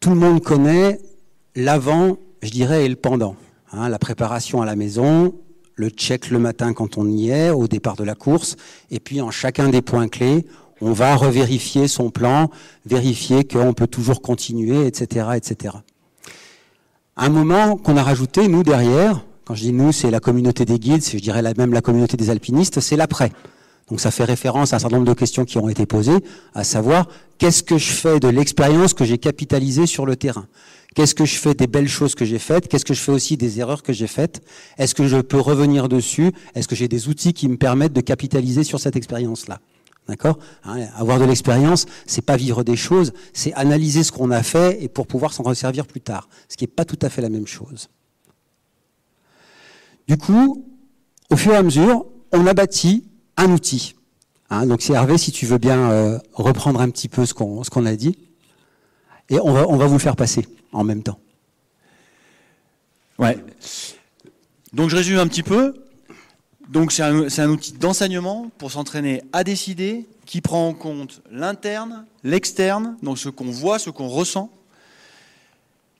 [0.00, 1.00] tout le monde connaît
[1.56, 3.36] l'avant, je dirais, et le pendant.
[3.72, 5.34] Hein, la préparation à la maison,
[5.74, 8.56] le check le matin quand on y est, au départ de la course,
[8.90, 10.46] et puis en chacun des points clés,
[10.80, 12.50] on va revérifier son plan,
[12.86, 15.76] vérifier qu'on peut toujours continuer, etc., etc.
[17.16, 20.78] Un moment qu'on a rajouté, nous, derrière, quand je dis nous, c'est la communauté des
[20.78, 23.32] guides, je dirais même la communauté des alpinistes, c'est l'après.
[23.88, 26.18] Donc ça fait référence à un certain nombre de questions qui ont été posées,
[26.54, 27.08] à savoir
[27.38, 30.46] qu'est-ce que je fais de l'expérience que j'ai capitalisée sur le terrain?
[30.94, 32.68] Qu'est-ce que je fais des belles choses que j'ai faites?
[32.68, 34.42] Qu'est-ce que je fais aussi des erreurs que j'ai faites?
[34.78, 36.32] Est-ce que je peux revenir dessus?
[36.54, 39.60] Est-ce que j'ai des outils qui me permettent de capitaliser sur cette expérience-là?
[40.08, 40.38] D'accord?
[40.64, 44.82] Hein, Avoir de l'expérience, c'est pas vivre des choses, c'est analyser ce qu'on a fait
[44.82, 46.28] et pour pouvoir s'en resservir plus tard.
[46.48, 47.88] Ce qui n'est pas tout à fait la même chose.
[50.08, 50.64] Du coup,
[51.30, 53.04] au fur et à mesure, on a bâti
[53.36, 53.94] un outil.
[54.50, 57.86] Hein, donc c'est Hervé, si tu veux bien euh, reprendre un petit peu ce qu'on
[57.86, 58.18] a dit.
[59.30, 61.18] Et on va, on va vous le faire passer en même temps.
[63.18, 63.38] Ouais.
[64.72, 65.74] Donc je résume un petit peu.
[66.68, 72.06] Donc c'est un, un, outil d'enseignement pour s'entraîner à décider, qui prend en compte l'interne,
[72.24, 74.50] l'externe, donc ce qu'on voit, ce qu'on ressent,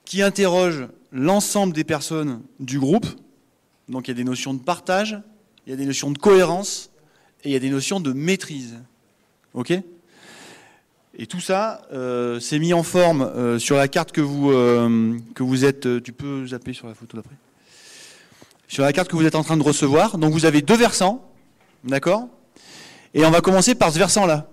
[0.05, 3.05] qui interroge l'ensemble des personnes du groupe.
[3.89, 5.19] Donc il y a des notions de partage,
[5.65, 6.89] il y a des notions de cohérence
[7.43, 8.79] et il y a des notions de maîtrise.
[9.53, 9.73] OK?
[11.15, 15.17] Et tout ça, euh, c'est mis en forme euh, sur la carte que vous, euh,
[15.35, 16.01] que vous êtes.
[16.03, 17.35] Tu peux zapper sur la photo d'après
[18.67, 20.17] Sur la carte que vous êtes en train de recevoir.
[20.17, 21.23] Donc vous avez deux versants,
[21.83, 22.27] d'accord?
[23.13, 24.47] Et on va commencer par ce versant-là.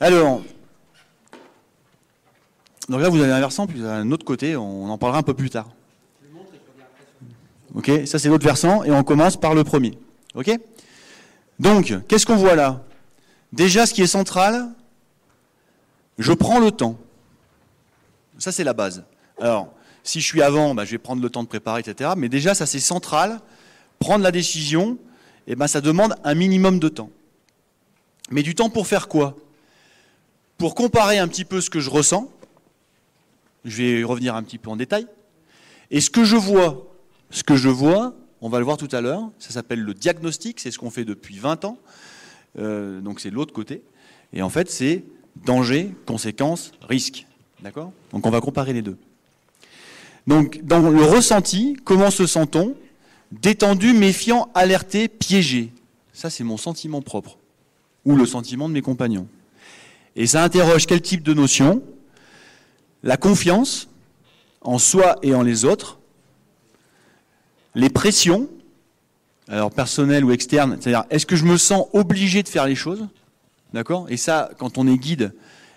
[0.00, 0.42] Alors,
[2.88, 5.34] donc là vous avez un versant, puis un autre côté, on en parlera un peu
[5.34, 5.68] plus tard.
[7.74, 9.96] Ok, ça c'est l'autre versant, et on commence par le premier.
[10.34, 10.50] Ok
[11.58, 12.84] Donc, qu'est-ce qu'on voit là?
[13.52, 14.68] Déjà, ce qui est central,
[16.18, 16.98] je prends le temps.
[18.38, 19.04] Ça, c'est la base.
[19.40, 19.72] Alors,
[20.02, 22.12] si je suis avant, bah, je vais prendre le temps de préparer, etc.
[22.16, 23.40] Mais déjà, ça, c'est central.
[23.98, 24.98] Prendre la décision,
[25.46, 27.10] eh ben, ça demande un minimum de temps.
[28.30, 29.36] Mais du temps pour faire quoi?
[30.58, 32.30] Pour comparer un petit peu ce que je ressens.
[33.64, 35.06] Je vais revenir un petit peu en détail.
[35.90, 36.89] Et ce que je vois,
[37.30, 40.60] ce que je vois, on va le voir tout à l'heure, ça s'appelle le diagnostic,
[40.60, 41.78] c'est ce qu'on fait depuis 20 ans.
[42.58, 43.82] Euh, donc c'est l'autre côté.
[44.32, 45.04] Et en fait, c'est
[45.44, 47.26] danger, conséquences, risque.
[47.62, 47.92] D'accord?
[48.12, 48.96] Donc on va comparer les deux.
[50.26, 52.74] Donc dans le ressenti, comment se sent-on?
[53.30, 55.72] Détendu, méfiant, alerté, piégé.
[56.12, 57.38] Ça, c'est mon sentiment propre.
[58.04, 59.28] Ou le sentiment de mes compagnons.
[60.16, 61.82] Et ça interroge quel type de notion?
[63.02, 63.88] La confiance
[64.60, 65.99] en soi et en les autres.
[67.74, 68.48] Les pressions,
[69.48, 73.06] alors personnelles ou externes, c'est-à-dire est-ce que je me sens obligé de faire les choses
[73.72, 74.06] D'accord?
[74.08, 75.32] Et ça, quand on est guide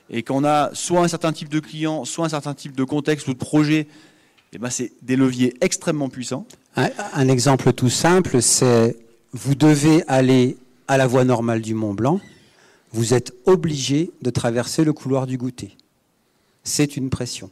[0.10, 3.28] et qu'on a soit un certain type de client, soit un certain type de contexte
[3.28, 3.88] ou de projet,
[4.54, 6.46] eh ben c'est des leviers extrêmement puissants.
[6.76, 8.98] Un, exemple tout simple, c'est
[9.32, 10.58] vous devez aller
[10.88, 12.20] à la voie normale du Mont Blanc,
[12.92, 15.76] vous êtes obligé de traverser le couloir du goûter.
[16.64, 17.50] C'est une pression.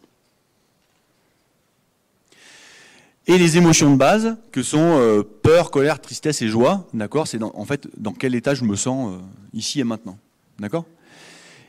[3.28, 7.42] Et les émotions de base, que sont euh, peur, colère, tristesse et joie, d'accord C'est
[7.44, 9.18] en fait dans quel état je me sens euh,
[9.54, 10.18] ici et maintenant,
[10.60, 10.86] d'accord?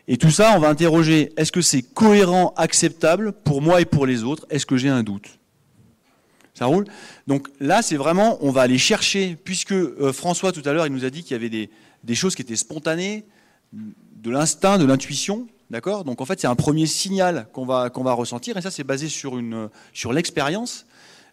[0.08, 4.06] Et tout ça, on va interroger est-ce que c'est cohérent, acceptable pour moi et pour
[4.06, 4.46] les autres?
[4.50, 5.38] Est-ce que j'ai un doute?
[6.54, 6.86] Ça roule?
[7.26, 10.92] Donc là, c'est vraiment, on va aller chercher, puisque euh, François tout à l'heure, il
[10.92, 11.70] nous a dit qu'il y avait des,
[12.02, 13.26] des, choses qui étaient spontanées,
[13.72, 16.04] de l'instinct, de l'intuition, d'accord?
[16.04, 18.84] Donc en fait, c'est un premier signal qu'on va, qu'on va ressentir, et ça, c'est
[18.84, 19.38] basé sur,
[19.92, 20.86] sur l'expérience.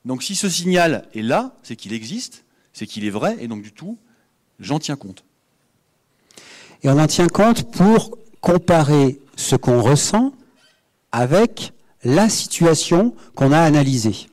[0.05, 2.43] Donc si ce signal est là, c'est qu'il existe,
[2.73, 3.97] c'est qu'il est vrai, et donc du tout,
[4.59, 5.23] j'en tiens compte.
[6.83, 10.33] Et on en tient compte pour comparer ce qu'on ressent
[11.11, 11.73] avec
[12.03, 14.27] la situation qu'on a analysée.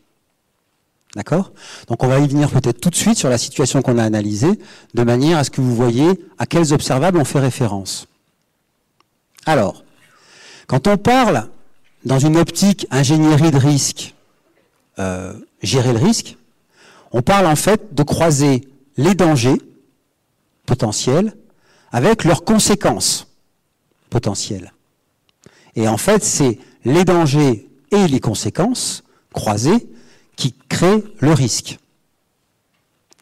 [1.16, 1.52] D'accord?
[1.88, 4.60] Donc on va y venir peut-être tout de suite sur la situation qu'on a analysée,
[4.94, 8.06] de manière à ce que vous voyez à quels observables on fait référence.
[9.46, 9.84] Alors,
[10.66, 11.48] quand on parle
[12.04, 14.14] dans une optique ingénierie de risque,
[14.98, 15.34] euh,
[15.66, 16.36] gérer le risque,
[17.12, 19.60] on parle en fait de croiser les dangers
[20.64, 21.36] potentiels
[21.92, 23.28] avec leurs conséquences
[24.10, 24.72] potentielles.
[25.74, 29.02] Et en fait, c'est les dangers et les conséquences
[29.32, 29.88] croisées
[30.36, 31.78] qui créent le risque.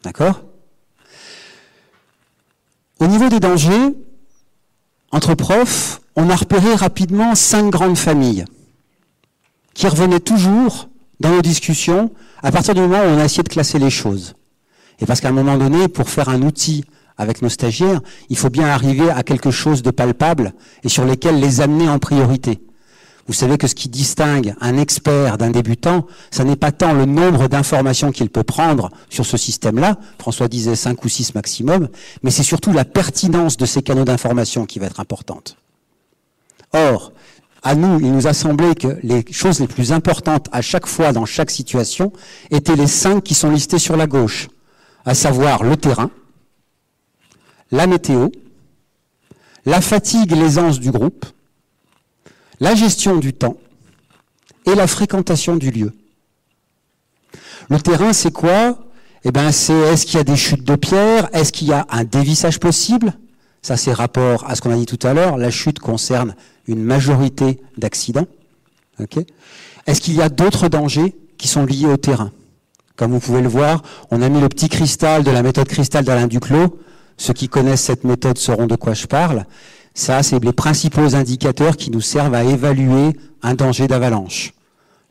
[0.03, 0.41] D'accord?
[2.99, 3.93] Au niveau des dangers,
[5.11, 8.45] entre profs, on a repéré rapidement cinq grandes familles
[9.73, 10.87] qui revenaient toujours
[11.19, 12.11] dans nos discussions
[12.43, 14.35] à partir du moment où on a essayé de classer les choses.
[14.99, 16.83] Et parce qu'à un moment donné, pour faire un outil
[17.17, 21.39] avec nos stagiaires, il faut bien arriver à quelque chose de palpable et sur lesquels
[21.39, 22.61] les amener en priorité.
[23.27, 27.05] Vous savez que ce qui distingue un expert d'un débutant, ce n'est pas tant le
[27.05, 31.89] nombre d'informations qu'il peut prendre sur ce système-là, François disait 5 ou 6 maximum,
[32.21, 35.57] mais c'est surtout la pertinence de ces canaux d'information qui va être importante.
[36.73, 37.13] Or,
[37.65, 41.11] à nous, il nous a semblé que les choses les plus importantes à chaque fois
[41.11, 42.13] dans chaque situation
[42.51, 44.49] étaient les cinq qui sont listés sur la gauche,
[45.03, 46.11] à savoir le terrain,
[47.71, 48.29] la météo,
[49.65, 51.25] la fatigue l'aisance du groupe,
[52.59, 53.57] la gestion du temps
[54.67, 55.91] et la fréquentation du lieu.
[57.71, 58.77] Le terrain, c'est quoi?
[59.23, 61.29] Eh ben, c'est est-ce qu'il y a des chutes de pierre?
[61.33, 63.11] Est-ce qu'il y a un dévissage possible?
[63.65, 65.39] Ça, c'est rapport à ce qu'on a dit tout à l'heure.
[65.39, 66.35] La chute concerne
[66.67, 68.27] une majorité d'accidents.
[69.87, 72.29] Est-ce qu'il y a d'autres dangers qui sont liés au terrain?
[72.95, 73.81] Comme vous pouvez le voir,
[74.11, 76.77] on a mis le petit cristal de la méthode cristal d'Alain Duclos.
[77.17, 79.45] Ceux qui connaissent cette méthode sauront de quoi je parle.
[79.95, 84.53] Ça, c'est les principaux indicateurs qui nous servent à évaluer un danger d'avalanche.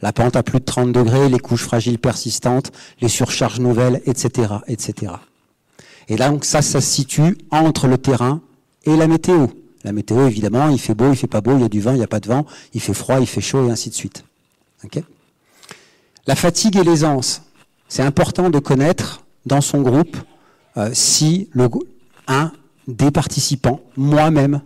[0.00, 2.70] La pente à plus de 30 degrés, les couches fragiles persistantes,
[3.00, 5.14] les surcharges nouvelles, etc., etc.
[6.08, 8.40] Et là, donc, ça, ça se situe entre le terrain
[8.84, 9.46] et la météo.
[9.84, 11.92] La météo, évidemment, il fait beau, il fait pas beau, il y a du vent,
[11.92, 13.94] il n'y a pas de vent, il fait froid, il fait chaud, et ainsi de
[13.94, 14.24] suite.
[16.26, 17.42] la fatigue et l'aisance.
[17.88, 20.16] C'est important de connaître dans son groupe
[20.76, 21.50] euh, si
[22.26, 22.52] un
[22.88, 24.62] des participants, moi-même,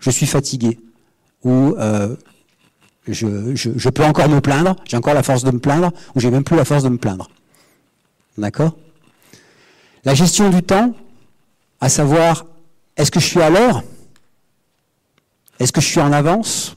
[0.00, 0.78] je suis fatigué,
[1.44, 2.14] ou euh,
[3.08, 6.30] je, je, peux encore me plaindre, j'ai encore la force de me plaindre, ou j'ai
[6.30, 7.28] même plus la force de me plaindre.
[8.38, 8.76] D'accord?
[10.04, 10.92] La gestion du temps,
[11.80, 12.46] à savoir,
[12.96, 13.84] est-ce que je suis à l'heure?
[15.60, 16.76] Est-ce que je suis en avance?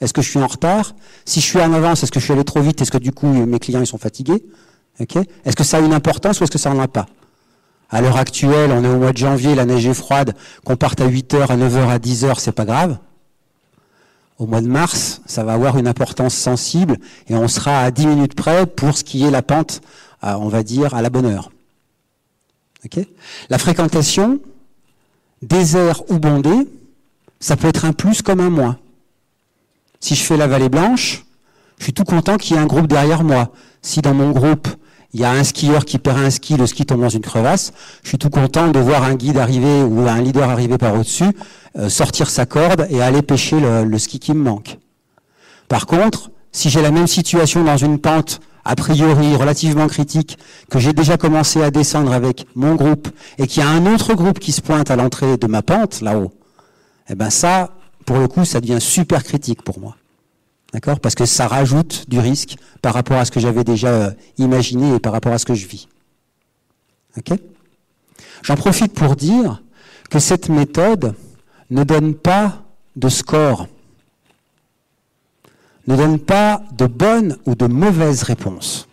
[0.00, 0.94] Est-ce que je suis en retard?
[1.26, 2.80] Si je suis en avance, est-ce que je suis allé trop vite?
[2.80, 4.42] Est-ce que du coup mes clients ils sont fatigués?
[4.98, 7.06] Est-ce que ça a une importance ou est-ce que ça n'en a pas?
[7.90, 10.34] À l'heure actuelle, on est au mois de janvier, la neige est froide,
[10.64, 12.98] qu'on parte à 8h, à 9h, à 10h, c'est pas grave.
[14.38, 16.98] Au mois de mars, ça va avoir une importance sensible
[17.28, 19.82] et on sera à 10 minutes près pour ce qui est la pente,
[20.22, 21.50] on va dire, à la bonne heure.
[23.50, 24.40] La fréquentation,
[25.42, 26.68] désert ou bondé,
[27.40, 28.78] ça peut être un plus comme un moins.
[30.00, 31.24] Si je fais la vallée blanche,
[31.78, 33.52] je suis tout content qu'il y ait un groupe derrière moi.
[33.82, 34.68] Si dans mon groupe,
[35.14, 37.72] il y a un skieur qui perd un ski, le ski tombe dans une crevasse,
[38.02, 41.32] je suis tout content de voir un guide arriver ou un leader arriver par au-dessus,
[41.76, 44.78] euh, sortir sa corde et aller pêcher le, ski qui me manque.
[45.68, 50.38] Par contre, si j'ai la même situation dans une pente a priori relativement critique,
[50.68, 53.08] que j'ai déjà commencé à descendre avec mon groupe,
[53.38, 56.02] et qu'il y a un autre groupe qui se pointe à l'entrée de ma pente,
[56.02, 56.32] là-haut,
[57.08, 57.70] eh ben ça,
[58.04, 59.96] pour le coup, ça devient super critique pour moi.
[60.74, 61.00] D'accord?
[61.00, 64.96] Parce que ça rajoute du risque par rapport à ce que j'avais déjà euh, imaginé
[64.96, 65.88] et par rapport à ce que je vis.
[67.16, 67.38] Ok?
[68.42, 69.62] J'en profite pour dire
[70.10, 71.14] que cette méthode
[71.70, 72.64] ne donne pas
[72.96, 73.66] de score,
[75.88, 78.86] ne donne pas de bonnes ou de mauvaises réponses.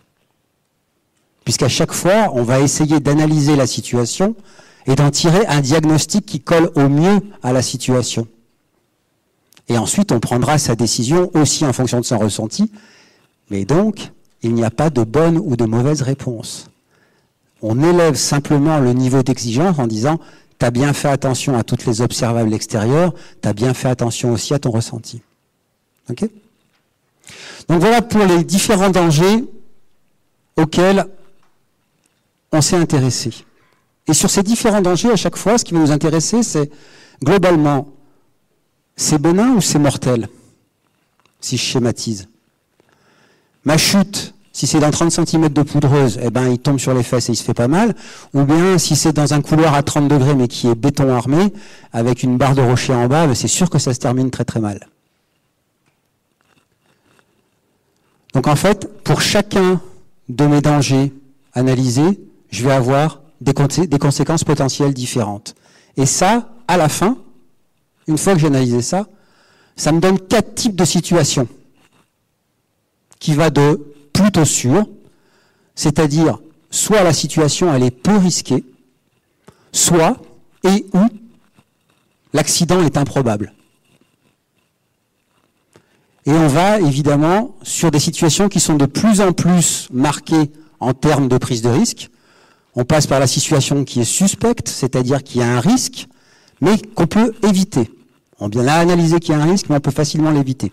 [1.44, 4.36] Puisqu'à chaque fois, on va essayer d'analyser la situation
[4.88, 8.28] et d'en tirer un diagnostic qui colle au mieux à la situation.
[9.68, 12.72] Et ensuite, on prendra sa décision aussi en fonction de son ressenti.
[13.50, 14.12] Mais donc,
[14.42, 16.68] il n'y a pas de bonne ou de mauvaise réponse.
[17.62, 20.20] On élève simplement le niveau d'exigence en disant,
[20.60, 24.32] tu as bien fait attention à toutes les observables extérieures, tu as bien fait attention
[24.32, 25.22] aussi à ton ressenti.
[26.10, 26.30] Ok?
[27.68, 29.44] Donc voilà pour les différents dangers
[30.58, 31.06] auxquels
[32.52, 33.32] on s'est intéressé.
[34.08, 36.70] Et sur ces différents dangers, à chaque fois, ce qui va nous intéresser, c'est
[37.24, 37.88] globalement
[38.96, 40.30] c'est bénin ou c'est mortel
[41.42, 42.28] Si je schématise.
[43.66, 47.04] Ma chute, si c'est dans 30 cm de poudreuse, eh ben, il tombe sur les
[47.04, 47.94] fesses et il se fait pas mal.
[48.34, 51.52] Ou bien, si c'est dans un couloir à 30 degrés mais qui est béton armé,
[51.92, 54.46] avec une barre de rocher en bas, ben, c'est sûr que ça se termine très
[54.46, 54.88] très mal.
[58.36, 59.82] Donc en fait, pour chacun
[60.28, 61.14] de mes dangers
[61.54, 62.20] analysés,
[62.52, 65.56] je vais avoir des, conséquences potentielles différentes.
[65.96, 67.18] Et ça, à la fin,
[68.08, 69.08] une fois que j'ai analysé ça,
[69.78, 71.48] ça me donne quatre types de situations
[73.20, 73.82] qui va de
[74.12, 74.86] plutôt sûr,
[75.74, 76.40] c'est-à-dire
[76.70, 78.66] soit la situation elle est peu risquée,
[79.72, 80.18] soit
[80.66, 81.08] et ou
[82.34, 83.54] l'accident est improbable.
[86.26, 90.94] Et on va évidemment sur des situations qui sont de plus en plus marquées en
[90.94, 92.10] termes de prise de risque.
[92.76, 96.08] On passe par la situation qui est suspecte, c'est-à-dire qu'il y a un risque,
[96.62, 97.92] mais qu'on peut éviter.
[98.40, 100.72] On bien a analysé qu'il y a un risque, mais on peut facilement l'éviter.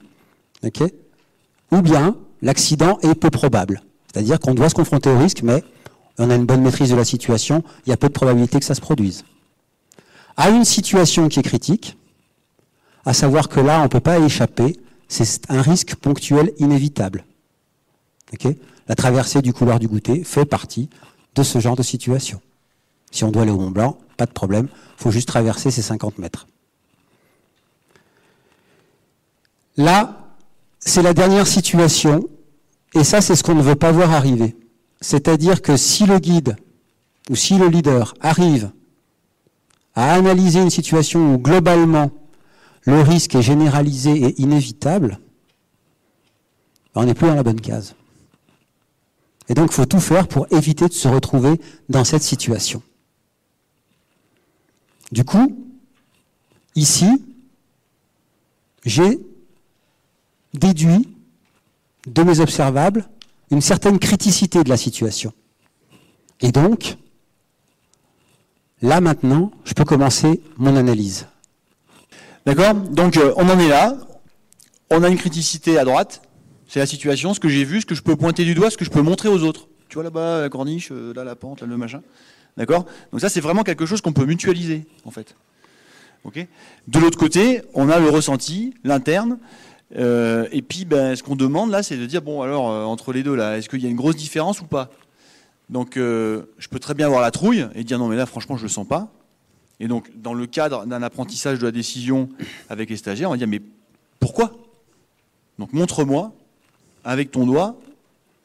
[1.70, 3.82] Ou bien, l'accident est peu probable.
[4.12, 5.62] C'est-à-dire qu'on doit se confronter au risque, mais
[6.18, 8.64] on a une bonne maîtrise de la situation, il y a peu de probabilité que
[8.64, 9.24] ça se produise.
[10.36, 11.96] À une situation qui est critique,
[13.04, 17.24] à savoir que là, on ne peut pas échapper, c'est un risque ponctuel inévitable.
[18.88, 20.88] la traversée du couloir du goûter fait partie
[21.34, 22.40] de ce genre de situation.
[23.10, 24.68] Si on doit aller au Mont Blanc, pas de problème,
[24.98, 26.46] il faut juste traverser ces 50 mètres.
[29.76, 30.34] Là,
[30.78, 32.28] c'est la dernière situation,
[32.94, 34.56] et ça, c'est ce qu'on ne veut pas voir arriver.
[35.00, 36.56] C'est-à-dire que si le guide
[37.30, 38.70] ou si le leader arrive
[39.94, 42.10] à analyser une situation où globalement
[42.84, 45.18] le risque est généralisé et inévitable,
[46.94, 47.94] ben, on n'est plus dans la bonne case.
[49.48, 52.82] Et donc, il faut tout faire pour éviter de se retrouver dans cette situation.
[55.10, 55.56] Du coup,
[56.74, 57.22] ici,
[58.84, 59.18] j'ai
[60.54, 61.08] déduit
[62.06, 63.08] de mes observables
[63.50, 65.32] une certaine criticité de la situation.
[66.40, 66.96] Et donc,
[68.80, 71.26] là maintenant, je peux commencer mon analyse.
[72.46, 72.74] D'accord?
[72.74, 73.96] Donc euh, on en est là.
[74.90, 76.22] On a une criticité à droite.
[76.68, 78.76] C'est la situation, ce que j'ai vu, ce que je peux pointer du doigt, ce
[78.76, 79.68] que je peux montrer aux autres.
[79.88, 82.02] Tu vois là-bas, la corniche, euh, là la pente, là le machin.
[82.56, 82.86] D'accord?
[83.10, 85.34] Donc ça, c'est vraiment quelque chose qu'on peut mutualiser, en fait.
[86.24, 86.46] Ok?
[86.88, 89.38] De l'autre côté, on a le ressenti, l'interne,
[89.96, 93.12] euh, et puis, ben, ce qu'on demande là, c'est de dire bon, alors euh, entre
[93.12, 94.90] les deux là, est-ce qu'il y a une grosse différence ou pas?
[95.68, 98.56] Donc, euh, je peux très bien avoir la trouille et dire non, mais là, franchement,
[98.56, 99.12] je le sens pas.
[99.82, 102.28] Et donc, dans le cadre d'un apprentissage de la décision
[102.70, 103.60] avec les stagiaires, on va dire mais
[104.20, 104.52] pourquoi?
[105.58, 106.32] Donc, montre-moi
[107.02, 107.76] avec ton doigt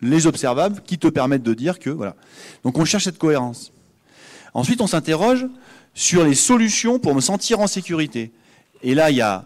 [0.01, 2.15] les observables qui te permettent de dire que voilà.
[2.64, 3.72] Donc, on cherche cette cohérence.
[4.55, 5.45] Ensuite, on s'interroge
[5.93, 8.31] sur les solutions pour me sentir en sécurité.
[8.81, 9.43] Et là, il y a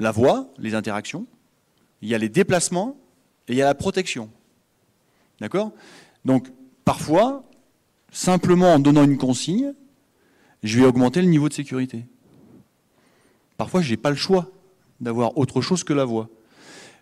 [0.00, 1.24] la voix, les interactions,
[2.02, 2.96] il y a les déplacements
[3.46, 4.28] et il y a la protection.
[5.40, 5.70] D'accord?
[6.24, 6.48] Donc,
[6.84, 7.44] parfois,
[8.10, 9.72] simplement en donnant une consigne,
[10.62, 12.04] je vais augmenter le niveau de sécurité.
[13.56, 14.50] Parfois, je n'ai pas le choix
[15.00, 16.28] d'avoir autre chose que la voix.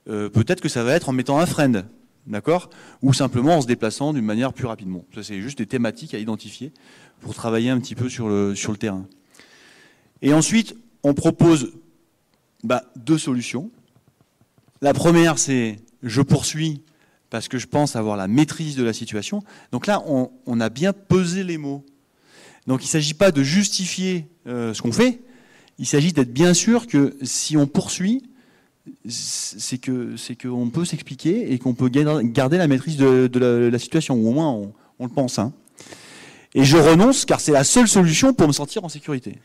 [0.09, 1.87] Euh, peut-être que ça va être en mettant un friend,
[2.27, 2.71] d'accord?
[3.03, 5.05] Ou simplement en se déplaçant d'une manière plus rapidement.
[5.15, 6.73] Ça, c'est juste des thématiques à identifier
[7.21, 9.07] pour travailler un petit peu sur le, terrain.
[10.23, 11.73] Et ensuite, on propose
[12.65, 13.71] bah, deux solutions.
[14.81, 16.83] La première, c'est je poursuis
[17.31, 19.43] parce que je pense avoir la maîtrise de la situation.
[19.73, 21.85] Donc là, on, a bien pesé les mots.
[22.69, 25.23] Donc il ne s'agit pas de justifier euh, ce qu'on fait,
[25.79, 28.25] il s'agit d'être bien sûr que si on poursuit,
[29.09, 34.17] c'est que c'est qu'on peut s'expliquer et qu'on peut garder la maîtrise de, la, situation,
[34.17, 34.51] ou au moins
[34.99, 35.39] on, le pense.
[35.39, 35.55] Hein.
[36.55, 39.39] Et je renonce car c'est la seule solution pour me sentir en sécurité.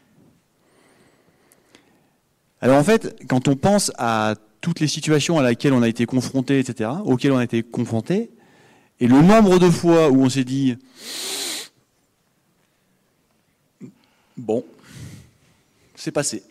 [2.59, 6.05] Alors en fait, quand on pense à toutes les situations à laquelle on a été
[6.05, 8.31] confronté, etc., auxquelles on a été confronté,
[8.99, 10.75] et le nombre de fois où on s'est dit
[14.37, 14.65] bon,
[15.95, 16.43] c'est passé.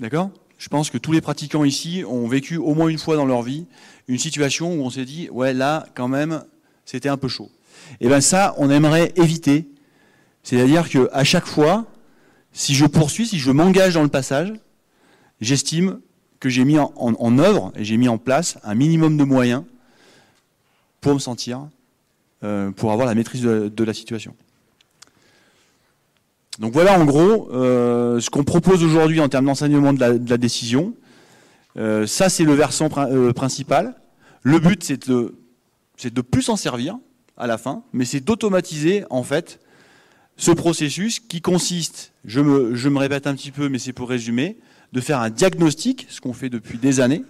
[0.00, 0.30] D'accord?
[0.58, 3.42] Je pense que tous les pratiquants ici ont vécu au moins une fois dans leur
[3.42, 3.66] vie
[4.08, 6.44] une situation où on s'est dit ouais là quand même
[6.84, 7.50] c'était un peu chaud.
[8.00, 9.68] Et bien ça, on aimerait éviter.
[10.42, 11.86] C'est-à-dire qu'à chaque fois,
[12.52, 14.52] si je poursuis, si je m'engage dans le passage,
[15.40, 16.00] j'estime
[16.40, 19.62] que j'ai mis en, œuvre et j'ai mis en place un minimum de moyens
[21.00, 21.68] pour me sentir,
[22.42, 24.34] euh, pour avoir la maîtrise de, la situation.
[26.58, 30.94] Donc voilà en gros euh, ce qu'on propose aujourd'hui en termes d'enseignement de, la, décision.
[31.76, 32.88] Euh, ça c'est le versant
[33.34, 33.94] principal.
[34.42, 35.34] Le but c'est de,
[36.04, 36.98] de plus s'en servir
[37.36, 39.60] à la fin, mais c'est d'automatiser en fait
[40.36, 44.08] ce processus qui consiste, je me, je me répète un petit peu, mais c'est pour
[44.08, 44.56] résumer,
[44.92, 47.24] de faire un diagnostic, ce qu'on fait depuis des années,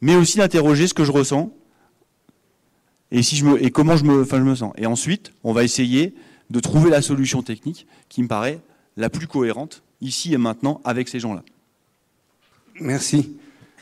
[0.00, 1.52] mais aussi d'interroger ce que je ressens
[3.10, 4.72] et, si je me, et comment je me, enfin, je me sens.
[4.76, 6.14] Et ensuite, on va essayer
[6.50, 8.60] de trouver la solution technique qui me paraît
[8.96, 11.42] la plus cohérente ici et maintenant avec ces gens-là.
[12.80, 13.36] Merci.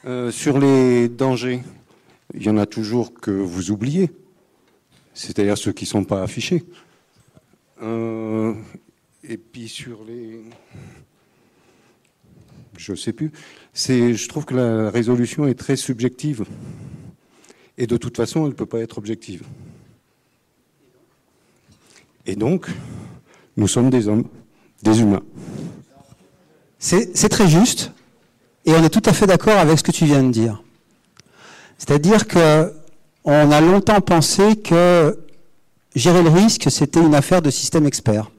[0.04, 1.62] Euh, sur les dangers,
[2.34, 4.10] il y en a toujours que vous oubliez,
[5.14, 6.64] c'est-à-dire ceux qui ne sont pas affichés.
[7.82, 8.54] Euh,
[9.22, 10.40] et puis sur les
[12.76, 13.30] je ne sais plus.
[13.74, 16.44] je trouve que la résolution est très subjective.
[17.78, 19.42] Et de toute façon, elle ne peut pas être objective.
[22.26, 22.68] Et donc,
[23.56, 24.24] nous sommes des hommes,
[24.82, 25.22] des humains.
[26.78, 27.92] C'est très juste,
[28.66, 30.62] et on est tout à fait d'accord avec ce que tu viens de dire.
[31.78, 32.72] C'est-à-dire que
[33.24, 35.18] on a longtemps pensé que
[35.94, 38.30] gérer le risque, c'était une affaire de système expert.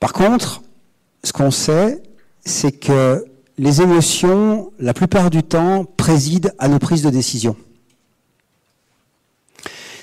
[0.00, 0.62] Par contre,
[1.22, 2.02] ce qu'on sait,
[2.44, 3.24] c'est que
[3.56, 7.56] les émotions, la plupart du temps, président à nos prises de décision.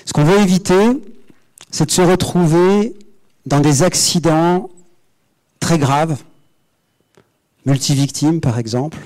[0.06, 1.02] Ce qu'on veut éviter,
[1.70, 2.96] c'est de se retrouver
[3.44, 4.70] dans des accidents
[5.60, 6.16] très graves,
[7.66, 8.98] multivictimes par exemple,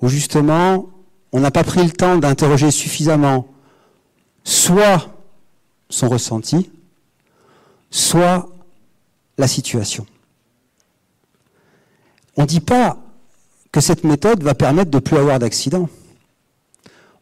[0.00, 0.88] où justement
[1.32, 3.48] on n'a pas pris le temps d'interroger suffisamment
[4.44, 5.10] soit
[5.88, 6.70] son ressenti,
[7.90, 8.48] soit
[9.38, 10.06] la situation.
[12.36, 12.98] On ne dit pas
[13.72, 15.88] que cette méthode va permettre de ne plus avoir d'accidents.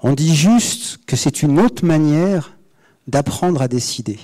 [0.02, 2.56] On dit juste que c'est une autre manière
[3.06, 4.18] d'apprendre à décider.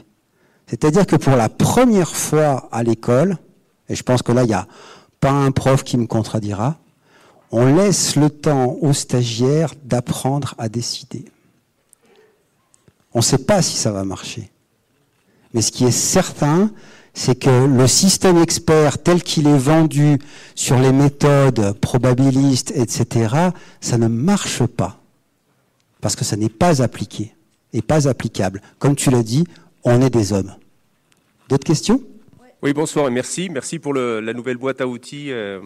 [0.67, 3.39] C'est-à-dire que pour la première fois à l'école,
[3.89, 4.67] et je pense que là, il n'y a
[5.21, 6.77] pas un prof qui me contredira,
[7.51, 11.25] on laisse le temps aux stagiaires d'apprendre à décider.
[13.15, 14.51] On ne sait pas si ça va marcher.
[15.55, 16.71] Mais ce qui est certain,
[17.15, 20.19] c'est que le système expert tel qu'il est vendu
[20.55, 23.51] sur les méthodes probabilistes, etc.,
[23.81, 25.01] ça ne marche pas.
[26.01, 27.35] Parce que ça n'est pas appliqué
[27.73, 28.63] et pas applicable.
[28.79, 29.45] Comme tu l'as dit,
[29.85, 30.55] on est des hommes.
[31.49, 32.03] D'autres questions?
[32.63, 33.49] Oui, bonsoir et merci.
[33.49, 35.61] Merci pour la nouvelle boîte à outils euh,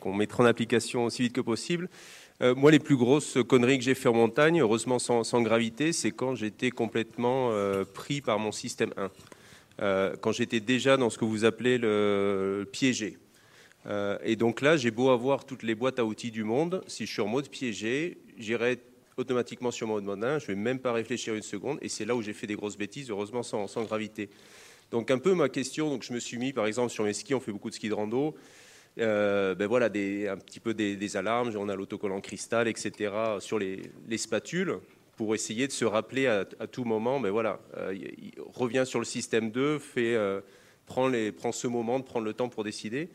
[0.00, 1.88] qu'on mettra en application aussi vite que possible.
[2.42, 6.10] Euh, moi, les plus grosses conneries que j'ai fait en montagne, heureusement sans, gravité, c'est
[6.10, 9.10] quand j'étais complètement euh, pris par mon système 1.
[9.82, 13.16] Euh, quand j'étais déjà dans ce que vous appelez le, piégé.
[13.86, 17.06] Euh, et donc là, j'ai beau avoir toutes les boîtes à outils du monde, si
[17.06, 18.78] je suis en mode piégé, j'irai
[19.20, 22.16] automatiquement sur mode modin, je ne vais même pas réfléchir une seconde, et c'est là
[22.16, 24.30] où j'ai fait des grosses bêtises, heureusement sans, gravité.
[24.90, 27.34] Donc un peu ma question, donc je me suis mis par exemple sur mes skis,
[27.34, 28.34] on fait beaucoup de ski de rando,
[28.98, 33.12] euh, ben voilà, un petit peu des, alarmes, on a l'autocollant cristal, etc.
[33.38, 34.80] sur les, les spatules
[35.20, 37.94] pour essayer de se rappeler à, tout moment, mais voilà, euh,
[38.54, 40.40] revient sur le système 2, fait, euh,
[40.86, 43.10] prend, les, prend ce moment de prendre le temps pour décider.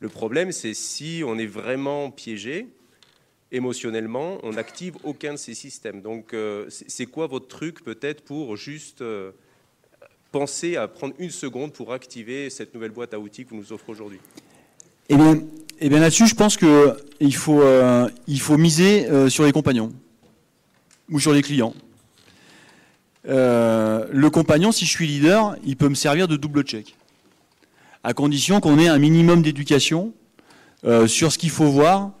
[0.00, 2.68] Le problème, c'est si on est vraiment piégé
[3.54, 6.02] émotionnellement, on n'active aucun de ces systèmes.
[6.02, 9.30] Donc, euh, c'est quoi votre truc peut-être pour juste euh,
[10.32, 13.72] penser à prendre une seconde pour activer cette nouvelle boîte à outils que vous nous
[13.72, 14.18] offrez aujourd'hui?
[15.08, 15.40] Eh bien,
[15.78, 19.92] eh bien là-dessus, je pense qu'il faut, euh, il faut miser sur les compagnons
[21.08, 21.74] ou sur les clients.
[23.24, 26.96] le compagnon, si je suis leader, il peut me servir de double check,
[28.02, 30.12] à condition qu'on ait un minimum d'éducation
[31.06, 32.12] sur ce qu'il faut voir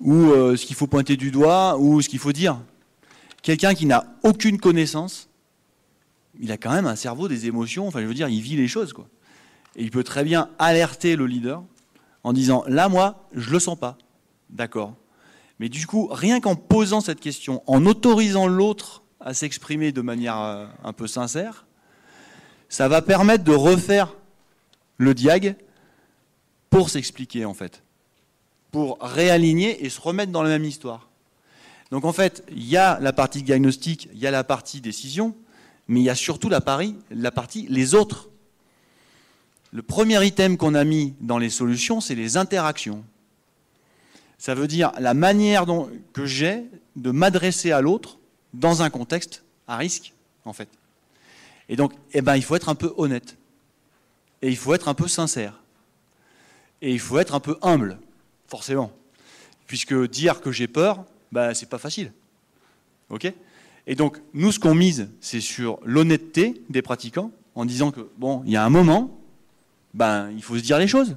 [0.00, 2.60] ou euh, ce qu'il faut pointer du doigt, ou ce qu'il faut dire.
[3.42, 5.28] Quelqu'un qui n'a aucune connaissance,
[6.40, 8.68] il a quand même un cerveau, des émotions, enfin je veux dire, il vit les
[8.68, 8.92] choses.
[8.92, 9.08] Quoi.
[9.76, 11.62] Et il peut très bien alerter le leader
[12.24, 13.96] en disant, là moi, je le sens pas.
[14.50, 14.94] D'accord.
[15.58, 20.38] Mais du coup, rien qu'en posant cette question, en autorisant l'autre à s'exprimer de manière
[20.40, 21.66] euh, un peu sincère,
[22.68, 24.14] ça va permettre de refaire
[24.98, 25.56] le diag
[26.70, 27.82] pour s'expliquer en fait
[28.70, 31.08] pour réaligner et se remettre dans la même histoire.
[31.90, 35.34] Donc en fait, il y a la partie diagnostic, il y a la partie décision,
[35.88, 38.28] mais il y a surtout la, partie les autres.
[39.72, 43.04] Le premier item qu'on a mis dans les solutions, c'est les interactions.
[44.36, 46.64] Ça veut dire la manière dont, que j'ai
[46.96, 48.18] de m'adresser à l'autre
[48.54, 50.12] dans un contexte à risque,
[50.44, 50.68] en fait.
[51.68, 53.36] Et donc, eh ben, il faut être un peu honnête.
[54.40, 55.60] Et il faut être un peu sincère.
[56.80, 57.98] Et il faut être un peu humble
[58.48, 58.90] forcément.
[59.66, 62.12] Puisque dire que j'ai peur, bah, c'est pas facile.
[63.10, 63.32] OK?
[63.86, 68.42] Et donc, nous, ce qu'on mise, c'est sur l'honnêteté des pratiquants, en disant que, bon,
[68.44, 69.18] il y a un moment,
[69.94, 71.16] ben, il faut se dire les choses.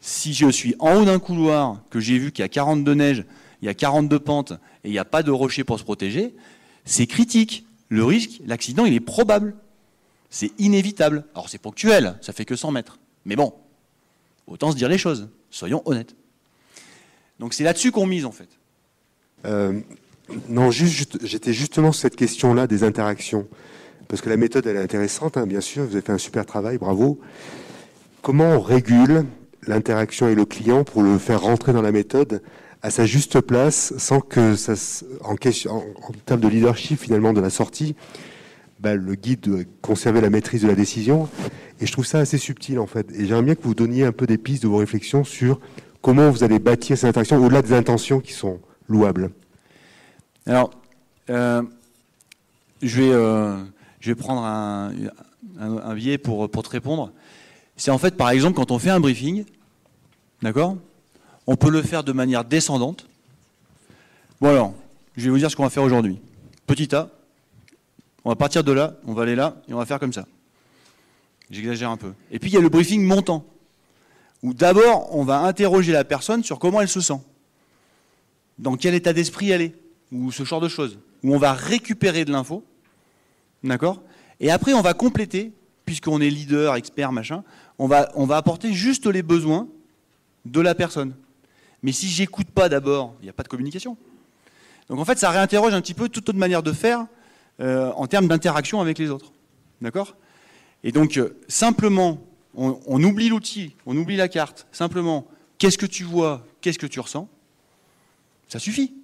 [0.00, 3.24] Si je suis en haut d'un couloir, que j'ai vu qu'il y a 42 neiges,
[3.60, 4.52] il y a 42 pentes,
[4.84, 6.34] et il n'y a pas de rocher pour se protéger,
[6.84, 7.66] c'est critique.
[7.88, 9.56] Le risque, l'accident, il est probable.
[10.30, 11.24] C'est inévitable.
[11.34, 12.98] Alors c'est ponctuel, ça fait que 100 mètres.
[13.24, 13.54] Mais bon,
[14.46, 15.28] autant se dire les choses.
[15.50, 16.14] Soyons honnêtes.
[17.38, 18.48] Donc c'est là-dessus qu'on mise en fait.
[19.44, 19.80] Euh,
[20.48, 23.46] non, juste, j'étais justement sur cette question-là des interactions.
[24.08, 26.46] Parce que la méthode, elle est intéressante, hein, bien sûr, vous avez fait un super
[26.46, 27.20] travail, bravo.
[28.22, 29.26] Comment on régule
[29.66, 32.42] l'interaction avec le client pour le faire rentrer dans la méthode
[32.82, 34.74] à sa juste place, sans que ça,
[35.22, 37.96] en, en, termes de leadership finalement de la sortie,
[38.80, 41.28] bah, le guide doit conserver la maîtrise de la décision.
[41.80, 43.10] Et je trouve ça assez subtil en fait.
[43.12, 45.60] Et j'aimerais bien que vous donniez un peu des pistes de vos réflexions sur
[46.02, 49.30] comment vous allez bâtir cette interaction au-delà des intentions qui sont louables
[50.46, 50.70] Alors,
[51.30, 51.62] euh,
[52.82, 53.56] je, vais, euh,
[54.00, 54.92] je vais prendre un,
[55.58, 57.12] un, biais pour, pour te répondre.
[57.76, 59.44] C'est en fait, par exemple, quand on fait un briefing,
[60.42, 60.76] d'accord
[61.46, 63.06] On peut le faire de manière descendante.
[64.40, 64.74] Bon alors,
[65.16, 66.20] je vais vous dire ce qu'on va faire aujourd'hui.
[66.66, 67.08] Petit A,
[68.24, 70.26] on va partir de là, on va aller là, et on va faire comme ça.
[71.50, 72.12] J'exagère un peu.
[72.30, 73.44] Et puis il y a le briefing montant
[74.42, 77.20] où d'abord on va interroger la personne sur comment elle se sent,
[78.58, 79.74] dans quel état d'esprit elle est,
[80.12, 82.64] ou ce genre de choses, où on va récupérer de l'info,
[83.62, 84.02] d'accord?
[84.40, 85.52] Et après on va compléter,
[85.84, 87.42] puisqu'on est leader, expert, machin,
[87.78, 89.68] on va, on va apporter juste les besoins
[90.44, 91.14] de la personne.
[91.82, 93.96] Mais si j'écoute pas d'abord, il n'y a pas de communication.
[94.88, 97.06] Donc en fait, ça réinterroge un petit peu toute autre manière de faire
[97.60, 99.32] euh, en termes d'interaction avec les autres.
[99.80, 100.16] D'accord?
[100.82, 102.18] Et donc, euh, simplement
[102.58, 104.66] on, oublie l'outil, on oublie la carte.
[104.72, 105.26] Simplement,
[105.58, 107.28] qu'est-ce que tu vois, qu'est-ce que tu ressens?
[108.48, 108.94] Ça suffit.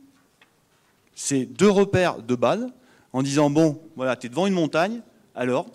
[1.15, 2.67] C'est deux repères de base
[3.13, 5.01] en disant bon, voilà, tu es devant une montagne,
[5.35, 5.71] alors,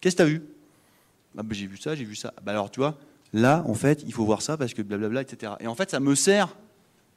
[0.00, 0.42] qu'est-ce que tu as vu?
[1.38, 2.34] Ah, ben, J'ai vu ça, j'ai vu ça.
[2.42, 2.98] Bah, alors, tu vois,
[3.32, 5.52] là, en fait, il faut voir ça parce que blablabla, etc.
[5.60, 6.54] Et en fait, ça me sert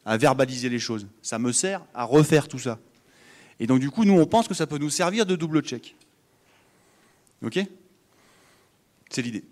[0.06, 1.08] à verbaliser les choses.
[1.22, 2.80] Ça me sert à refaire tout ça.
[3.60, 5.96] Et donc, du coup, nous, on pense que ça peut nous servir de double check.
[7.44, 7.60] OK?
[9.10, 9.44] C'est l'idée.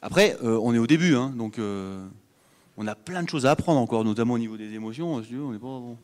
[0.00, 2.06] Après, euh, on est au début, hein, donc euh,
[2.76, 5.14] on a plein de choses à apprendre encore, notamment au niveau des émotions.
[5.14, 5.96] On est pas bon.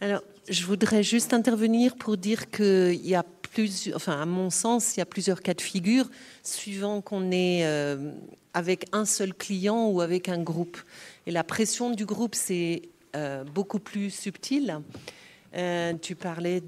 [0.00, 4.96] Alors, je voudrais juste intervenir pour dire qu'il y a plusieurs, enfin, à mon sens,
[4.96, 6.10] il y a plusieurs cas de figure,
[6.42, 8.12] suivant qu'on est euh,
[8.52, 10.78] avec un seul client ou avec un groupe.
[11.28, 12.82] Et la pression du groupe, c'est
[13.54, 14.80] beaucoup plus subtil.
[15.54, 16.62] Euh, tu parlais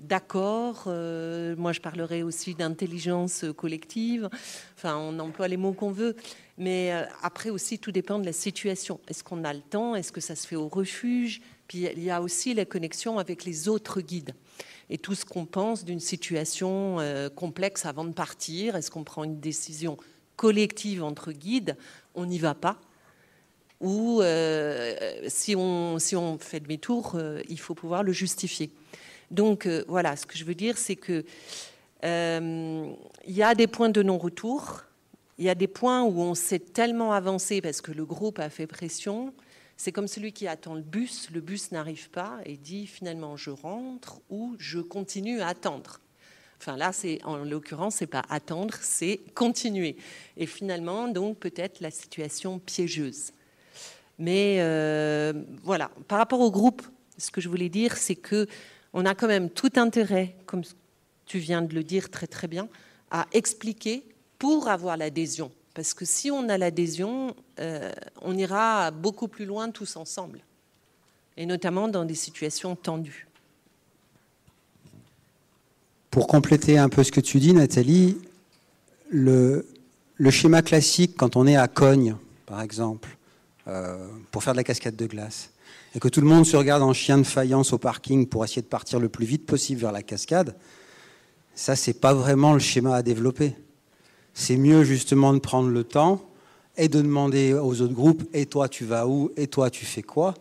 [0.00, 0.84] d'accord.
[0.86, 4.28] Euh, moi, je parlerai aussi d'intelligence collective.
[4.76, 6.16] Enfin, on emploie les mots qu'on veut.
[6.58, 9.00] Mais euh, après aussi, tout dépend de la situation.
[9.08, 9.94] Est-ce qu'on a le temps?
[9.94, 11.40] Est-ce que ça se fait au refuge?
[11.68, 14.34] Puis il y a aussi la connexion avec les autres guides
[14.90, 16.98] et tout ce qu'on pense d'une situation
[17.34, 18.76] complexe avant de partir.
[18.76, 19.96] Est-ce qu'on prend une décision
[20.36, 21.78] collective entre guides?
[22.14, 22.78] On n'y va pas
[23.84, 24.94] ou euh,
[25.28, 25.98] si, on,
[26.38, 28.70] fait demi-tour, euh, il faut pouvoir le justifier.
[29.30, 31.24] Donc euh, voilà, ce que je veux dire, c'est que
[32.02, 34.82] il y a des points de non-retour,
[35.38, 38.50] il y a des points où on s'est tellement avancé parce que le groupe a
[38.50, 39.32] fait pression
[39.78, 43.50] C'est comme celui qui attend le bus, le bus n'arrive pas et dit finalement je
[43.50, 46.00] rentre ou je continue à attendre.
[46.60, 46.92] Enfin là,
[47.24, 49.96] en l'occurrence, c'est pas attendre, c'est continuer.
[50.36, 53.32] Et finalement, donc peut-être la situation piégeuse.
[54.18, 55.32] Mais euh,
[55.62, 56.82] voilà, par rapport au groupe,
[57.18, 58.46] ce que je voulais dire, c'est que
[58.92, 60.62] on a quand même tout intérêt, comme
[61.26, 62.68] tu viens de le dire très très bien,
[63.10, 64.04] à expliquer
[64.38, 65.50] pour avoir l'adhésion.
[65.74, 67.92] Parce que si on a l'adhésion, euh,
[68.22, 70.40] on ira beaucoup plus loin tous ensemble,
[71.36, 73.26] et notamment dans des situations tendues.
[76.10, 78.18] Pour compléter un peu ce que tu dis, Nathalie,
[79.08, 79.66] le,
[80.14, 82.14] le schéma classique, quand on est à Cogne,
[82.46, 83.13] par exemple,
[83.68, 85.50] euh, pour faire de la cascade de glace,
[85.94, 88.62] et que tout le monde se regarde en chien de faïence au parking pour essayer
[88.62, 90.56] de partir le plus vite possible vers la cascade,
[91.54, 93.54] ça, c'est pas vraiment le schéma à développer
[94.36, 96.20] c'est mieux justement de prendre le temps
[96.76, 99.30] et de demander aux autres groupes et toi tu vas où?
[99.36, 100.34] Et toi tu fais quoi?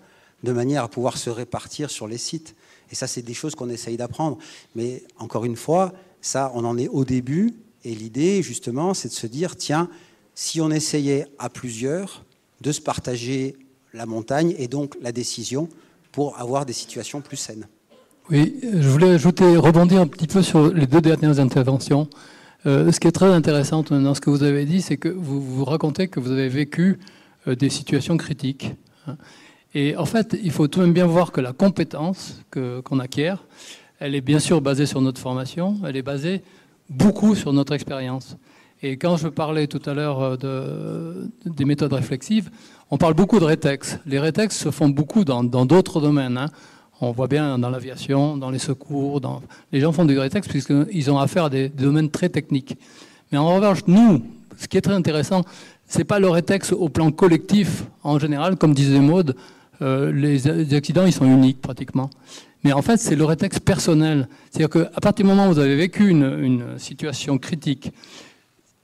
[0.43, 2.53] de manière à pouvoir se répartir sur les sites.
[2.91, 4.37] Et ça, c'est des choses qu'on essaye d'apprendre.
[4.75, 7.53] Mais encore une fois, ça, on en est au début.
[7.85, 9.89] Et l'idée, justement, c'est de se dire, tiens,
[10.35, 12.25] si on essayait à plusieurs
[12.63, 13.55] de se partager
[13.93, 15.69] la montagne et donc la décision
[16.11, 17.67] pour avoir des situations plus saines.
[18.29, 22.07] Oui, je voulais ajouter, rebondir un petit peu sur les deux dernières interventions.
[22.65, 25.41] Euh, ce qui est très intéressant dans ce que vous avez dit, c'est que vous,
[25.41, 26.99] vous racontez que vous avez vécu
[27.47, 28.71] euh, des situations critiques.
[29.07, 29.17] Hein.
[29.75, 33.43] Et en fait, il faut tout de même bien voir que la compétence qu'on acquiert,
[33.99, 36.43] elle est bien sûr basée sur notre formation, elle est basée
[36.89, 38.37] beaucoup sur notre expérience.
[38.85, 40.35] Et quand je parlais tout à l'heure euh,
[41.45, 42.49] de, des méthodes réflexives,
[42.91, 43.97] on parle beaucoup de rétex.
[44.05, 46.37] Les rétex se font beaucoup dans d'autres domaines.
[46.37, 46.47] Hein.
[46.99, 49.21] On voit bien dans l'aviation, dans les secours,
[49.71, 52.77] les gens font du rétex puisqu'ils ont affaire à des, domaines très techniques.
[53.31, 54.21] Mais en revanche, nous,
[54.57, 55.43] ce qui est très intéressant,
[55.87, 59.35] c'est pas le rétex au plan collectif en général, comme disait Maude,
[59.81, 62.09] euh, les, accidents ils sont uniques pratiquement.
[62.65, 64.27] Mais en fait, c'est le rétex personnel.
[64.51, 67.91] C'est-à-dire qu'à partir du moment où vous avez vécu une situation critique,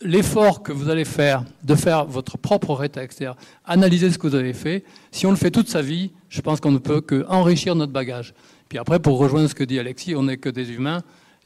[0.01, 4.35] l'effort que vous allez faire de faire votre propre rétex, c'est-à-dire analyser ce que vous
[4.35, 7.75] avez fait, si on le fait toute sa vie, je pense qu'on ne peut qu'enrichir
[7.75, 8.33] notre bagage.
[8.69, 11.01] Puis après, pour rejoindre ce que dit Alexis, on n'est que des humains,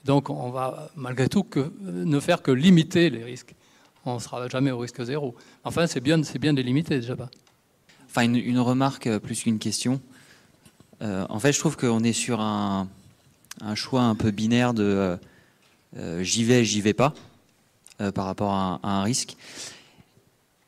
[0.05, 1.45] donc on va malgré tout
[1.81, 3.55] ne faire que limiter les risques.
[4.05, 5.34] On ne sera jamais au risque zéro.
[5.63, 7.30] Enfin, c'est bien, de limiter déjà pas.
[8.05, 10.01] Enfin, une, remarque euh, plus qu'une question.
[11.01, 12.88] Euh, en fait, je trouve qu'on est sur un,
[13.75, 15.17] choix un peu binaire de
[15.97, 17.13] euh, j'y vais, j'y vais pas.
[18.01, 19.37] Euh, par rapport à, un risque.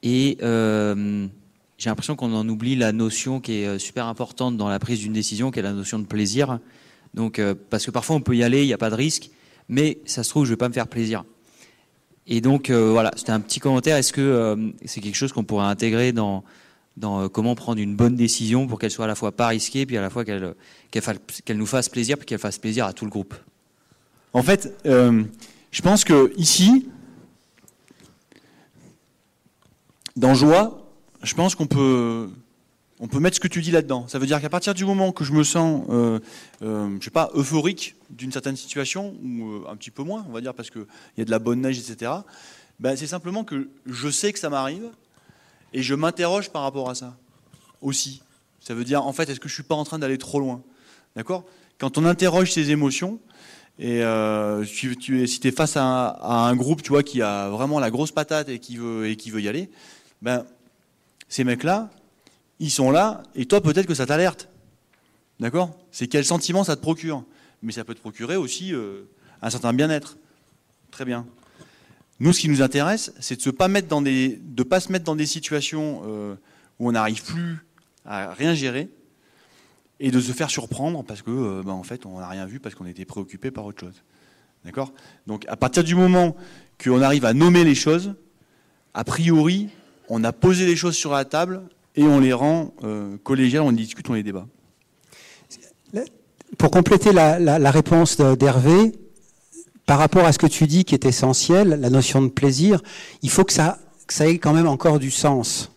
[0.03, 1.26] Et euh,
[1.80, 4.99] j'ai l'impression qu'on en oublie la notion qui est euh, super importante dans la prise
[4.99, 6.60] d'une décision, qui est la notion de plaisir.
[7.15, 9.31] Donc, parce que parfois on peut y aller, il n'y a pas de risque,
[9.69, 11.23] mais ça se trouve, je ne vais pas me faire plaisir.
[12.27, 13.95] Et donc, voilà, c'était un petit commentaire.
[13.95, 16.43] Est-ce que c'est quelque chose qu'on pourrait intégrer dans,
[16.97, 19.95] dans comment prendre une bonne décision pour qu'elle soit à la fois pas risquée, puis
[19.95, 20.56] à la fois qu'elle
[21.57, 23.34] nous fasse plaisir, puis qu'elle fasse plaisir à tout le groupe?
[24.34, 26.85] En fait, je pense que ici,
[30.16, 30.82] Dans joie,
[31.24, 32.30] je pense qu'on peut,
[33.02, 34.08] on peut mettre ce que tu dis là-dedans.
[34.08, 36.20] Ça veut dire qu'à partir du moment que je me sens, euh,
[36.62, 40.32] euh, je sais pas, euphorique d'une certaine situation, ou euh, un petit peu moins, on
[40.32, 40.86] va dire, parce qu'il
[41.18, 42.14] y a de la bonne neige, etc.,
[42.80, 44.90] ben, c'est simplement que je sais que ça m'arrive,
[45.74, 47.18] et je m'interroge par rapport à ça
[47.82, 48.22] aussi.
[48.62, 50.62] Ça veut dire, en fait, est-ce que je suis pas en train d'aller trop loin?
[51.18, 51.44] D'accord?
[51.78, 53.20] Quand on interroge ses émotions,
[53.80, 54.02] et
[54.66, 58.14] si tu es face à un, un, groupe tu vois, qui a vraiment la grosse
[58.14, 59.70] patate et qui veut, et qui veut y aller,
[60.26, 60.43] ben,
[61.30, 61.91] ces mecs-là,
[62.60, 64.49] ils sont là, et toi, peut-être que ça t'alerte.
[65.39, 65.77] D'accord?
[65.91, 67.23] C'est quel sentiment ça te procure.
[67.61, 69.03] Mais ça peut te procurer aussi euh,
[69.43, 70.18] un certain bien-être.
[70.89, 71.27] Très bien.
[72.19, 76.02] Nous, ce qui nous intéresse, c'est de ne pas, pas se mettre dans des situations
[76.07, 76.35] euh,
[76.80, 77.64] où on n'arrive plus
[78.03, 78.89] à rien gérer
[79.99, 82.60] et de se faire surprendre parce que, euh, ben, en fait, on n'a rien vu
[82.60, 84.02] parce qu'on était préoccupé par autre chose.
[84.64, 84.91] D'accord?
[85.27, 86.35] Donc, à partir du moment
[86.84, 88.15] qu'on arrive à nommer les choses,
[88.95, 89.69] a priori,
[90.10, 91.61] on a posé les choses sur la table
[91.95, 94.48] et on les rend euh, collégiales, on discute, on les débat.
[96.57, 98.94] Pour compléter la, réponse d'Hervé,
[99.86, 102.82] par rapport à ce que tu dis qui est essentiel, la notion de plaisir,
[103.22, 103.80] il faut que ça,
[104.19, 105.72] ait quand même encore du sens.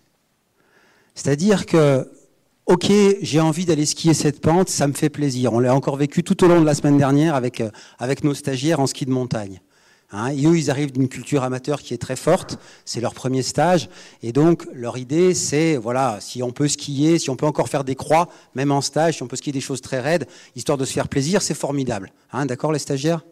[1.14, 2.08] C'est-à-dire que,
[2.66, 2.92] ok,
[3.22, 5.52] j'ai envie d'aller skier cette pente, ça me fait plaisir.
[5.52, 8.34] On l'a encore vécu tout au long de la semaine dernière avec, euh, avec nos
[8.34, 9.60] stagiaires en ski de montagne.
[10.10, 13.42] Hein, et eux, ils arrivent d'une culture amateur qui est très forte, c'est leur premier
[13.42, 13.90] stage,
[14.22, 17.84] et donc leur idée, c'est, voilà, si on peut skier, si on peut encore faire
[17.84, 20.26] des croix, même en stage, si on peut skier des choses très raides,
[20.56, 22.10] histoire de se faire plaisir, c'est formidable.
[22.32, 23.22] Hein, D'accord, les stagiaires?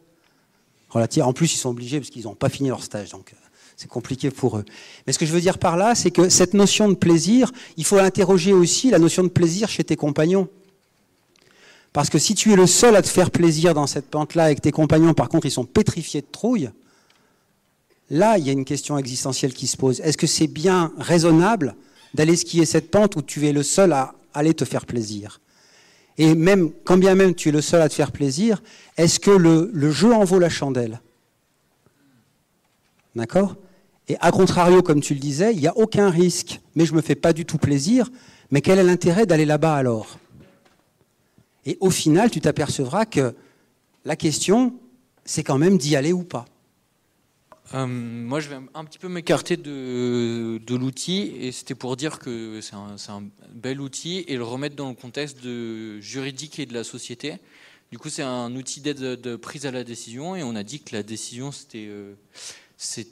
[0.93, 3.37] En plus, ils sont obligés parce qu'ils n'ont pas fini leur stage, donc euh,
[3.77, 4.65] c'est compliqué pour eux.
[5.07, 7.85] Mais ce que je veux dire par là, c'est que cette notion de plaisir, il
[7.85, 10.49] faut interroger aussi la notion de plaisir chez tes compagnons.
[11.97, 14.55] Parce que si tu es le seul à te faire plaisir dans cette pente-là et
[14.55, 16.69] que tes compagnons, par contre, ils sont pétrifiés de trouille,
[18.11, 20.01] là, il y a une question existentielle qui se pose.
[20.01, 21.75] Est-ce que c'est bien raisonnable
[22.13, 25.41] d'aller skier cette pente où tu es le seul à aller te faire plaisir?
[26.19, 28.63] Et même, quand bien même tu es le seul à te faire plaisir,
[28.99, 31.01] est-ce que le, le jeu en vaut la chandelle?
[33.15, 33.57] D'accord?
[34.09, 36.99] Et à contrario, comme tu le disais, il n'y a aucun risque, mais je ne
[36.99, 38.11] me fais pas du tout plaisir.
[38.51, 40.19] Mais quel est l'intérêt d'aller là-bas alors?
[41.67, 43.35] Et au final, tu t'apercevras que
[44.05, 44.79] la question,
[45.25, 46.47] c'est quand même d'y aller ou pas.
[47.75, 52.21] Euh, moi, je vais un petit peu m'écarter de, de l'outil, et c'était pour dire
[52.21, 55.39] que c'est un, bel outil et le remettre dans le contexte
[56.01, 57.39] juridique et de la société.
[57.91, 60.81] Du coup, c'est un outil d'aide de prise à la décision, et on a dit
[60.81, 62.15] que la décision, c'était euh,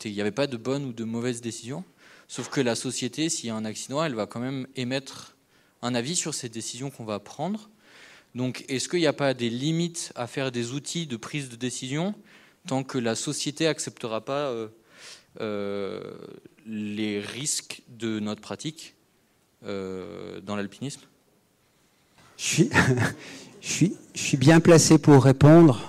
[0.05, 1.85] il n'y avait pas de bonne ou de mauvaise décision.
[2.29, 5.37] Sauf que la société, s'il y a un accident, elle va quand même émettre
[5.83, 7.69] un avis sur ces décisions qu'on va prendre.
[8.35, 11.57] Donc, est-ce qu'il n'y a pas des limites à faire des outils de prise de
[11.57, 12.15] décision
[12.67, 14.69] tant que la société acceptera pas euh,
[15.41, 16.01] euh,
[16.67, 18.95] les risques de notre pratique
[19.65, 21.03] euh, dans l'alpinisme?
[22.37, 22.45] Je
[23.63, 25.81] suis, je, suis, bien placé pour répondre.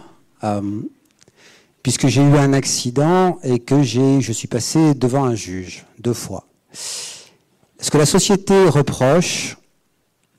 [1.84, 6.48] Puisque j'ai eu un accident et que je suis passé devant un juge deux fois.
[6.72, 9.58] Ce que la société reproche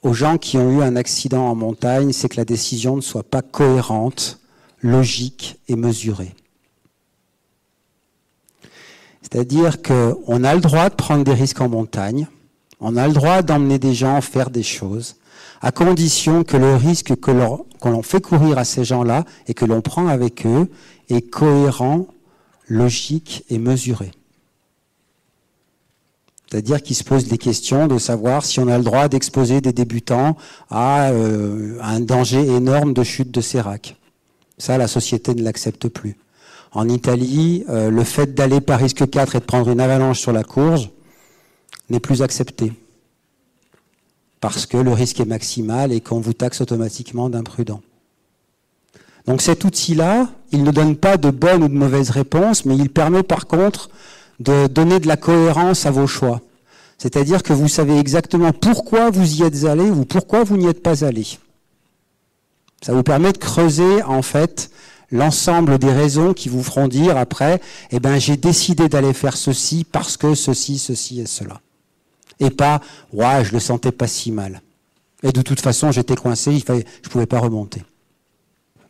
[0.03, 3.23] aux gens qui ont eu un accident en montagne, c'est que la décision ne soit
[3.23, 4.41] pas cohérente,
[4.81, 6.35] logique et mesurée.
[9.23, 12.29] C'est-à-dire qu'on a le droit de prendre des risques en montagne,
[12.79, 15.17] on a le droit d'emmener des gens faire des choses,
[15.61, 19.81] à condition que le risque que l'on fait courir à ces gens-là et que l'on
[19.81, 20.71] prend avec eux
[21.09, 22.07] est cohérent,
[22.69, 24.13] logique et mesuré.
[26.51, 29.73] C'est-à-dire qu'il se pose des questions de savoir si on a le droit d'exposer des
[29.73, 30.37] débutants
[30.71, 33.97] à euh, un danger énorme de chute de sérac.
[34.59, 36.17] Ça, la société ne l'accepte plus.
[36.73, 40.33] En Italie, euh, le fait d'aller par risque 4 et de prendre une avalanche sur
[40.33, 40.91] la courge
[41.91, 42.73] n'est plus accepté.
[44.41, 47.81] Parce que le risque est maximal et qu'on vous taxe automatiquement d'imprudent.
[49.27, 52.91] Donc cet outil-là, il ne donne pas de bonnes ou de mauvaises réponses, mais il
[52.91, 53.91] permet par contre
[54.41, 56.41] de donner de la cohérence à vos choix.
[56.99, 60.83] C'est-à-dire que vous savez exactement pourquoi vous y êtes allé ou pourquoi vous n'y êtes
[60.83, 61.27] pas allé.
[62.83, 64.71] Ça vous permet de creuser en fait
[65.11, 67.61] l'ensemble des raisons qui vous feront dire après,
[67.91, 71.61] eh ben j'ai décidé d'aller faire ceci parce que ceci, ceci et cela.
[72.41, 72.81] Et pas,
[73.13, 74.61] ouais, je le sentais pas si mal.
[75.23, 77.83] Et de toute façon, j'étais coincé, il fallait, je pouvais pas remonter.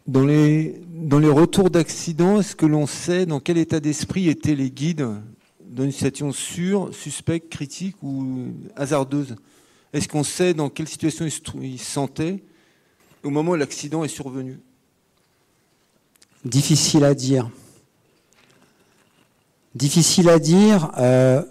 [0.07, 4.55] Dans les, dans les retours d'accidents, est-ce que l'on sait dans quel état d'esprit étaient
[4.55, 5.07] les guides
[5.69, 9.37] dans une situation sûre, suspecte, critique ou hasardeuse
[9.93, 11.27] Est-ce qu'on sait dans quelle situation
[11.61, 12.43] ils se sentaient
[13.23, 14.59] au moment où l'accident est survenu?
[16.45, 17.51] Difficile à dire.
[19.75, 20.93] Difficile à dire.
[20.99, 21.43] Euh,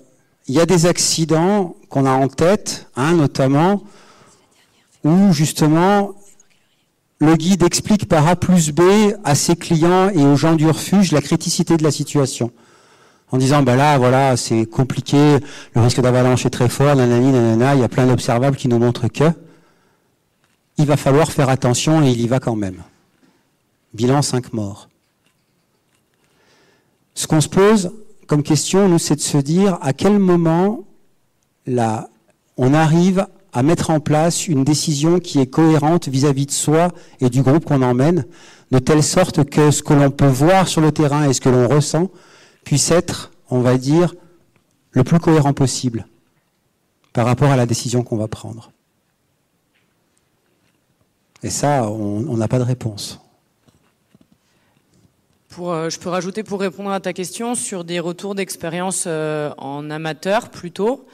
[0.48, 3.84] il y a des accidents qu'on a en tête, hein, notamment,
[5.04, 6.16] où justement
[7.20, 8.82] le guide explique par A plus B
[9.24, 12.52] à ses clients et aux gens du refuge la criticité de la situation.
[13.32, 15.38] En disant, bah là, voilà, c'est compliqué,
[15.74, 18.80] le risque d'avalanche est très fort, nanani, nanana, il y a plein d'observables qui nous
[18.80, 19.26] montrent que
[20.78, 22.82] il va falloir faire attention et il y va quand même.
[23.94, 24.90] Bilan 5 morts.
[27.14, 27.92] Ce qu'on se pose
[28.28, 30.84] comme question, nous, c'est de se dire à quel moment
[31.66, 32.10] là,
[32.58, 36.90] on arrive à mettre en place une décision qui est cohérente vis-à-vis de soi
[37.22, 38.26] et du groupe qu'on emmène,
[38.72, 41.50] de telle sorte que ce que l'on peut voir sur le terrain et ce que
[41.50, 42.10] l'on ressent
[42.66, 44.14] puisse être, on va dire,
[44.92, 46.06] le plus cohérent possible
[47.14, 48.72] par rapport à la décision qu'on va prendre.
[51.44, 53.22] Et ça, on n'a pas de réponse.
[55.60, 59.90] Euh, je peux rajouter pour répondre à ta question sur des retours d'expérience euh, en
[59.90, 61.06] amateur plutôt.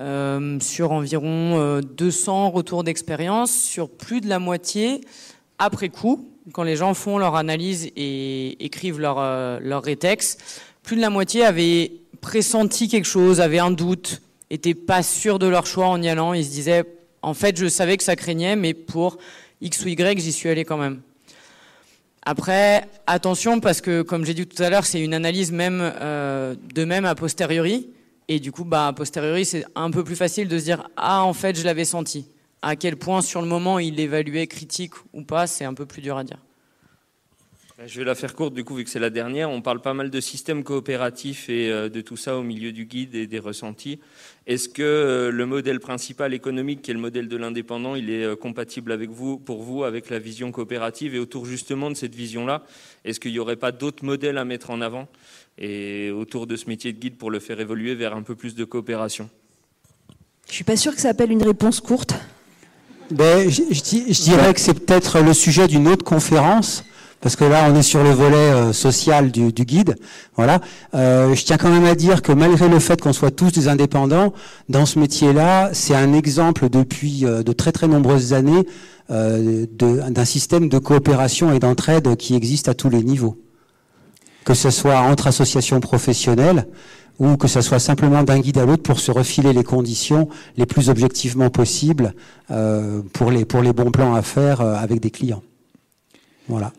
[0.00, 5.00] Euh, sur environ 200 euh, retours d'expérience, sur plus de la moitié
[5.58, 9.16] après coup, quand les gens font leur analyse et écrivent leur,
[9.60, 10.38] leur rétex,
[10.88, 11.92] plus de la moitié avaient
[12.22, 16.32] pressenti quelque chose, avaient un doute, étaient pas sûrs de leur choix en y allant.
[16.32, 16.82] Ils se disaient,
[17.20, 19.18] en fait, je savais que ça craignait, mais pour
[19.60, 21.02] X ou Y, j'y suis allé quand même.
[22.22, 26.54] Après, attention, parce que, comme j'ai dit tout à l'heure, c'est une analyse même euh,
[26.74, 27.90] de même a posteriori.
[28.28, 31.22] Et du coup, bah, a posteriori, c'est un peu plus facile de se dire Ah,
[31.22, 32.24] en fait, je l'avais senti.
[32.62, 36.00] À quel point, sur le moment, il évaluait critique ou pas, c'est un peu plus
[36.00, 36.38] dur à dire.
[37.86, 39.48] Je vais la faire courte du coup vu que c'est la dernière.
[39.50, 42.86] On parle pas mal de systèmes coopératifs et euh, de tout ça au milieu du
[42.86, 44.00] guide et des ressentis.
[44.48, 48.24] Est-ce que euh, le modèle principal économique, qui est le modèle de l'indépendant, il est
[48.24, 52.16] euh, compatible avec vous, pour vous, avec la vision coopérative Et autour justement de cette
[52.16, 52.64] vision-là,
[53.04, 55.06] est-ce qu'il n'y aurait pas d'autres modèles à mettre en avant
[55.56, 58.56] et autour de ce métier de guide pour le faire évoluer vers un peu plus
[58.56, 59.30] de coopération?
[60.48, 62.14] Je suis pas sûr que ça appelle une réponse courte.
[63.12, 63.82] Ben, je, je,
[64.12, 66.82] je dirais que c'est peut-être le sujet d'une autre conférence
[67.20, 69.96] parce que là, on est sur le volet euh, social du, du, guide.
[70.36, 70.60] Voilà.
[70.94, 73.66] Euh, je tiens quand même à dire que malgré le fait qu'on soit tous des
[73.66, 74.32] indépendants,
[74.68, 78.66] dans ce métier-là, c'est un exemple depuis euh, de très très nombreuses années
[79.10, 83.36] euh, d'un système de coopération et d'entraide qui existe à tous les niveaux.
[84.44, 86.68] Que ce soit entre associations professionnelles
[87.18, 90.66] ou que ce soit simplement d'un guide à l'autre pour se refiler les conditions les
[90.66, 92.14] plus objectivement possibles
[92.52, 95.42] euh, pour, les, pour les bons plans à faire avec des clients.
[96.48, 96.72] Voilà.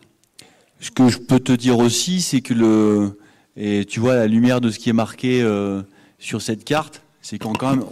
[0.80, 3.18] Ce que je peux te dire aussi, c'est que le
[3.62, 5.82] et tu vois la lumière de ce qui est marqué euh,
[6.18, 7.86] sur cette carte, c'est quand quand même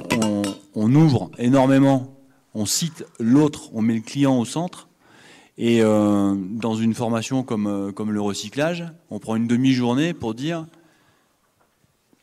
[0.73, 2.15] on, ouvre énormément,
[2.53, 4.87] on cite l'autre, on met le client au centre.
[5.57, 10.35] Et euh, dans une formation comme, euh, comme le recyclage, on prend une demi-journée pour
[10.35, 10.67] dire,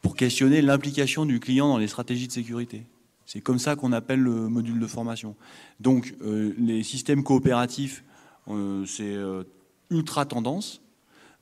[0.01, 2.87] pour questionner l'implication du client dans les stratégies de sécurité.
[3.27, 5.35] C'est comme ça qu'on appelle le module de formation.
[5.81, 8.05] Donc les systèmes coopératifs,
[8.87, 9.17] c'est
[9.91, 10.83] ultra tendance.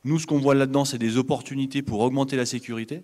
[0.05, 3.03] Nous, ce qu'on voit là-dedans, c'est des opportunités pour augmenter la sécurité,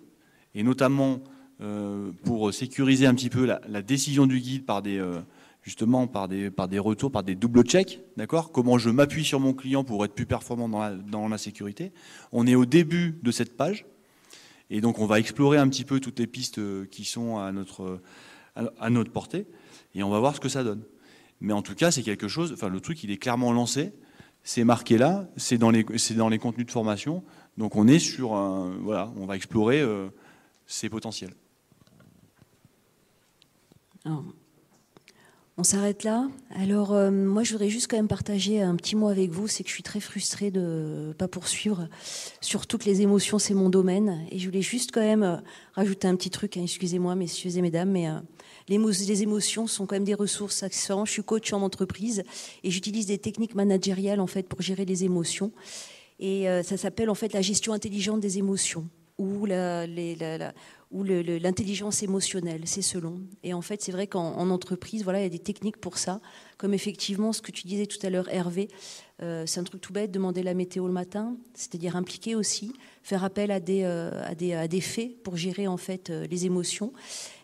[0.54, 1.20] et notamment
[1.62, 5.20] euh, pour sécuriser un petit peu la, décision du guide par des, euh,
[5.62, 8.52] justement par des, retours, par des double checks, d'accord?
[8.52, 11.92] Comment je m'appuie sur mon client pour être plus performant dans la, dans la sécurité.
[12.32, 13.86] On est au début de cette page,
[14.68, 17.52] et donc on va explorer un petit peu toutes les pistes euh, qui sont à
[17.52, 18.00] notre,
[18.56, 19.46] à notre portée,
[19.94, 20.82] et on va voir ce que ça donne.
[21.40, 23.92] Mais en tout cas, c'est quelque chose, enfin le truc, il est clairement lancé,
[24.42, 25.84] c'est marqué là, c'est dans, les,
[26.16, 27.22] dans les contenus de formation.
[27.58, 28.30] Donc on est sur
[28.82, 30.08] voilà, on va explorer euh,
[30.66, 31.34] ces potentiels.
[35.60, 36.26] On s'arrête là.
[36.54, 39.62] Alors euh, moi je voudrais juste quand même partager un petit mot avec vous, c'est
[39.62, 41.86] que je suis très frustrée de ne pas poursuivre
[42.40, 44.24] sur toutes les émotions, c'est mon domaine.
[44.30, 45.36] Et je voulais juste quand même euh,
[45.74, 48.14] rajouter un petit truc, hein, excusez-moi messieurs et mesdames, mais euh,
[48.70, 51.06] les, émotions sont quand même des ressources accessoires.
[51.06, 52.22] Je suis coach en entreprise
[52.62, 55.52] et j'utilise des techniques managériales en fait pour gérer les émotions.
[56.20, 58.88] Et euh, ça s'appelle en fait la gestion intelligente des émotions
[59.18, 63.20] ou l'intelligence émotionnelle, c'est selon.
[63.42, 66.22] Et en fait, c'est vrai qu'en entreprise, voilà, il y a des techniques pour ça,
[66.56, 68.68] comme effectivement ce que tu disais tout à l'heure, Hervé.
[69.20, 72.72] Euh, c'est un truc tout bête, demander la météo le matin, c'est-à-dire impliquer aussi,
[73.02, 76.94] faire appel à des, euh, faits pour gérer en fait les émotions.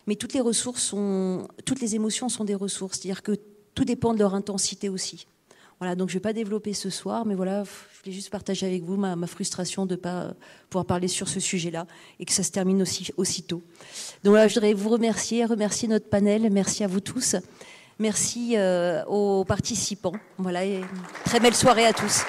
[0.07, 3.33] Mais toutes les ressources sont, toutes les émotions sont des ressources, c'est-à-dire que
[3.75, 5.27] tout dépend de leur intensité aussi.
[5.79, 8.65] Voilà, donc je ne vais pas développer ce soir, mais voilà, je voulais juste partager
[8.65, 10.33] avec vous ma, frustration de ne pas
[10.71, 11.85] pouvoir parler sur ce sujet-là
[12.19, 13.61] et que ça se termine aussi aussitôt.
[14.23, 17.35] Donc voilà, je voudrais vous remercier, remercier notre panel, merci à vous tous,
[17.99, 20.13] merci euh, aux participants.
[20.39, 20.81] Voilà, et
[21.25, 22.23] très belle soirée à tous.